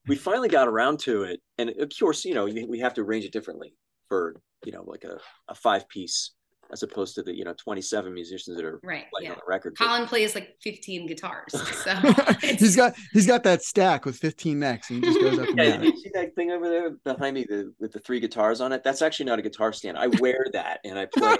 we 0.06 0.16
finally 0.28 0.48
got 0.48 0.68
around 0.68 0.98
to 1.00 1.22
it. 1.22 1.40
And 1.58 1.70
of 1.70 1.90
course 1.98 2.24
you 2.24 2.34
know 2.34 2.44
we 2.44 2.64
we 2.64 2.80
have 2.80 2.94
to 2.94 3.00
arrange 3.02 3.24
it 3.24 3.32
differently 3.32 3.74
for 4.08 4.36
you 4.64 4.72
know 4.72 4.84
like 4.86 5.04
a, 5.04 5.18
a 5.48 5.54
five 5.54 5.88
piece 5.88 6.32
as 6.72 6.82
opposed 6.82 7.14
to 7.14 7.22
the 7.22 7.34
you 7.34 7.44
know 7.44 7.54
27 7.54 8.12
musicians 8.12 8.56
that 8.56 8.64
are 8.64 8.80
Right. 8.82 9.04
playing 9.12 9.26
Yeah. 9.26 9.32
on 9.32 9.36
the 9.38 9.48
record. 9.50 9.74
But- 9.78 9.86
Colin 9.86 10.06
plays 10.06 10.34
like 10.34 10.56
15 10.62 11.06
guitars. 11.06 11.52
So 11.84 11.94
he's 12.42 12.74
got 12.76 12.94
he's 13.12 13.26
got 13.26 13.42
that 13.44 13.62
stack 13.62 14.04
with 14.04 14.16
15 14.16 14.58
necks 14.58 14.90
and 14.90 15.04
he 15.04 15.10
just 15.10 15.20
goes 15.20 15.38
up 15.38 15.48
and 15.48 15.58
Yeah, 15.58 15.70
down. 15.76 15.84
you 15.84 15.96
see 15.96 16.10
that 16.14 16.34
thing 16.34 16.50
over 16.50 16.68
there 16.68 16.90
behind 17.04 17.34
me 17.34 17.44
the, 17.48 17.72
with 17.78 17.92
the 17.92 18.00
three 18.00 18.18
guitars 18.20 18.60
on 18.60 18.72
it? 18.72 18.82
That's 18.82 19.02
actually 19.02 19.26
not 19.26 19.38
a 19.38 19.42
guitar 19.42 19.72
stand. 19.72 19.96
I 19.98 20.08
wear 20.08 20.46
that 20.52 20.80
and 20.84 20.98
I 20.98 21.06
play 21.06 21.36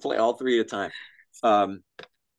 play 0.00 0.16
all 0.16 0.34
three 0.34 0.58
at 0.60 0.66
a 0.66 0.68
time. 0.68 0.90
Um, 1.42 1.82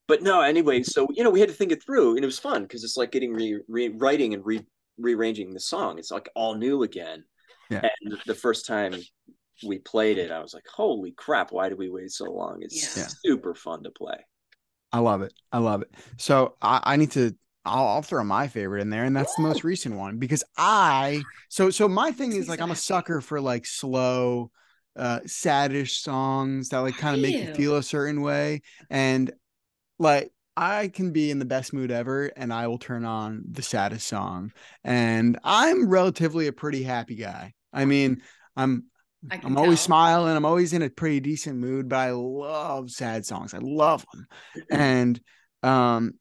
but 0.08 0.22
no, 0.24 0.42
anyway, 0.42 0.84
so 0.84 1.08
you 1.14 1.24
know, 1.24 1.30
we 1.30 1.40
had 1.40 1.50
to 1.50 1.56
think 1.56 1.72
it 1.72 1.84
through, 1.84 2.16
and 2.16 2.24
it 2.24 2.26
was 2.26 2.40
fun 2.40 2.64
because 2.64 2.84
it's 2.84 2.98
like 2.98 3.12
getting 3.12 3.34
re- 3.34 3.62
rewriting 3.68 4.34
and 4.34 4.46
re- 4.46 4.66
rearranging 4.98 5.54
the 5.54 5.60
song. 5.60 5.98
It's 6.00 6.12
like 6.12 6.30
all 6.36 6.56
new 6.56 6.84
again. 6.84 7.24
Yeah. 7.70 7.88
And 8.04 8.18
the 8.26 8.36
first 8.36 8.66
time 8.68 8.96
we 9.64 9.80
played 9.80 10.18
it, 10.18 10.32
I 10.32 10.40
was 10.40 10.54
like, 10.54 10.68
"Holy 10.68 11.12
crap! 11.12 11.52
Why 11.52 11.70
did 11.70 11.78
we 11.78 11.90
wait 11.90 12.12
so 12.12 12.26
long?" 12.32 12.60
It's 12.62 12.78
Yeah. 12.96 13.10
super 13.24 13.54
fun 13.56 13.84
to 13.84 13.92
play. 13.92 14.26
I 14.92 15.00
love 15.00 15.22
it. 15.22 15.34
I 15.52 15.60
love 15.60 15.82
it. 15.82 15.92
So 16.18 16.56
I, 16.62 16.82
I 16.84 16.96
need 16.98 17.12
to. 17.12 17.36
I'll, 17.64 17.88
I'll 17.88 18.02
throw 18.02 18.24
my 18.24 18.48
favorite 18.48 18.82
in 18.82 18.90
there, 18.90 19.04
and 19.04 19.16
that's 19.16 19.36
the 19.36 19.42
most 19.42 19.64
recent 19.64 19.96
one 19.96 20.18
because 20.18 20.44
I. 20.58 21.28
So 21.50 21.70
so 21.70 21.88
my 21.88 22.12
thing 22.12 22.34
is 22.34 22.50
like 22.50 22.60
I'm 22.62 22.72
a 22.72 22.76
sucker 22.76 23.22
for 23.22 23.40
like 23.40 23.66
slow, 23.66 24.52
uh, 24.96 25.20
saddish 25.26 26.02
songs 26.02 26.70
that 26.70 26.80
like 26.80 26.98
kind 26.98 27.14
of 27.14 27.22
make 27.22 27.42
you 27.42 27.48
you? 27.48 27.54
feel 27.54 27.76
a 27.78 27.84
certain 27.84 28.22
way, 28.22 28.62
and 28.90 29.32
like 30.00 30.32
I 30.58 30.90
can 30.90 31.12
be 31.12 31.32
in 31.32 31.40
the 31.40 31.46
best 31.46 31.74
mood 31.74 31.92
ever, 31.92 32.28
and 32.38 32.54
I 32.54 32.68
will 32.68 32.80
turn 32.80 33.06
on 33.06 33.44
the 33.50 33.62
saddest 33.62 34.08
song, 34.08 34.54
and 34.84 35.40
I'm 35.44 35.90
relatively 35.90 36.48
a 36.48 36.54
pretty 36.54 36.84
happy 36.84 37.16
guy. 37.16 37.54
I 37.74 37.86
mean, 37.86 38.22
I'm 38.58 38.86
I'm 39.30 39.58
always 39.58 39.80
smiling. 39.80 40.36
I'm 40.36 40.46
always 40.46 40.74
in 40.74 40.82
a 40.82 40.90
pretty 40.90 41.20
decent 41.20 41.58
mood, 41.58 41.90
but 41.90 41.98
I 41.98 42.12
love 42.12 42.90
sad 42.90 43.26
songs. 43.26 43.54
I 43.54 43.60
love 43.60 44.06
them. 44.12 44.28
And 44.72 45.22
um 45.64 46.14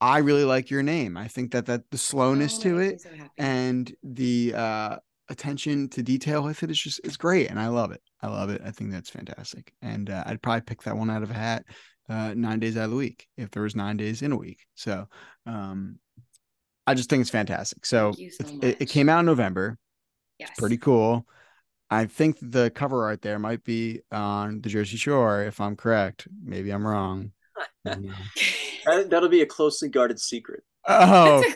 I 0.00 0.18
really 0.18 0.44
like 0.44 0.70
your 0.70 0.82
name. 0.82 1.16
I 1.16 1.28
think 1.28 1.52
that 1.52 1.66
that 1.66 1.82
the 1.90 1.98
slowness 1.98 2.58
Oh, 2.58 2.62
to 2.62 2.78
it 2.78 3.00
so 3.02 3.10
and 3.38 3.92
the 4.02 4.54
uh 4.56 4.96
attention 5.28 5.88
to 5.90 6.02
detail 6.02 6.42
with 6.42 6.62
it 6.64 6.70
is 6.70 6.78
just 6.78 7.00
it's 7.04 7.16
great 7.16 7.50
and 7.50 7.60
I 7.60 7.68
love 7.68 7.92
it. 7.92 8.02
I 8.20 8.28
love 8.28 8.50
it. 8.50 8.60
I 8.64 8.72
think 8.72 8.90
that's 8.90 9.10
fantastic. 9.10 9.72
And 9.80 10.10
uh, 10.10 10.24
I'd 10.26 10.42
probably 10.42 10.62
pick 10.62 10.82
that 10.82 10.96
one 10.96 11.08
out 11.10 11.22
of 11.22 11.30
a 11.30 11.34
hat 11.34 11.64
uh, 12.08 12.34
nine 12.34 12.58
days 12.58 12.76
out 12.76 12.84
of 12.84 12.90
the 12.90 12.96
week 12.96 13.28
if 13.36 13.50
there 13.52 13.62
was 13.62 13.76
nine 13.76 13.96
days 13.96 14.22
in 14.22 14.32
a 14.32 14.36
week. 14.36 14.66
So 14.74 15.06
um, 15.46 16.00
I 16.86 16.94
just 16.94 17.08
think 17.08 17.20
it's 17.20 17.30
fantastic. 17.30 17.86
So, 17.86 18.12
so 18.12 18.44
it, 18.62 18.78
it, 18.80 18.88
came 18.88 19.08
out 19.08 19.20
in 19.20 19.26
November. 19.26 19.78
Yes. 20.38 20.50
It's 20.50 20.58
pretty 20.58 20.76
cool. 20.76 21.24
I 21.90 22.06
think 22.06 22.38
the 22.40 22.70
cover 22.70 23.04
art 23.04 23.22
there 23.22 23.38
might 23.38 23.64
be 23.64 24.00
on 24.12 24.60
the 24.60 24.68
Jersey 24.68 24.96
Shore, 24.96 25.42
if 25.42 25.60
I'm 25.60 25.74
correct. 25.74 26.28
Maybe 26.42 26.70
I'm 26.70 26.86
wrong. 26.86 27.32
that, 27.84 29.08
will 29.10 29.28
be 29.28 29.42
a 29.42 29.46
closely 29.46 29.88
guarded 29.88 30.20
secret. 30.20 30.62
Oh, 30.86 31.42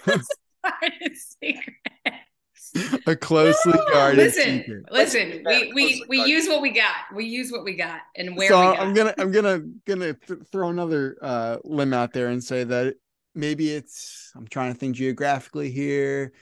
secret. 1.41 3.01
a 3.07 3.15
closely 3.15 3.73
guarded 3.93 4.19
listen, 4.19 4.59
secret. 4.59 4.85
Listen, 4.91 5.43
we 5.47 5.73
we 5.73 6.05
we 6.09 6.25
use 6.25 6.49
what 6.49 6.61
we 6.61 6.71
got. 6.71 6.95
We 7.15 7.27
use 7.27 7.53
what 7.53 7.63
we 7.63 7.75
got 7.75 8.01
and 8.17 8.37
where 8.37 8.49
so 8.49 8.59
we. 8.59 8.77
I'm 8.77 8.93
gonna 8.93 9.15
I'm 9.17 9.31
gonna 9.31 9.61
gonna 9.87 10.15
th- 10.15 10.41
throw 10.51 10.69
another 10.69 11.17
uh, 11.23 11.59
limb 11.63 11.95
out 11.95 12.13
there 12.13 12.29
and 12.29 12.43
say 12.43 12.65
that 12.65 12.97
maybe 13.37 13.71
it's 13.71 14.33
I'm 14.35 14.49
trying 14.49 14.73
to 14.73 14.79
think 14.79 14.97
geographically 14.97 15.71
here. 15.71 16.33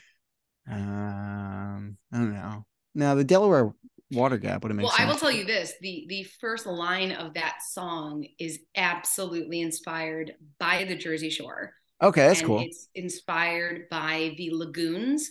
Um, 0.70 1.98
I 2.10 2.16
don't 2.16 2.32
know. 2.32 2.64
Now 2.94 3.14
the 3.14 3.24
Delaware 3.24 3.72
Water 4.10 4.36
Gap 4.38 4.62
would 4.62 4.70
have 4.70 4.76
made. 4.76 4.84
Well, 4.84 4.94
I 4.98 5.06
will 5.06 5.16
tell 5.16 5.32
you 5.32 5.44
this: 5.44 5.74
the 5.80 6.06
the 6.08 6.24
first 6.40 6.66
line 6.66 7.12
of 7.12 7.34
that 7.34 7.58
song 7.70 8.26
is 8.38 8.60
absolutely 8.76 9.60
inspired 9.60 10.34
by 10.58 10.84
the 10.84 10.96
Jersey 10.96 11.30
Shore. 11.30 11.72
Okay, 12.02 12.26
that's 12.26 12.40
and 12.40 12.46
cool. 12.48 12.60
It's 12.60 12.88
inspired 12.94 13.88
by 13.90 14.34
the 14.36 14.50
lagoons 14.52 15.30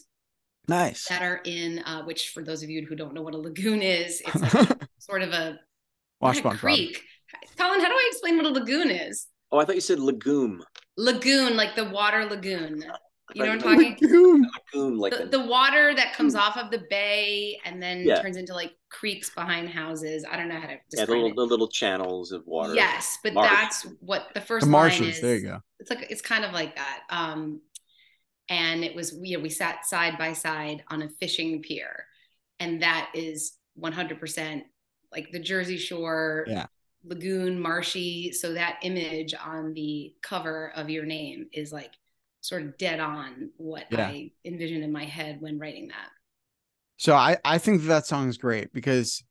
Nice. 0.68 1.08
that 1.10 1.22
are 1.22 1.42
in 1.44 1.80
uh, 1.80 2.04
which 2.04 2.30
for 2.30 2.44
those 2.44 2.64
of 2.64 2.70
you 2.70 2.86
who 2.86 2.96
don't 2.96 3.14
know 3.14 3.22
what 3.22 3.34
a 3.34 3.38
lagoon 3.38 3.82
is 3.82 4.22
it's 4.26 4.56
like 4.56 4.78
sort 5.00 5.22
of 5.22 5.34
a 5.34 5.60
Wash 6.22 6.44
not 6.44 6.54
a 6.56 6.58
creek 6.58 7.02
colin 7.58 7.80
how 7.80 7.88
do 7.88 7.94
i 7.94 8.10
explain 8.12 8.38
what 8.38 8.46
a 8.46 8.50
lagoon 8.50 8.90
is 8.90 9.28
Oh, 9.52 9.58
I 9.58 9.66
thought 9.66 9.76
you 9.76 9.82
said 9.82 10.00
legume. 10.00 10.64
lagoon 10.98 11.58
like 11.58 11.76
the 11.76 11.86
water 11.86 12.26
lagoon 12.26 12.86
you 13.36 13.44
know 13.44 13.50
what 13.50 13.66
i'm 13.66 13.78
talking 13.78 13.98
Lagoon. 14.02 14.50
Legume, 14.74 14.98
like 15.00 15.14
the, 15.18 15.26
the, 15.26 15.38
the 15.38 15.46
water 15.46 15.94
that 15.96 16.14
comes 16.14 16.36
off 16.36 16.58
of 16.58 16.72
the 16.72 16.84
bay 16.90 17.60
and 17.66 17.82
then 17.82 18.06
Yeah. 18.06 18.22
turns 18.22 18.38
into 18.38 18.54
like 18.54 18.74
creeks 18.90 19.30
behind 19.30 19.70
houses 19.70 20.26
i 20.30 20.36
don't 20.38 20.50
know 20.50 20.60
how 20.60 20.68
to 20.68 20.74
yeah, 20.74 20.80
describe 20.90 21.08
the, 21.08 21.14
little, 21.14 21.30
it 21.30 21.36
the 21.36 21.46
little 21.46 21.68
channels 21.68 22.32
of 22.32 22.44
water. 22.46 22.76
yes 22.76 23.18
but 23.24 23.34
Marsh. 23.34 23.50
that's 23.50 23.88
what 24.00 24.28
the 24.34 24.42
first 24.42 24.66
The 24.66 24.72
line 24.72 24.82
marshes. 24.84 25.16
is 25.16 25.22
There 25.22 25.36
you 25.38 25.44
go. 25.48 25.60
it's 25.80 25.90
like 25.90 26.08
it's 26.10 26.22
kind 26.22 26.44
of 26.46 26.52
like 26.52 26.76
that 26.76 27.02
um 27.10 27.62
and 28.50 28.84
it 28.84 28.96
was 28.96 29.14
you 29.22 29.38
know 29.38 29.44
we 29.44 29.50
sat 29.50 29.86
side 29.86 30.18
by 30.18 30.34
side 30.34 30.84
on 30.90 31.02
a 31.02 31.10
fishing 31.10 31.62
pier 31.62 32.06
and 32.60 32.82
that 32.82 33.10
is 33.14 33.54
100% 33.82 34.64
like 35.12 35.32
the 35.32 35.40
jersey 35.40 35.78
shore 35.78 36.46
Yeah. 36.48 36.66
lagoon 37.06 37.60
marshy 37.60 38.32
so 38.32 38.54
that 38.54 38.80
image 38.84 39.34
on 39.34 39.74
the 39.74 40.14
cover 40.22 40.72
of 40.76 40.90
your 40.90 41.06
name 41.06 41.48
is 41.54 41.72
like 41.72 41.92
sort 42.42 42.64
of 42.64 42.78
dead 42.78 43.00
on 43.00 43.52
what 43.58 43.86
Yeah. 43.90 44.08
i 44.10 44.32
envisioned 44.46 44.84
in 44.84 44.92
my 44.92 45.06
head 45.06 45.42
when 45.42 45.60
writing 45.60 45.88
that 45.90 46.10
So 46.98 47.16
I 47.16 47.38
I 47.44 47.58
think 47.58 47.82
that, 47.82 47.88
that 47.88 48.06
song 48.06 48.30
is 48.30 48.38
great 48.38 48.72
because 48.74 49.24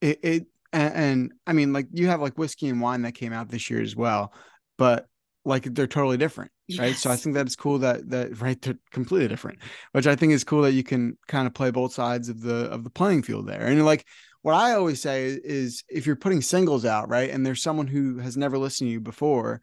it 0.00 0.20
it 0.22 0.46
and, 0.72 0.94
and 0.94 1.32
I 1.46 1.52
mean 1.52 1.72
like 1.72 1.88
you 1.92 2.08
have 2.08 2.20
like 2.20 2.38
whiskey 2.38 2.68
and 2.68 2.80
wine 2.80 3.02
that 3.02 3.12
came 3.14 3.32
out 3.32 3.48
this 3.48 3.70
year 3.70 3.82
as 3.82 3.94
well, 3.96 4.32
but 4.78 5.06
like 5.44 5.64
they're 5.64 5.86
totally 5.86 6.16
different, 6.16 6.50
right? 6.78 6.98
So 6.98 7.10
I 7.10 7.16
think 7.16 7.34
that 7.34 7.46
it's 7.46 7.56
cool 7.56 7.78
that 7.80 8.08
that 8.10 8.40
right 8.40 8.60
they're 8.60 8.78
completely 8.92 9.28
different, 9.28 9.58
which 9.92 10.06
I 10.06 10.16
think 10.16 10.32
is 10.32 10.44
cool 10.44 10.62
that 10.62 10.72
you 10.72 10.82
can 10.84 11.18
kind 11.28 11.46
of 11.46 11.54
play 11.54 11.70
both 11.70 11.92
sides 11.92 12.28
of 12.28 12.40
the 12.40 12.70
of 12.70 12.84
the 12.84 12.90
playing 12.90 13.22
field 13.22 13.46
there. 13.48 13.66
And 13.66 13.84
like 13.84 14.06
what 14.42 14.54
I 14.54 14.72
always 14.72 15.00
say 15.00 15.38
is 15.44 15.84
if 15.88 16.06
you're 16.06 16.16
putting 16.16 16.42
singles 16.42 16.84
out, 16.84 17.08
right, 17.08 17.30
and 17.30 17.44
there's 17.46 17.62
someone 17.62 17.86
who 17.86 18.18
has 18.18 18.36
never 18.36 18.58
listened 18.58 18.88
to 18.88 18.92
you 18.92 19.00
before, 19.00 19.60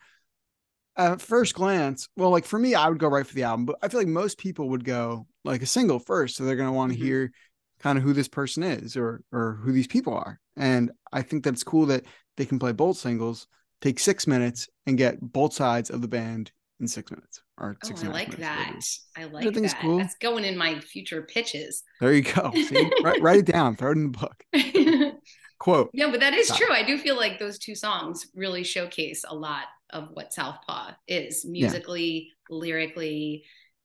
at 0.98 1.22
first 1.22 1.54
glance, 1.56 2.08
well, 2.18 2.30
like 2.30 2.46
for 2.46 2.60
me, 2.60 2.76
I 2.76 2.90
would 2.90 3.00
go 3.00 3.08
right 3.08 3.26
for 3.26 3.34
the 3.34 3.44
album, 3.44 3.66
but 3.66 3.78
I 3.82 3.88
feel 3.88 4.00
like 4.00 4.08
most 4.08 4.38
people 4.38 4.70
would 4.70 4.84
go 4.84 5.28
like 5.44 5.62
a 5.62 5.66
single 5.66 6.00
first. 6.00 6.36
So 6.36 6.44
they're 6.46 6.56
going 6.56 6.68
to 6.70 6.74
want 6.74 6.92
to 6.92 6.98
Mhm. 6.98 7.02
hear 7.02 7.32
kind 7.80 7.98
of 7.98 8.04
who 8.04 8.14
this 8.14 8.28
person 8.28 8.64
is 8.64 8.96
or, 8.96 9.24
or 9.32 9.60
who 9.64 9.72
these 9.72 9.88
people 9.88 10.14
are. 10.14 10.40
And 10.58 10.92
I 11.12 11.22
think 11.22 11.44
that's 11.44 11.64
cool 11.64 11.88
that 11.88 12.06
they 12.38 12.46
can 12.46 12.60
play 12.60 12.72
both 12.74 12.98
singles, 12.98 13.48
take 13.82 14.00
six 14.00 14.28
minutes 14.28 14.70
and 14.86 14.98
get 14.98 15.20
both 15.22 15.54
sides 15.54 15.90
of 15.90 16.02
the 16.02 16.08
band 16.08 16.52
in 16.80 16.88
six 16.88 17.12
minutes 17.12 17.42
or 17.60 17.78
oh 17.84 17.88
six 17.88 18.02
i 18.02 18.06
and 18.06 18.12
a 18.14 18.18
half 18.18 18.28
like 18.28 18.40
minutes, 18.40 19.06
that 19.16 19.22
i 19.22 19.26
like 19.26 19.54
that 19.54 19.80
cool. 19.82 20.00
that's 20.00 20.16
going 20.16 20.44
in 20.44 20.58
my 20.58 20.80
future 20.80 21.22
pitches 21.22 21.84
There 22.00 22.12
you 22.14 22.24
go. 22.24 22.52
See? 22.56 22.90
write, 23.04 23.22
write 23.22 23.38
it 23.40 23.46
down, 23.46 23.76
throw 23.76 23.92
it 23.92 23.98
in 23.98 24.12
the 24.12 24.18
book. 24.18 24.44
Quote. 25.60 25.92
Yeah, 25.94 26.10
but 26.10 26.22
that 26.22 26.34
is 26.34 26.48
Stop. 26.48 26.58
true. 26.58 26.72
I 26.74 26.82
do 26.84 26.98
feel 26.98 27.16
like 27.16 27.38
those 27.38 27.60
two 27.60 27.76
songs 27.76 28.26
really 28.34 28.64
showcase 28.64 29.24
a 29.28 29.36
lot 29.36 29.66
of 29.94 30.10
what 30.14 30.34
Southpaw 30.34 30.92
is 31.08 31.46
musically, 31.46 32.32
lyrically, 32.50 33.44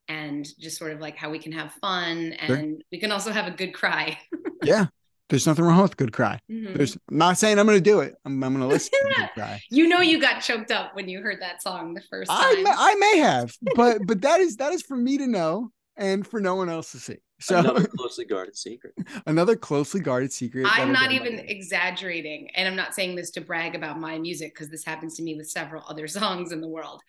and 0.09 0.47
just 0.59 0.79
sort 0.79 0.93
of 0.93 1.01
like 1.01 1.17
how 1.17 1.31
we 1.31 1.39
can 1.39 1.53
have 1.53 1.73
fun 1.81 2.35
Sure. 2.47 2.57
and 2.57 2.83
we 2.93 2.99
can 3.01 3.11
also 3.13 3.31
have 3.33 3.47
a 3.47 3.57
good 3.57 3.73
cry. 3.75 4.19
Yeah. 4.63 4.87
There's 5.29 5.47
nothing 5.47 5.65
wrong 5.65 5.83
with 5.83 5.97
good 5.97 6.13
cry. 6.13 6.39
Mhm. 6.51 6.75
There's 6.77 6.97
I'm 7.11 7.19
not 7.19 7.37
saying 7.39 7.59
I'm 7.59 7.67
going 7.67 7.79
to 7.79 7.83
do 7.83 8.01
it. 8.01 8.15
I'm, 8.25 8.43
I'm 8.45 8.53
going 8.53 8.63
to 8.63 8.67
listen 8.73 8.91
to 9.17 9.31
cry. 9.35 9.61
You 9.71 9.87
know, 9.89 10.01
you 10.01 10.21
got 10.21 10.41
choked 10.41 10.71
up 10.71 10.95
when 10.95 11.09
you 11.09 11.21
heard 11.21 11.41
that 11.43 11.63
song 11.63 11.95
the 11.95 12.01
first 12.11 12.31
time. 12.31 12.41
I 12.41 12.63
may, 12.63 12.71
I 12.77 12.95
may 12.95 13.19
have, 13.19 13.53
but 13.75 13.99
but 14.07 14.23
that 14.23 14.41
is 14.41 14.57
that 14.57 14.73
is 14.73 14.83
for 14.83 14.97
me 14.97 15.19
to 15.19 15.27
know 15.27 15.71
and 15.97 16.27
for 16.27 16.41
no 16.41 16.55
one 16.55 16.69
else 16.69 16.93
to 16.93 16.99
see. 17.01 17.17
So 17.41 17.59
Another 17.59 17.75
another, 17.77 17.89
closely 17.97 18.25
guarded 18.25 18.57
secret. 18.57 18.95
Another 19.27 19.57
closely 19.57 20.01
guarded 20.01 20.33
secret. 20.33 20.73
I'm 20.73 20.93
not 20.93 21.13
even 21.13 21.37
me. 21.37 21.43
exaggerating. 21.49 22.51
And 22.55 22.67
I'm 22.69 22.77
not 22.77 22.95
saying 22.95 23.15
this 23.17 23.31
to 23.33 23.41
brag 23.41 23.75
about 23.75 24.01
my 24.01 24.19
music 24.19 24.55
because 24.55 24.69
this 24.71 24.85
happens 24.85 25.17
to 25.17 25.23
me 25.23 25.35
with 25.37 25.49
several 25.51 25.85
other 25.89 26.09
songs 26.09 26.53
in 26.53 26.61
the 26.61 26.69
world. 26.69 27.03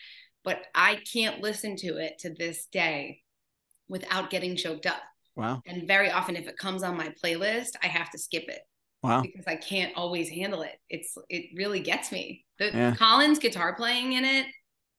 But 0.43 0.59
I 0.75 1.01
can't 1.11 1.41
listen 1.41 1.75
to 1.77 1.97
it 1.97 2.19
to 2.19 2.33
this 2.33 2.65
day 2.67 3.21
without 3.89 4.29
getting 4.29 4.55
choked 4.55 4.85
up. 4.85 5.01
Wow, 5.35 5.61
And 5.65 5.87
very 5.87 6.09
often, 6.11 6.35
if 6.35 6.47
it 6.47 6.57
comes 6.57 6.83
on 6.83 6.97
my 6.97 7.13
playlist, 7.23 7.71
I 7.83 7.87
have 7.87 8.09
to 8.11 8.17
skip 8.17 8.45
it 8.49 8.61
wow, 9.03 9.21
because 9.21 9.45
I 9.47 9.55
can't 9.55 9.95
always 9.95 10.29
handle 10.29 10.63
it. 10.63 10.75
It's 10.89 11.15
it 11.29 11.51
really 11.55 11.79
gets 11.79 12.11
me. 12.11 12.45
The 12.59 12.71
Yeah. 12.73 12.95
Colin's 12.95 13.39
guitar 13.39 13.75
playing 13.75 14.13
in 14.13 14.25
it, 14.25 14.47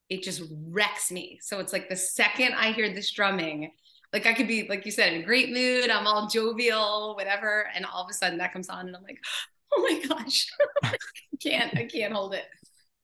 it 0.09 0.23
just 0.23 0.43
wrecks 0.69 1.11
me. 1.11 1.39
So 1.43 1.61
it's 1.61 1.73
like 1.73 1.89
the 1.89 1.97
second 1.97 2.55
I 2.55 2.73
hear 2.73 2.93
this 2.93 3.11
drumming, 3.11 3.73
like 4.13 4.27
I 4.27 4.33
could 4.33 4.49
be 4.49 4.67
like 4.69 4.87
you 4.87 4.93
said 4.93 5.13
in 5.13 5.23
a 5.23 5.25
great 5.25 5.51
mood, 5.51 5.91
I'm 5.91 6.07
all 6.07 6.29
jovial, 6.29 7.15
whatever, 7.15 7.69
and 7.75 7.85
all 7.85 8.05
of 8.05 8.11
a 8.11 8.15
sudden 8.15 8.39
that 8.39 8.53
comes 8.53 8.69
on, 8.69 8.87
and 8.87 8.97
I'm 8.97 9.03
like, 9.03 9.19
oh 9.73 9.83
my 9.83 10.17
gosh, 10.17 10.49
I 10.83 10.97
can't, 11.43 11.77
I 11.77 11.85
can't 11.85 12.13
hold 12.13 12.35
it. 12.35 12.45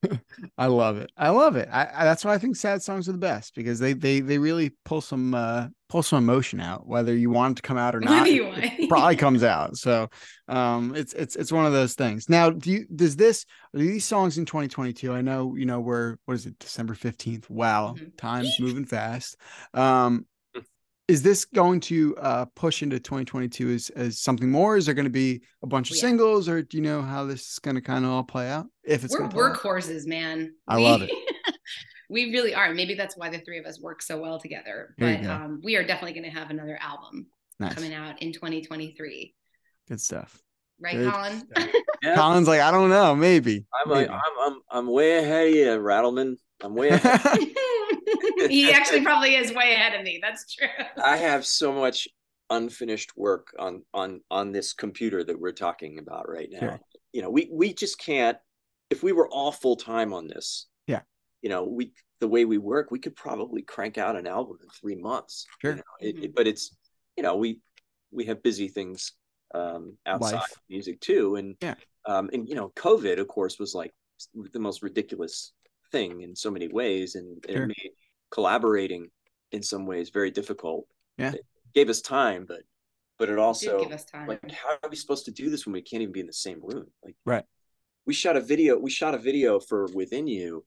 I 0.59 0.67
love 0.67 0.99
it. 0.99 1.11
I 1.17 1.31
love 1.31 1.57
it. 1.57 1.69
I, 1.71 1.89
I 1.95 2.05
that's 2.05 2.25
why 2.25 2.35
I 2.35 2.39
think 2.39 2.57
sad 2.57 2.83
songs 2.83 3.09
are 3.09 3.13
the 3.13 3.19
best 3.19 3.55
because 3.55 3.79
they 3.79 3.93
they 3.93 4.21
they 4.21 4.39
really 4.39 4.73
pull 4.85 5.01
some 5.01 5.35
uh 5.35 5.69
pull 5.95 6.03
some 6.03 6.19
emotion 6.25 6.59
out, 6.59 6.89
whether 6.89 7.17
you 7.17 7.31
want 7.31 7.53
it 7.53 7.57
to 7.57 7.63
come 7.63 7.79
out 7.79 7.95
or 7.95 8.01
not. 8.11 8.27
It 8.27 8.89
probably 8.89 9.15
comes 9.27 9.45
out. 9.45 9.77
So 9.77 10.09
um 10.49 10.93
it's 10.97 11.13
it's 11.13 11.37
it's 11.37 11.53
one 11.53 11.67
of 11.67 11.73
those 11.73 11.95
things. 11.95 12.29
Now, 12.29 12.51
do 12.51 12.69
you 12.73 12.87
does 12.93 13.15
this 13.15 13.47
are 13.73 13.79
these 13.79 14.05
songs 14.05 14.37
in 14.37 14.45
2022? 14.45 15.13
I 15.13 15.21
know, 15.21 15.55
you 15.55 15.67
know, 15.67 15.79
we're 15.79 16.17
what 16.25 16.35
is 16.35 16.47
it, 16.47 16.59
December 16.59 16.95
15th. 16.95 17.49
Wow, 17.49 17.95
Mhm. 17.97 18.11
time's 18.17 18.59
moving 18.59 18.85
fast. 18.85 19.37
Um 19.73 20.27
is 21.07 21.23
this 21.23 21.45
going 21.45 21.79
to 21.81 22.17
uh 22.17 22.47
push 22.57 22.83
into 22.83 22.99
2022 22.99 23.71
as 23.71 23.91
as 23.91 24.19
something 24.19 24.51
more? 24.51 24.77
Is 24.77 24.87
there 24.87 24.95
going 24.97 25.05
to 25.05 25.11
be 25.11 25.43
a 25.63 25.67
bunch 25.69 25.91
of 25.93 25.97
Yeah. 25.97 26.01
singles, 26.01 26.49
or 26.49 26.63
do 26.63 26.77
you 26.77 26.83
know 26.83 27.03
how 27.03 27.25
this 27.25 27.43
is 27.53 27.59
going 27.61 27.77
to 27.77 27.83
kind 27.83 28.05
of 28.05 28.11
all 28.11 28.25
play 28.25 28.49
out? 28.51 28.67
If 28.83 29.05
it's 29.05 29.13
We're 29.13 29.19
going 29.21 29.31
to 29.31 29.37
play 29.37 29.45
out? 29.47 29.55
workhorses, 29.55 30.07
man. 30.07 30.55
I 30.67 30.79
We- 30.79 30.83
love 30.83 31.03
it. 31.03 31.11
we 32.11 32.33
really 32.33 32.55
are. 32.55 32.73
Maybe 32.75 32.95
that's 32.95 33.17
why 33.17 33.31
the 33.31 33.39
three 33.39 33.59
of 33.59 33.67
us 33.67 33.81
work 33.81 34.03
so 34.03 34.21
well 34.21 34.39
together. 34.39 34.95
There 34.99 35.19
But 35.23 35.27
um, 35.29 35.61
we 35.63 35.77
are 35.77 35.85
definitely 35.85 36.19
going 36.21 36.31
to 36.33 36.39
have 36.39 36.51
another 36.51 36.79
album 36.81 37.27
Nice, 37.61 37.75
coming 37.75 37.95
out 37.95 38.21
in 38.23 38.33
2023. 38.33 39.35
good 39.89 40.01
stuff. 40.01 40.41
Right, 40.81 40.97
Good 40.97 41.13
Colin? 41.13 41.47
stuff. 41.53 41.69
Yeah, 42.03 42.17
Colin's 42.17 42.49
like, 42.49 42.61
I 42.61 42.71
don't 42.71 42.91
know, 42.91 43.15
maybe. 43.15 43.65
I'm, 43.73 43.91
maybe. 43.91 44.11
I'm 44.11 44.21
I'm 44.43 44.61
I'm 44.71 44.87
way 44.91 45.17
ahead 45.19 45.49
of 45.49 45.55
you, 45.55 45.65
Rattleman. 45.79 46.37
I'm 46.63 46.75
way 46.75 46.89
ahead. 46.89 47.21
he 48.51 48.71
actually 48.73 49.03
probably 49.03 49.37
is 49.37 49.53
way 49.55 49.73
ahead 49.73 49.95
of 49.99 50.03
me. 50.03 50.19
That's 50.21 50.53
true. 50.55 50.69
I 51.03 51.17
have 51.17 51.47
so 51.47 51.73
much 51.73 52.07
unfinished 52.51 53.17
work 53.17 53.55
on 53.59 53.83
on 53.95 54.21
on 54.31 54.53
this 54.53 54.75
computer 54.75 55.25
that 55.25 55.41
we're 55.41 55.53
talking 55.53 55.99
about 55.99 56.29
right 56.29 56.49
now. 56.51 56.61
Sure. 56.61 56.81
You 57.13 57.23
know, 57.23 57.31
we 57.31 57.49
we 57.51 57.73
just 57.73 57.99
can't. 57.99 58.37
If 58.91 59.03
we 59.03 59.13
were 59.13 59.29
all 59.31 59.51
full 59.53 59.77
time 59.77 60.13
on 60.13 60.27
this, 60.29 60.67
Yeah. 60.67 60.74
You 61.45 61.51
know, 61.51 61.63
we 61.63 61.93
the 62.21 62.27
way 62.27 62.47
we 62.47 62.57
work, 62.57 62.91
we 62.91 62.99
could 62.99 63.15
probably 63.15 63.61
crank 63.61 63.99
out 63.99 64.17
an 64.17 64.27
album 64.27 64.57
in 64.63 64.69
three 64.71 64.95
months. 64.97 65.47
you 65.63 65.69
Sure. 65.69 65.77
know. 65.77 65.83
It- 66.01 66.17
Mhm. 66.17 66.25
it- 66.25 66.35
but 66.35 66.47
it's 66.47 66.75
you 67.19 67.23
know 67.23 67.37
we 67.37 67.61
we 68.11 68.25
have 68.25 68.43
busy 68.43 68.67
things 68.69 69.13
um, 69.55 69.97
outside 70.07 70.33
Life. 70.37 70.59
music 70.69 71.01
too, 71.01 71.37
and 71.37 71.57
Yeah. 71.61 71.75
um, 72.07 72.29
and 72.33 72.49
you 72.49 72.55
know, 72.57 72.71
COVID 72.71 73.19
of 73.21 73.29
course 73.29 73.59
was 73.59 73.73
like 73.75 73.93
the 74.35 74.59
most 74.59 74.83
ridiculous 74.83 75.53
thing 75.93 76.23
in 76.23 76.35
so 76.35 76.51
many 76.51 76.67
ways, 76.67 77.15
and, 77.15 77.45
and 77.47 77.55
Sure. 77.57 77.65
it 77.65 77.69
made 77.69 77.93
collaborating 78.31 79.13
in 79.53 79.63
some 79.63 79.85
ways 79.87 80.09
very 80.11 80.31
difficult. 80.31 80.89
Yeah. 81.19 81.35
It 81.35 81.47
gave 81.75 81.89
us 81.91 82.01
time, 82.01 82.47
but 82.47 82.63
but 83.19 83.29
it 83.29 83.33
Did 83.33 83.39
also 83.39 83.79
give 83.81 83.93
us 83.93 84.05
time. 84.07 84.27
like 84.29 84.51
how 84.51 84.71
are 84.83 84.89
we 84.91 84.97
supposed 84.97 85.27
to 85.27 85.31
do 85.31 85.51
this 85.51 85.67
when 85.67 85.75
we 85.75 85.83
can't 85.83 86.03
even 86.03 86.13
be 86.13 86.21
in 86.21 86.27
the 86.27 86.33
same 86.33 86.61
room? 86.61 86.91
Like 87.05 87.17
Right. 87.27 87.45
we 88.07 88.15
shot 88.15 88.37
a 88.37 88.41
video, 88.41 88.77
we 88.79 88.91
shot 88.91 89.15
a 89.15 89.19
video 89.19 89.61
for 89.61 89.87
Within 89.95 90.27
You, 90.27 90.65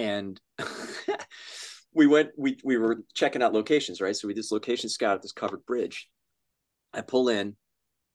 and 0.00 0.40
we 1.94 2.06
went 2.06 2.30
we 2.36 2.58
we 2.64 2.78
were 2.78 3.02
checking 3.14 3.42
out 3.42 3.52
locations, 3.52 4.00
right? 4.00 4.16
So 4.16 4.26
we 4.26 4.34
did 4.34 4.40
this 4.40 4.50
location 4.50 4.88
scout 4.88 5.16
at 5.16 5.22
this 5.22 5.32
covered 5.32 5.64
bridge. 5.66 6.08
I 6.92 7.02
pull 7.02 7.28
in 7.28 7.54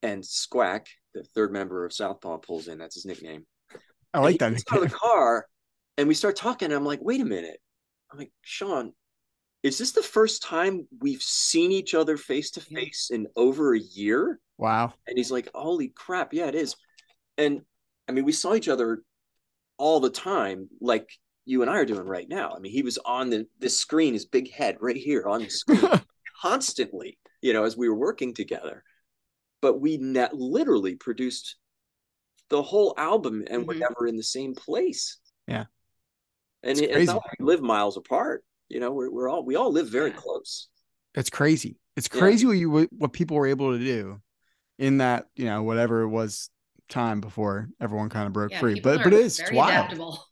and 0.02 0.24
Squack, 0.24 0.88
the 1.14 1.24
third 1.24 1.54
member 1.54 1.86
of 1.86 1.94
Southpaw, 1.94 2.40
pulls 2.40 2.68
in. 2.68 2.80
That's 2.80 2.96
his 2.96 3.06
nickname. 3.06 3.46
I 4.14 4.20
like 4.20 4.40
that. 4.40 4.50
he 4.50 4.56
gets 4.56 4.72
out 4.72 4.84
of 4.84 4.90
the 4.90 4.96
car 4.96 5.46
and 5.98 6.08
we 6.08 6.14
start 6.14 6.36
talking. 6.36 6.68
And 6.68 6.76
I'm 6.76 6.86
like, 6.86 7.00
wait 7.02 7.22
a 7.22 7.26
minute. 7.26 7.60
I'm 8.12 8.18
like, 8.18 8.32
Sean, 8.42 8.94
is 9.64 9.78
this 9.78 9.92
the 9.92 10.02
first 10.02 10.42
time 10.42 10.88
we've 11.00 11.22
seen 11.22 11.72
each 11.72 11.94
other 11.94 12.18
face 12.18 12.52
to 12.52 12.62
face 12.62 13.10
in 13.12 13.28
over 13.36 13.74
a 13.74 13.80
year? 13.80 14.40
Wow. 14.58 14.94
And 15.08 15.18
he's 15.18 15.32
like, 15.32 15.50
holy 15.54 15.90
crap, 15.90 16.34
yeah, 16.34 16.48
it 16.48 16.56
is. 16.56 16.76
And 17.38 17.62
I 18.08 18.12
mean, 18.12 18.26
we 18.26 18.32
saw 18.32 18.56
each 18.56 18.70
other 18.70 19.04
all 19.78 20.00
the 20.00 20.10
time, 20.10 20.70
like 20.82 21.10
you 21.46 21.62
and 21.62 21.70
I 21.72 21.76
are 21.76 21.86
doing 21.86 22.08
right 22.08 22.28
now. 22.28 22.52
I 22.56 22.60
mean, 22.60 22.72
he 22.72 22.82
was 22.82 22.98
on 23.06 23.30
the 23.30 23.48
this 23.60 23.80
screen, 23.80 24.14
his 24.14 24.26
big 24.26 24.52
head 24.52 24.78
right 24.82 24.96
here 24.98 25.26
on 25.28 25.42
the 25.44 25.50
screen 25.50 25.82
constantly, 26.42 27.18
you 27.42 27.54
know, 27.54 27.64
as 27.64 27.78
we 27.78 27.88
were 27.90 27.96
working 27.96 28.34
together. 28.34 28.84
But 29.62 29.80
we 29.80 29.98
net 29.98 30.34
literally 30.36 30.96
produced 30.96 31.56
the 32.50 32.62
whole 32.62 32.94
album 32.98 33.44
and 33.50 33.66
we're 33.68 33.76
Mhm. 33.76 33.80
never 33.80 34.08
in 34.08 34.18
the 34.18 34.24
same 34.24 34.54
place. 34.54 35.18
Yeah. 35.48 35.66
And 36.64 36.72
It's 36.72 36.82
it, 36.82 36.92
it's 36.92 37.08
not 37.08 37.16
like 37.18 37.40
we 37.40 37.46
live 37.46 37.62
miles 37.62 37.98
apart. 37.98 38.44
You 38.70 38.80
know, 38.80 38.92
we're, 38.92 39.10
we're 39.12 39.30
all 39.30 39.44
we 39.46 39.56
all 39.56 39.72
live 39.72 39.88
very 39.90 40.10
Yeah. 40.12 40.18
close. 40.18 40.68
It's 41.16 41.30
crazy. 41.30 41.78
It's 41.96 42.10
Yeah. 42.14 42.20
crazy 42.20 42.46
what 42.46 42.54
you 42.58 42.70
what- 42.70 42.94
what 42.94 43.14
people 43.14 43.38
were 43.38 43.48
able 43.48 43.72
to 43.78 43.80
do 43.84 44.22
in 44.78 44.98
that 44.98 45.28
you 45.36 45.46
know 45.46 45.64
whatever 45.64 46.02
it 46.02 46.10
was 46.10 46.50
time 46.90 47.22
before 47.22 47.70
everyone 47.80 48.10
kind 48.10 48.28
of 48.28 48.34
broke 48.34 48.52
yeah, 48.52 48.60
free. 48.60 48.80
But 48.80 49.04
but 49.04 49.14
it 49.14 49.20
is 49.20 49.40
it's 49.40 49.52
wild. 49.52 49.70
adaptable. 49.70 50.24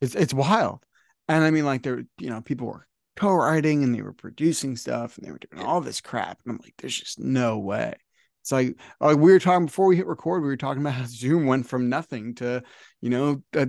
It's 0.00 0.14
it's 0.14 0.34
wild. 0.34 0.80
And 1.28 1.42
I 1.44 1.50
mean, 1.50 1.64
like 1.64 1.82
there, 1.82 2.04
you 2.18 2.30
know, 2.30 2.40
people 2.40 2.66
were 2.68 2.86
co-writing 3.16 3.82
and 3.82 3.94
they 3.94 4.02
were 4.02 4.12
producing 4.12 4.76
stuff 4.76 5.16
and 5.16 5.26
they 5.26 5.32
were 5.32 5.38
doing 5.38 5.64
all 5.64 5.80
this 5.80 6.00
crap. 6.00 6.38
And 6.44 6.52
I'm 6.54 6.60
like, 6.62 6.74
there's 6.78 6.98
just 6.98 7.18
no 7.18 7.58
way. 7.58 7.94
It's 8.42 8.52
like 8.52 8.76
like 9.00 9.16
we 9.16 9.32
were 9.32 9.40
talking 9.40 9.66
before 9.66 9.86
we 9.86 9.96
hit 9.96 10.06
record, 10.06 10.42
we 10.42 10.48
were 10.48 10.56
talking 10.56 10.82
about 10.82 10.94
how 10.94 11.04
Zoom 11.06 11.46
went 11.46 11.66
from 11.66 11.88
nothing 11.88 12.34
to, 12.36 12.62
you 13.00 13.10
know, 13.10 13.42
a 13.54 13.68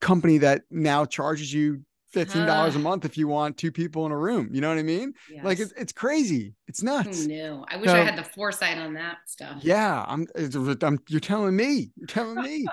company 0.00 0.38
that 0.38 0.62
now 0.70 1.04
charges 1.06 1.52
you 1.52 1.82
fifteen 2.10 2.44
dollars 2.46 2.76
a 2.76 2.78
Ah. 2.78 2.82
month 2.90 3.04
if 3.06 3.16
you 3.16 3.26
want 3.26 3.56
two 3.56 3.72
people 3.72 4.04
in 4.06 4.12
a 4.12 4.18
room. 4.18 4.50
You 4.52 4.60
know 4.60 4.68
what 4.68 4.78
I 4.78 4.82
mean? 4.82 5.14
Like 5.42 5.58
it's 5.58 5.72
it's 5.76 5.92
crazy. 5.92 6.54
It's 6.68 6.82
nuts. 6.82 7.22
Who 7.22 7.28
knew? 7.28 7.64
I 7.68 7.76
wish 7.78 7.88
So- 7.90 7.96
I 7.96 8.04
had 8.04 8.16
the 8.18 8.22
foresight 8.22 8.78
on 8.78 8.94
that 8.94 9.16
stuff. 9.26 9.56
Yeah, 9.62 10.04
I'm, 10.06 10.26
it's- 10.36 10.54
I'm. 10.82 10.98
You're 11.08 11.18
telling 11.20 11.56
me. 11.56 11.90
You're 11.96 12.06
telling 12.06 12.40
me. 12.42 12.66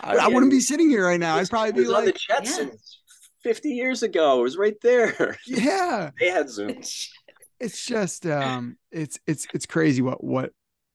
I, 0.00 0.14
Oh, 0.14 0.18
I 0.18 0.28
wouldn't 0.28 0.50
be 0.52 0.60
sitting 0.60 0.88
here 0.90 1.06
right 1.06 1.20
now. 1.20 1.36
I'd 1.36 1.48
probably 1.50 1.72
be 1.72 1.80
was 1.80 1.90
on 1.92 2.04
the 2.04 2.12
like, 2.12 2.44
Jetsons 2.44 2.96
50 3.42 3.68
years 3.70 4.02
ago. 4.02 4.40
It 4.40 4.42
was 4.42 4.56
right 4.56 4.76
there. 4.82 5.36
yeah. 5.46 6.10
They 6.20 6.30
had 6.30 6.48
Zoom. 6.50 6.80
it's 7.60 7.84
just 7.86 8.26
um 8.26 8.76
it's 8.92 9.18
it's 9.26 9.46
it's 9.54 9.64
crazy 9.66 10.02
what 10.02 10.22
what 10.22 10.52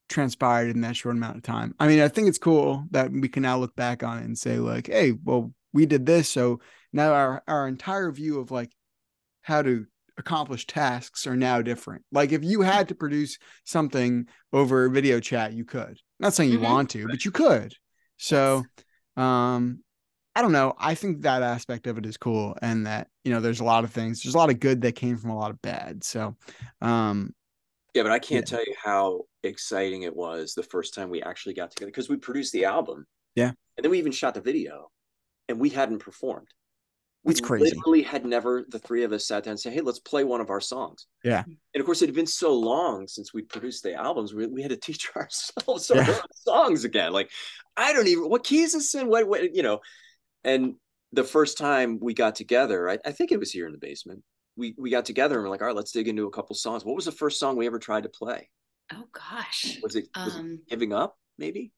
transpired 0.10 0.70
in 0.70 0.82
that 0.82 0.96
short 0.96 1.16
amount 1.16 1.38
of 1.38 1.42
time 1.42 1.74
i 1.80 1.88
mean 1.88 2.02
i 2.02 2.08
think 2.10 2.28
it's 2.28 2.38
cool 2.38 2.86
that 2.92 3.10
we 3.12 3.28
can 3.30 3.42
now 3.44 3.58
look 3.58 3.74
back 3.78 4.04
on 4.04 4.20
it 4.20 4.26
and 4.26 4.38
say 4.38 4.58
like 4.60 4.88
hey 4.88 5.14
well 5.24 5.54
we 5.74 5.86
did 5.86 6.06
this 6.06 6.28
so 6.30 6.60
now 6.92 7.14
our 7.14 7.42
our 7.48 7.68
entire 7.68 8.12
view 8.12 8.40
of 8.40 8.52
like 8.52 8.72
how 9.42 9.62
to 9.62 9.86
accomplish 10.18 10.68
tasks 10.68 11.26
are 11.26 11.38
now 11.38 11.62
different 11.62 12.04
like 12.12 12.32
if 12.34 12.44
you 12.44 12.62
had 12.62 12.90
to 12.90 12.94
produce 12.94 13.38
something 13.64 14.28
over 14.54 14.88
video 14.90 15.20
chat 15.22 15.54
you 15.54 15.64
could 15.66 15.98
not 16.20 16.34
saying 16.34 16.52
you 16.52 16.60
Mhm. 16.60 16.64
want 16.64 16.90
to 16.92 17.08
but 17.08 17.24
you 17.26 17.32
could 17.32 17.74
so 18.22 18.64
um 19.18 19.84
I 20.34 20.42
don't 20.42 20.54
know. 20.54 20.74
I 20.80 20.96
think 20.96 21.24
that 21.24 21.44
aspect 21.44 21.88
of 21.88 21.98
it 21.98 22.06
is 22.06 22.16
cool, 22.16 22.56
and 22.62 22.88
that 22.88 23.10
you 23.26 23.34
know, 23.34 23.42
there's 23.42 23.60
a 23.60 23.66
lot 23.66 23.84
of 23.84 23.92
things. 23.92 24.24
There's 24.24 24.34
a 24.34 24.38
lot 24.38 24.50
of 24.50 24.60
good 24.60 24.82
that 24.82 24.96
came 24.96 25.18
from 25.18 25.32
a 25.32 25.38
lot 25.38 25.52
of 25.52 25.62
bad. 25.62 26.04
So, 26.06 26.38
um, 26.82 27.36
Yeah, 27.94 28.04
but 28.04 28.14
I 28.14 28.20
can't 28.20 28.48
tell 28.48 28.62
you 28.62 28.74
how 28.82 29.24
exciting 29.44 30.04
it 30.04 30.16
was 30.16 30.54
the 30.54 30.64
first 30.64 30.94
time 30.94 31.10
we 31.10 31.22
actually 31.22 31.54
got 31.54 31.72
together 31.72 31.90
because 31.92 32.08
we 32.08 32.16
produced 32.16 32.54
the 32.54 32.64
album. 32.66 33.06
Yeah. 33.36 33.52
And 33.76 33.84
then 33.84 33.92
we 33.92 34.00
even 34.00 34.14
shot 34.14 34.34
the 34.34 34.42
video 34.42 34.90
and 35.50 35.60
we 35.60 35.70
hadn't 35.70 36.00
performed. 36.00 36.48
We 37.24 37.32
It's 37.32 37.42
crazy. 37.42 37.66
We 37.66 37.78
literally 37.78 38.02
had 38.02 38.26
never, 38.26 38.66
the 38.70 38.80
three 38.80 39.04
of 39.04 39.12
us 39.14 39.28
sat 39.28 39.44
down 39.44 39.52
and 39.52 39.60
said, 39.60 39.74
hey, 39.74 39.82
let's 39.82 40.00
play 40.00 40.24
one 40.24 40.42
of 40.42 40.50
our 40.50 40.62
songs. 40.62 41.06
Yeah. 41.24 41.44
And 41.46 41.80
of 41.80 41.86
course, 41.86 42.02
it 42.02 42.08
had 42.08 42.16
been 42.16 42.26
so 42.26 42.54
long 42.58 43.08
since 43.08 43.34
we 43.34 43.44
produced 43.44 43.84
the 43.84 43.94
albums, 43.94 44.34
we, 44.34 44.48
we 44.48 44.62
had 44.62 44.72
to 44.72 44.78
teach 44.78 45.10
ourselves 45.16 45.92
our 45.92 45.98
Yeah. 45.98 46.18
songs 46.34 46.84
again. 46.84 47.14
Like, 47.14 47.30
I 47.78 47.94
don't 47.94 48.08
even, 48.08 48.28
what 48.30 48.44
key 48.44 48.62
is 48.62 48.74
this 48.74 48.96
in? 48.96 49.08
What, 49.08 49.28
what, 49.28 49.56
you 49.56 49.62
know, 49.62 49.82
and 50.44 50.76
the 51.14 51.24
first 51.24 51.58
time 51.58 52.00
we 52.02 52.14
got 52.14 52.36
together, 52.36 52.90
I, 52.90 52.98
I 53.06 53.12
think 53.12 53.32
it 53.32 53.40
was 53.40 53.52
here 53.52 53.68
in 53.68 53.72
the 53.72 53.78
basement. 53.78 54.24
We, 54.56 54.74
we 54.78 54.90
got 54.90 55.06
together 55.06 55.36
and 55.36 55.44
we're 55.44 55.50
like, 55.50 55.62
all 55.62 55.68
right, 55.68 55.76
let's 55.76 55.92
dig 55.92 56.08
into 56.08 56.26
a 56.26 56.32
couple 56.32 56.56
songs. 56.56 56.84
What 56.84 56.96
was 56.96 57.06
the 57.06 57.12
first 57.12 57.40
song 57.40 57.56
we 57.56 57.68
ever 57.68 57.80
tried 57.80 58.04
to 58.04 58.10
play? 58.10 58.50
Oh 58.92 59.06
gosh. 59.12 59.80
Was 59.84 59.96
it, 59.96 60.08
was 60.16 60.36
it 60.36 60.40
Um. 60.40 60.60
giving 60.68 60.92
up 60.92 61.18
maybe 61.38 61.72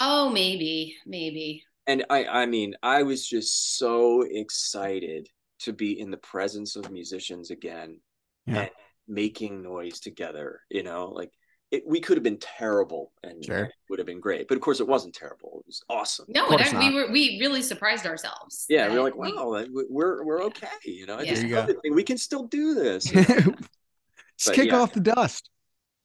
Oh, 0.00 0.28
maybe, 0.30 0.96
maybe. 1.06 1.64
And 1.86 2.04
i 2.10 2.24
i 2.26 2.46
mean 2.46 2.74
i 2.82 3.02
was 3.02 3.26
just 3.26 3.76
so 3.76 4.22
excited 4.22 5.28
to 5.60 5.72
be 5.72 5.98
in 5.98 6.10
the 6.10 6.16
presence 6.18 6.76
of 6.76 6.90
musicians 6.90 7.50
again 7.50 8.00
Yeah. 8.46 8.62
and 8.62 8.70
making 9.08 9.62
noise 9.62 10.00
together 10.00 10.60
you 10.70 10.82
know 10.82 11.08
like 11.10 11.30
it, 11.70 11.82
we 11.86 11.98
could 12.00 12.16
have 12.16 12.22
been 12.22 12.38
terrible 12.38 13.10
and, 13.24 13.44
Sure. 13.44 13.68
would 13.90 13.98
have 13.98 14.06
been 14.06 14.20
great 14.20 14.46
but 14.48 14.54
of 14.56 14.60
course 14.60 14.80
it 14.80 14.86
wasn't 14.86 15.14
terrible 15.14 15.58
it 15.60 15.66
was 15.66 15.82
awesome 15.88 16.26
No, 16.28 16.46
Of 16.46 16.52
it, 16.52 16.56
course 16.58 16.72
act- 16.74 16.78
we 16.78 16.94
were 16.94 17.10
we 17.10 17.38
really 17.40 17.62
surprised 17.62 18.06
ourselves. 18.06 18.64
yeah 18.68 18.88
we 18.88 18.94
that 18.94 19.00
were 19.00 19.04
like 19.04 19.16
wow 19.16 19.64
we- 19.72 19.86
we're 19.90 20.24
we're 20.24 20.42
okay 20.44 20.68
you 20.84 21.06
know 21.06 21.16
I 21.16 21.22
Yeah. 21.22 21.30
just 21.30 21.42
you 21.42 21.54
love 21.54 21.66
go. 21.66 21.72
the 21.74 21.80
thing. 21.80 21.94
we 21.94 22.02
can 22.04 22.18
still 22.18 22.44
do 22.46 22.74
this 22.74 23.12
Yeah. 23.12 23.22
just 23.24 24.46
But 24.46 24.54
kick 24.54 24.68
yeah. 24.68 24.78
off 24.80 24.92
the 24.92 25.00
dust. 25.00 25.50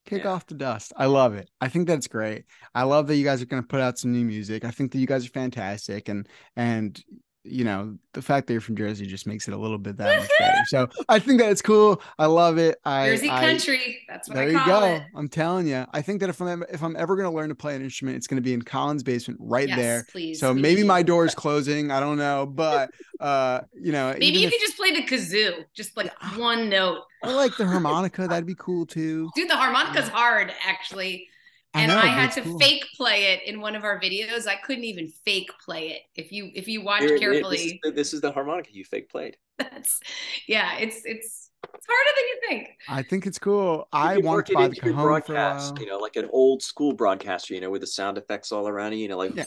Kick 0.09 0.23
Yeah. 0.23 0.31
off 0.31 0.47
the 0.47 0.55
dust. 0.55 0.91
I 0.97 1.05
love 1.05 1.35
it. 1.35 1.49
I 1.61 1.69
think 1.69 1.87
that's 1.87 2.07
great. 2.07 2.45
I 2.73 2.83
love 2.83 3.07
that 3.07 3.15
you 3.15 3.23
guys 3.23 3.41
are 3.41 3.45
going 3.45 3.61
to 3.61 3.67
put 3.67 3.79
out 3.79 3.99
some 3.99 4.11
new 4.11 4.25
music. 4.25 4.65
I 4.65 4.71
think 4.71 4.91
that 4.91 4.97
you 4.99 5.05
guys 5.07 5.25
are 5.25 5.29
fantastic, 5.29 6.09
and 6.09 6.27
and 6.55 6.99
you 7.45 7.63
know 7.63 7.97
the 8.13 8.21
fact 8.21 8.47
that 8.47 8.53
you're 8.53 8.61
from 8.61 8.75
Jersey 8.75 9.05
just 9.05 9.25
makes 9.25 9.47
it 9.47 9.53
a 9.53 9.57
little 9.57 9.77
bit 9.77 9.97
that 9.97 10.19
much 10.19 10.29
better. 10.39 10.55
So 10.67 10.89
I 11.07 11.19
think 11.19 11.39
that 11.39 11.49
it's 11.51 11.61
cool. 11.61 12.01
I 12.19 12.25
love 12.25 12.57
it. 12.57 12.77
I 12.83 13.07
Jersey 13.07 13.29
I- 13.29 13.39
country. 13.39 13.99
That's 14.09 14.27
what 14.27 14.35
There 14.35 14.43
I 14.43 14.51
you 14.51 14.65
go. 14.65 14.83
it. 14.83 15.03
I'm 15.15 15.29
telling 15.29 15.67
you. 15.67 15.85
I 15.93 16.01
think 16.01 16.19
that 16.19 16.29
if 16.29 16.41
I'm 16.41 16.63
if 16.69 16.83
I'm 16.83 16.95
ever 16.97 17.15
going 17.15 17.29
to 17.29 17.35
learn 17.35 17.47
to 17.49 17.55
play 17.55 17.75
an 17.75 17.81
instrument, 17.81 18.17
it's 18.17 18.27
going 18.27 18.35
to 18.37 18.41
be 18.41 18.53
in 18.53 18.61
Colin's 18.61 19.03
basement 19.03 19.39
right 19.41 19.67
Yes, 19.69 19.77
there. 19.77 20.05
please. 20.11 20.39
So 20.39 20.53
we 20.53 20.61
maybe 20.61 20.83
my 20.83 21.01
door 21.01 21.25
is 21.25 21.33
closing. 21.43 21.91
I 21.91 21.99
don't 22.01 22.17
know, 22.17 22.45
but 22.45 22.91
uh, 23.21 23.61
you 23.73 23.91
know, 23.93 24.13
Maybe 24.19 24.39
you 24.39 24.47
if- 24.47 24.51
could 24.53 24.59
just 24.61 24.75
play 24.77 24.91
the 24.91 25.03
kazoo, 25.03 25.63
just 25.73 25.95
like 25.95 26.11
Yeah. 26.21 26.37
one 26.37 26.67
note. 26.69 26.99
or 27.23 27.31
like 27.31 27.55
the 27.57 27.65
harmonica, 27.65 28.27
that'd 28.29 28.45
be 28.45 28.55
cool 28.55 28.85
too. 28.85 29.29
Dude, 29.35 29.49
the 29.49 29.55
harmonica's 29.55 30.09
hard 30.09 30.53
actually. 30.67 31.27
I 31.73 31.81
And 31.83 31.91
know, 31.91 31.97
I, 31.99 32.07
had 32.07 32.31
to 32.33 32.41
cool. 32.41 32.57
fake 32.59 32.85
play 32.95 33.33
it 33.33 33.43
in 33.47 33.61
one 33.61 33.75
of 33.75 33.83
our 33.83 33.99
videos. 33.99 34.47
I 34.47 34.55
couldn't 34.55 34.85
even 34.85 35.07
fake 35.25 35.51
play 35.63 35.89
it. 35.91 36.01
If 36.15 36.31
you 36.31 36.49
if 36.55 36.67
you 36.67 36.81
watch 36.81 37.01
Here- 37.01 37.09
here- 37.17 37.31
carefully, 37.33 37.57
this, 37.57 37.65
is 37.65 37.73
the, 37.83 37.91
this 37.91 38.13
is 38.13 38.21
the 38.21 38.31
harmonica 38.31 38.69
you 38.73 38.83
fake 38.85 39.09
played 39.09 39.37
that's 39.59 39.99
yeah, 40.47 40.77
it's 40.77 41.01
it's 41.05 41.51
it's 41.75 41.85
harder 41.87 42.11
than 42.15 42.25
you 42.27 42.39
think. 42.47 42.77
I 42.87 43.03
think 43.03 43.27
it's 43.27 43.37
cool. 43.37 43.87
You 43.93 43.99
I 43.99 44.15
could 44.15 44.23
wanted 44.23 44.35
work 44.37 44.45
to 44.47 44.51
it 44.53 44.55
buy 44.55 44.61
the 44.61 44.65
into 44.69 44.81
your 44.85 44.93
cajon 44.95 44.95
for 44.95 45.01
a 45.01 45.07
broadcast, 45.09 45.73
while. 45.73 45.83
you 45.83 45.89
know, 45.89 45.97
like 45.99 46.15
an 46.15 46.29
old 46.31 46.63
school 46.63 46.93
broadcaster, 46.93 47.53
you 47.53 47.61
know, 47.61 47.69
with 47.69 47.81
the 47.81 47.87
sound 47.87 48.17
effects 48.17 48.51
all 48.51 48.67
around 48.67 48.93
you, 48.93 48.99
you 48.99 49.07
know, 49.09 49.17
like, 49.17 49.35
Yeah. 49.35 49.43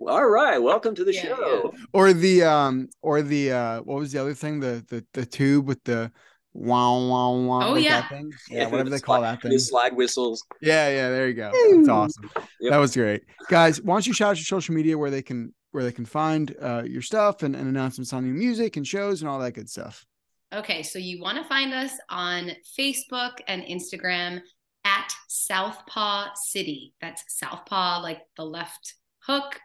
all 0.00 0.24
right, 0.26 0.58
welcome 0.58 0.94
to 0.94 1.04
the 1.04 1.12
Yeah, 1.12 1.22
show. 1.36 1.74
Or 1.92 2.12
the 2.12 2.44
um, 2.44 2.88
or 3.02 3.20
the 3.22 3.52
uh, 3.52 3.80
what 3.82 3.98
was 3.98 4.12
the 4.12 4.20
other 4.20 4.34
thing? 4.34 4.60
The 4.60 4.84
the 4.88 5.04
the 5.12 5.26
tube 5.26 5.66
with 5.66 5.82
the 5.84 6.12
wow 6.56 6.98
wow 7.06 7.32
wow. 7.32 7.68
Oh, 7.68 7.72
like 7.72 7.84
yeah. 7.84 8.00
that 8.00 8.10
thing. 8.10 8.32
Yeah, 8.48 8.66
whatever 8.70 8.90
they 8.90 8.98
call 8.98 9.20
that 9.20 9.42
thing. 9.42 9.52
The 9.52 9.58
slide 9.58 9.94
whistles. 9.94 10.44
Yeah, 10.60 10.88
yeah, 10.88 11.10
there 11.10 11.28
you 11.28 11.34
go. 11.34 11.52
That's 11.52 11.88
awesome. 11.88 12.30
Yep. 12.60 12.70
That 12.72 12.78
was 12.78 12.94
great. 12.94 13.22
Guys, 13.48 13.80
why 13.82 13.94
don't 13.94 14.06
you 14.06 14.12
shout 14.12 14.30
out 14.30 14.36
your 14.36 14.44
social 14.44 14.74
media 14.74 14.96
where 14.96 15.10
they 15.10 15.22
can 15.22 15.54
where 15.72 15.84
they 15.84 15.92
can 15.92 16.06
find 16.06 16.54
uh, 16.60 16.82
your 16.86 17.02
stuff 17.02 17.42
and, 17.42 17.54
and 17.54 17.68
announcements 17.68 18.12
on 18.12 18.24
new 18.24 18.32
music 18.32 18.76
and 18.76 18.86
shows 18.86 19.20
and 19.20 19.28
all 19.28 19.38
that 19.38 19.52
good 19.52 19.68
stuff. 19.68 20.06
Okay, 20.54 20.82
so 20.82 20.98
you 20.98 21.20
want 21.20 21.36
to 21.38 21.44
find 21.44 21.74
us 21.74 21.92
on 22.08 22.52
Facebook 22.78 23.40
and 23.46 23.62
Instagram 23.62 24.40
at 24.84 25.12
Southpaw 25.28 26.28
City. 26.34 26.94
That's 27.00 27.22
Southpaw, 27.28 28.00
like 28.02 28.22
the 28.36 28.44
left 28.44 28.94
hook, 29.26 29.60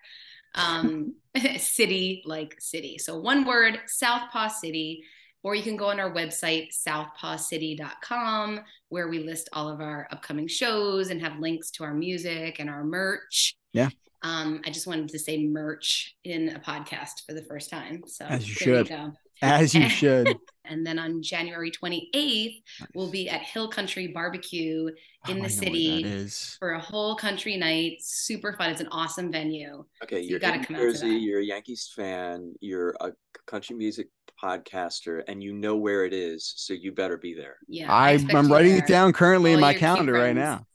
um, 0.56 1.16
city, 1.58 2.24
like 2.26 2.56
city. 2.60 2.98
So 2.98 3.20
one 3.20 3.46
word, 3.46 3.80
Southpaw 3.88 4.50
City. 4.50 5.04
Or 5.44 5.56
you 5.56 5.64
can 5.64 5.76
go 5.76 5.88
on 5.88 6.00
our 6.00 6.12
website, 6.12 6.70
southpawcity.com, 6.72 8.60
where 8.90 9.08
we 9.08 9.20
list 9.20 9.50
all 9.54 9.70
of 9.70 9.82
our 9.82 10.08
upcoming 10.12 10.48
shows 10.48 11.10
and 11.10 11.22
have 11.22 11.40
links 11.40 11.72
to 11.72 11.84
our 11.84 11.94
music 11.94 12.60
and 12.60 12.70
our 12.70 12.84
merch. 12.84 13.56
Yeah. 13.74 13.90
Um, 14.24 14.62
I 14.66 14.70
just 14.70 14.86
wanted 14.86 15.10
to 15.10 15.20
say 15.20 15.44
merch 15.48 16.16
in 16.24 16.50
a 16.50 16.60
podcast 16.60 17.26
for 17.26 17.34
the 17.34 17.42
first 17.42 17.70
time. 17.70 18.04
So 18.06 18.26
As 18.26 18.48
you 18.48 18.54
should. 18.54 18.90
go. 18.90 19.14
As 19.42 19.74
you 19.74 19.90
should. 19.90 20.38
And 20.66 20.86
then 20.86 21.00
on 21.00 21.24
January 21.24 21.72
28th, 21.72 22.14
nice. 22.14 22.90
we'll 22.94 23.10
be 23.10 23.28
at 23.28 23.42
Hill 23.42 23.68
Country 23.68 24.08
Barbecue 24.08 24.90
in 25.28 25.40
oh, 25.40 25.44
the 25.44 25.50
city 25.50 26.28
for 26.60 26.74
a 26.74 26.80
whole 26.80 27.16
country 27.16 27.58
night. 27.58 27.98
Super 28.02 28.54
fun. 28.54 28.70
It's 28.70 28.80
an 28.80 28.88
awesome 28.92 29.32
venue. 29.32 29.84
Okay, 30.04 30.18
so 30.18 30.22
you're 30.22 30.34
you 30.34 30.40
gotta 30.40 30.60
in 30.60 30.64
come 30.66 30.76
Jersey, 30.76 31.10
you're 31.10 31.40
a 31.40 31.44
Yankees 31.46 31.92
fan, 31.96 32.54
you're 32.62 32.96
a 33.02 33.12
country 33.48 33.76
music 33.76 34.08
podcaster, 34.42 35.24
and 35.28 35.44
you 35.44 35.54
know 35.54 35.76
where 35.76 36.06
it 36.06 36.14
is, 36.14 36.54
so 36.56 36.74
you 36.74 36.92
better 36.92 37.18
be 37.18 37.34
there. 37.34 37.58
Yeah. 37.68 37.92
I, 37.92 38.12
am 38.12 38.52
writing 38.52 38.78
it 38.78 38.88
down 38.88 39.14
currently 39.14 39.54
in 39.54 39.60
my 39.60 39.74
calendar 39.74 40.14
right 40.14 40.36
now. 40.36 40.66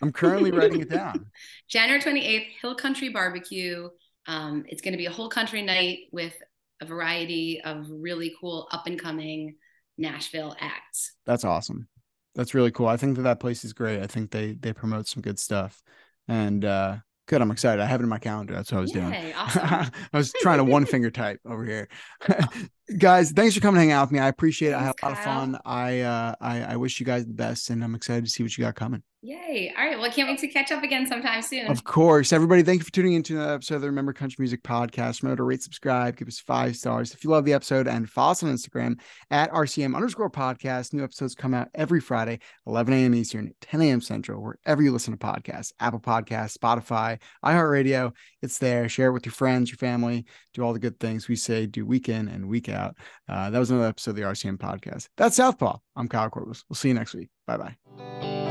I'm 0.00 0.12
currently 0.12 0.52
writing 0.52 0.80
it 0.80 0.90
down. 0.90 1.26
January 1.68 2.00
28th, 2.00 2.46
Hill 2.60 2.74
Country 2.74 3.08
Barbecue. 3.08 3.88
Um, 4.26 4.64
it's 4.68 4.82
going 4.82 4.92
to 4.92 4.98
be 4.98 5.06
a 5.06 5.10
whole 5.10 5.28
country 5.28 5.62
night 5.62 6.00
with 6.12 6.34
a 6.80 6.84
variety 6.84 7.60
of 7.62 7.86
really 7.88 8.34
cool 8.40 8.68
up 8.70 8.86
and 8.86 8.98
coming 8.98 9.56
Nashville 9.98 10.54
acts. 10.60 11.14
That's 11.26 11.44
awesome. 11.44 11.88
That's 12.34 12.54
really 12.54 12.70
cool. 12.70 12.86
I 12.86 12.96
think 12.96 13.16
that 13.16 13.22
that 13.22 13.40
place 13.40 13.64
is 13.64 13.72
great. 13.72 14.00
I 14.00 14.06
think 14.06 14.30
they 14.30 14.52
they 14.52 14.72
promote 14.72 15.06
some 15.06 15.22
good 15.22 15.38
stuff. 15.38 15.82
And 16.28 16.64
uh 16.64 16.96
Good. 17.28 17.40
I'm 17.40 17.50
excited. 17.50 17.80
I 17.80 17.86
have 17.86 18.00
it 18.00 18.04
in 18.04 18.08
my 18.08 18.18
calendar. 18.18 18.54
That's 18.54 18.72
what 18.72 18.78
I 18.78 18.80
was 18.80 18.94
Yay, 18.94 19.00
doing. 19.00 19.34
Awesome. 19.34 19.62
I 19.64 19.90
was 20.12 20.32
trying 20.40 20.58
to 20.58 20.64
one 20.64 20.86
finger 20.86 21.10
type 21.10 21.40
over 21.46 21.64
here. 21.64 21.88
guys, 22.98 23.32
thanks 23.32 23.54
for 23.54 23.60
coming 23.60 23.76
to 23.76 23.80
hang 23.80 23.92
out 23.92 24.08
with 24.08 24.12
me. 24.12 24.18
I 24.18 24.28
appreciate 24.28 24.70
it. 24.70 24.78
Thanks, 24.78 24.82
I 25.02 25.06
had 25.06 25.12
a 25.14 25.14
lot 25.14 25.24
Kyle. 25.24 25.34
of 25.34 25.40
fun. 25.40 25.60
I 25.64 26.00
uh 26.00 26.34
I, 26.40 26.62
I 26.62 26.76
wish 26.76 27.00
you 27.00 27.06
guys 27.06 27.26
the 27.26 27.32
best 27.32 27.70
and 27.70 27.82
I'm 27.82 27.94
excited 27.94 28.24
to 28.24 28.30
see 28.30 28.42
what 28.42 28.56
you 28.56 28.64
got 28.64 28.74
coming. 28.74 29.02
Yay. 29.24 29.72
All 29.78 29.84
right. 29.84 29.96
Well, 29.96 30.06
I 30.06 30.10
can't 30.10 30.28
wait 30.28 30.40
to 30.40 30.48
catch 30.48 30.72
up 30.72 30.82
again 30.82 31.06
sometime 31.06 31.42
soon. 31.42 31.68
Of 31.68 31.84
course. 31.84 32.32
Everybody, 32.32 32.64
thank 32.64 32.80
you 32.80 32.84
for 32.84 32.90
tuning 32.90 33.12
into 33.12 33.36
another 33.36 33.54
episode 33.54 33.76
of 33.76 33.82
the 33.82 33.86
Remember 33.86 34.12
Country 34.12 34.42
Music 34.42 34.64
Podcast. 34.64 35.22
Remember 35.22 35.36
to 35.36 35.44
rate, 35.44 35.62
subscribe, 35.62 36.16
give 36.16 36.26
us 36.26 36.40
five 36.40 36.74
stars 36.74 37.14
if 37.14 37.22
you 37.22 37.30
love 37.30 37.44
the 37.44 37.52
episode, 37.52 37.86
and 37.86 38.10
follow 38.10 38.32
us 38.32 38.42
on 38.42 38.52
Instagram 38.52 38.98
at 39.30 39.52
RCM 39.52 39.94
underscore 39.94 40.28
podcast. 40.28 40.92
New 40.92 41.04
episodes 41.04 41.36
come 41.36 41.54
out 41.54 41.68
every 41.72 42.00
Friday, 42.00 42.40
11 42.66 42.92
a.m. 42.94 43.14
Eastern, 43.14 43.54
10 43.60 43.82
a.m. 43.82 44.00
Central, 44.00 44.42
wherever 44.42 44.82
you 44.82 44.90
listen 44.90 45.16
to 45.16 45.24
podcasts, 45.24 45.72
Apple 45.78 46.00
Podcasts, 46.00 46.58
Spotify, 46.58 47.20
iHeartRadio. 47.44 48.12
It's 48.42 48.58
there. 48.58 48.88
Share 48.88 49.10
it 49.10 49.12
with 49.12 49.24
your 49.24 49.34
friends, 49.34 49.70
your 49.70 49.78
family. 49.78 50.24
Do 50.52 50.62
all 50.64 50.72
the 50.72 50.80
good 50.80 50.98
things 50.98 51.28
we 51.28 51.36
say, 51.36 51.66
do 51.66 51.86
week 51.86 52.08
in 52.08 52.26
and 52.26 52.48
week 52.48 52.68
out. 52.68 52.96
Uh, 53.28 53.50
that 53.50 53.58
was 53.60 53.70
another 53.70 53.86
episode 53.86 54.10
of 54.10 54.16
the 54.16 54.22
RCM 54.22 54.58
podcast. 54.58 55.06
That's 55.16 55.36
Southpaw. 55.36 55.78
I'm 55.94 56.08
Kyle 56.08 56.28
Corbliss. 56.28 56.64
We'll 56.68 56.74
see 56.74 56.88
you 56.88 56.94
next 56.94 57.14
week. 57.14 57.28
Bye 57.46 57.56
bye. 57.56 58.41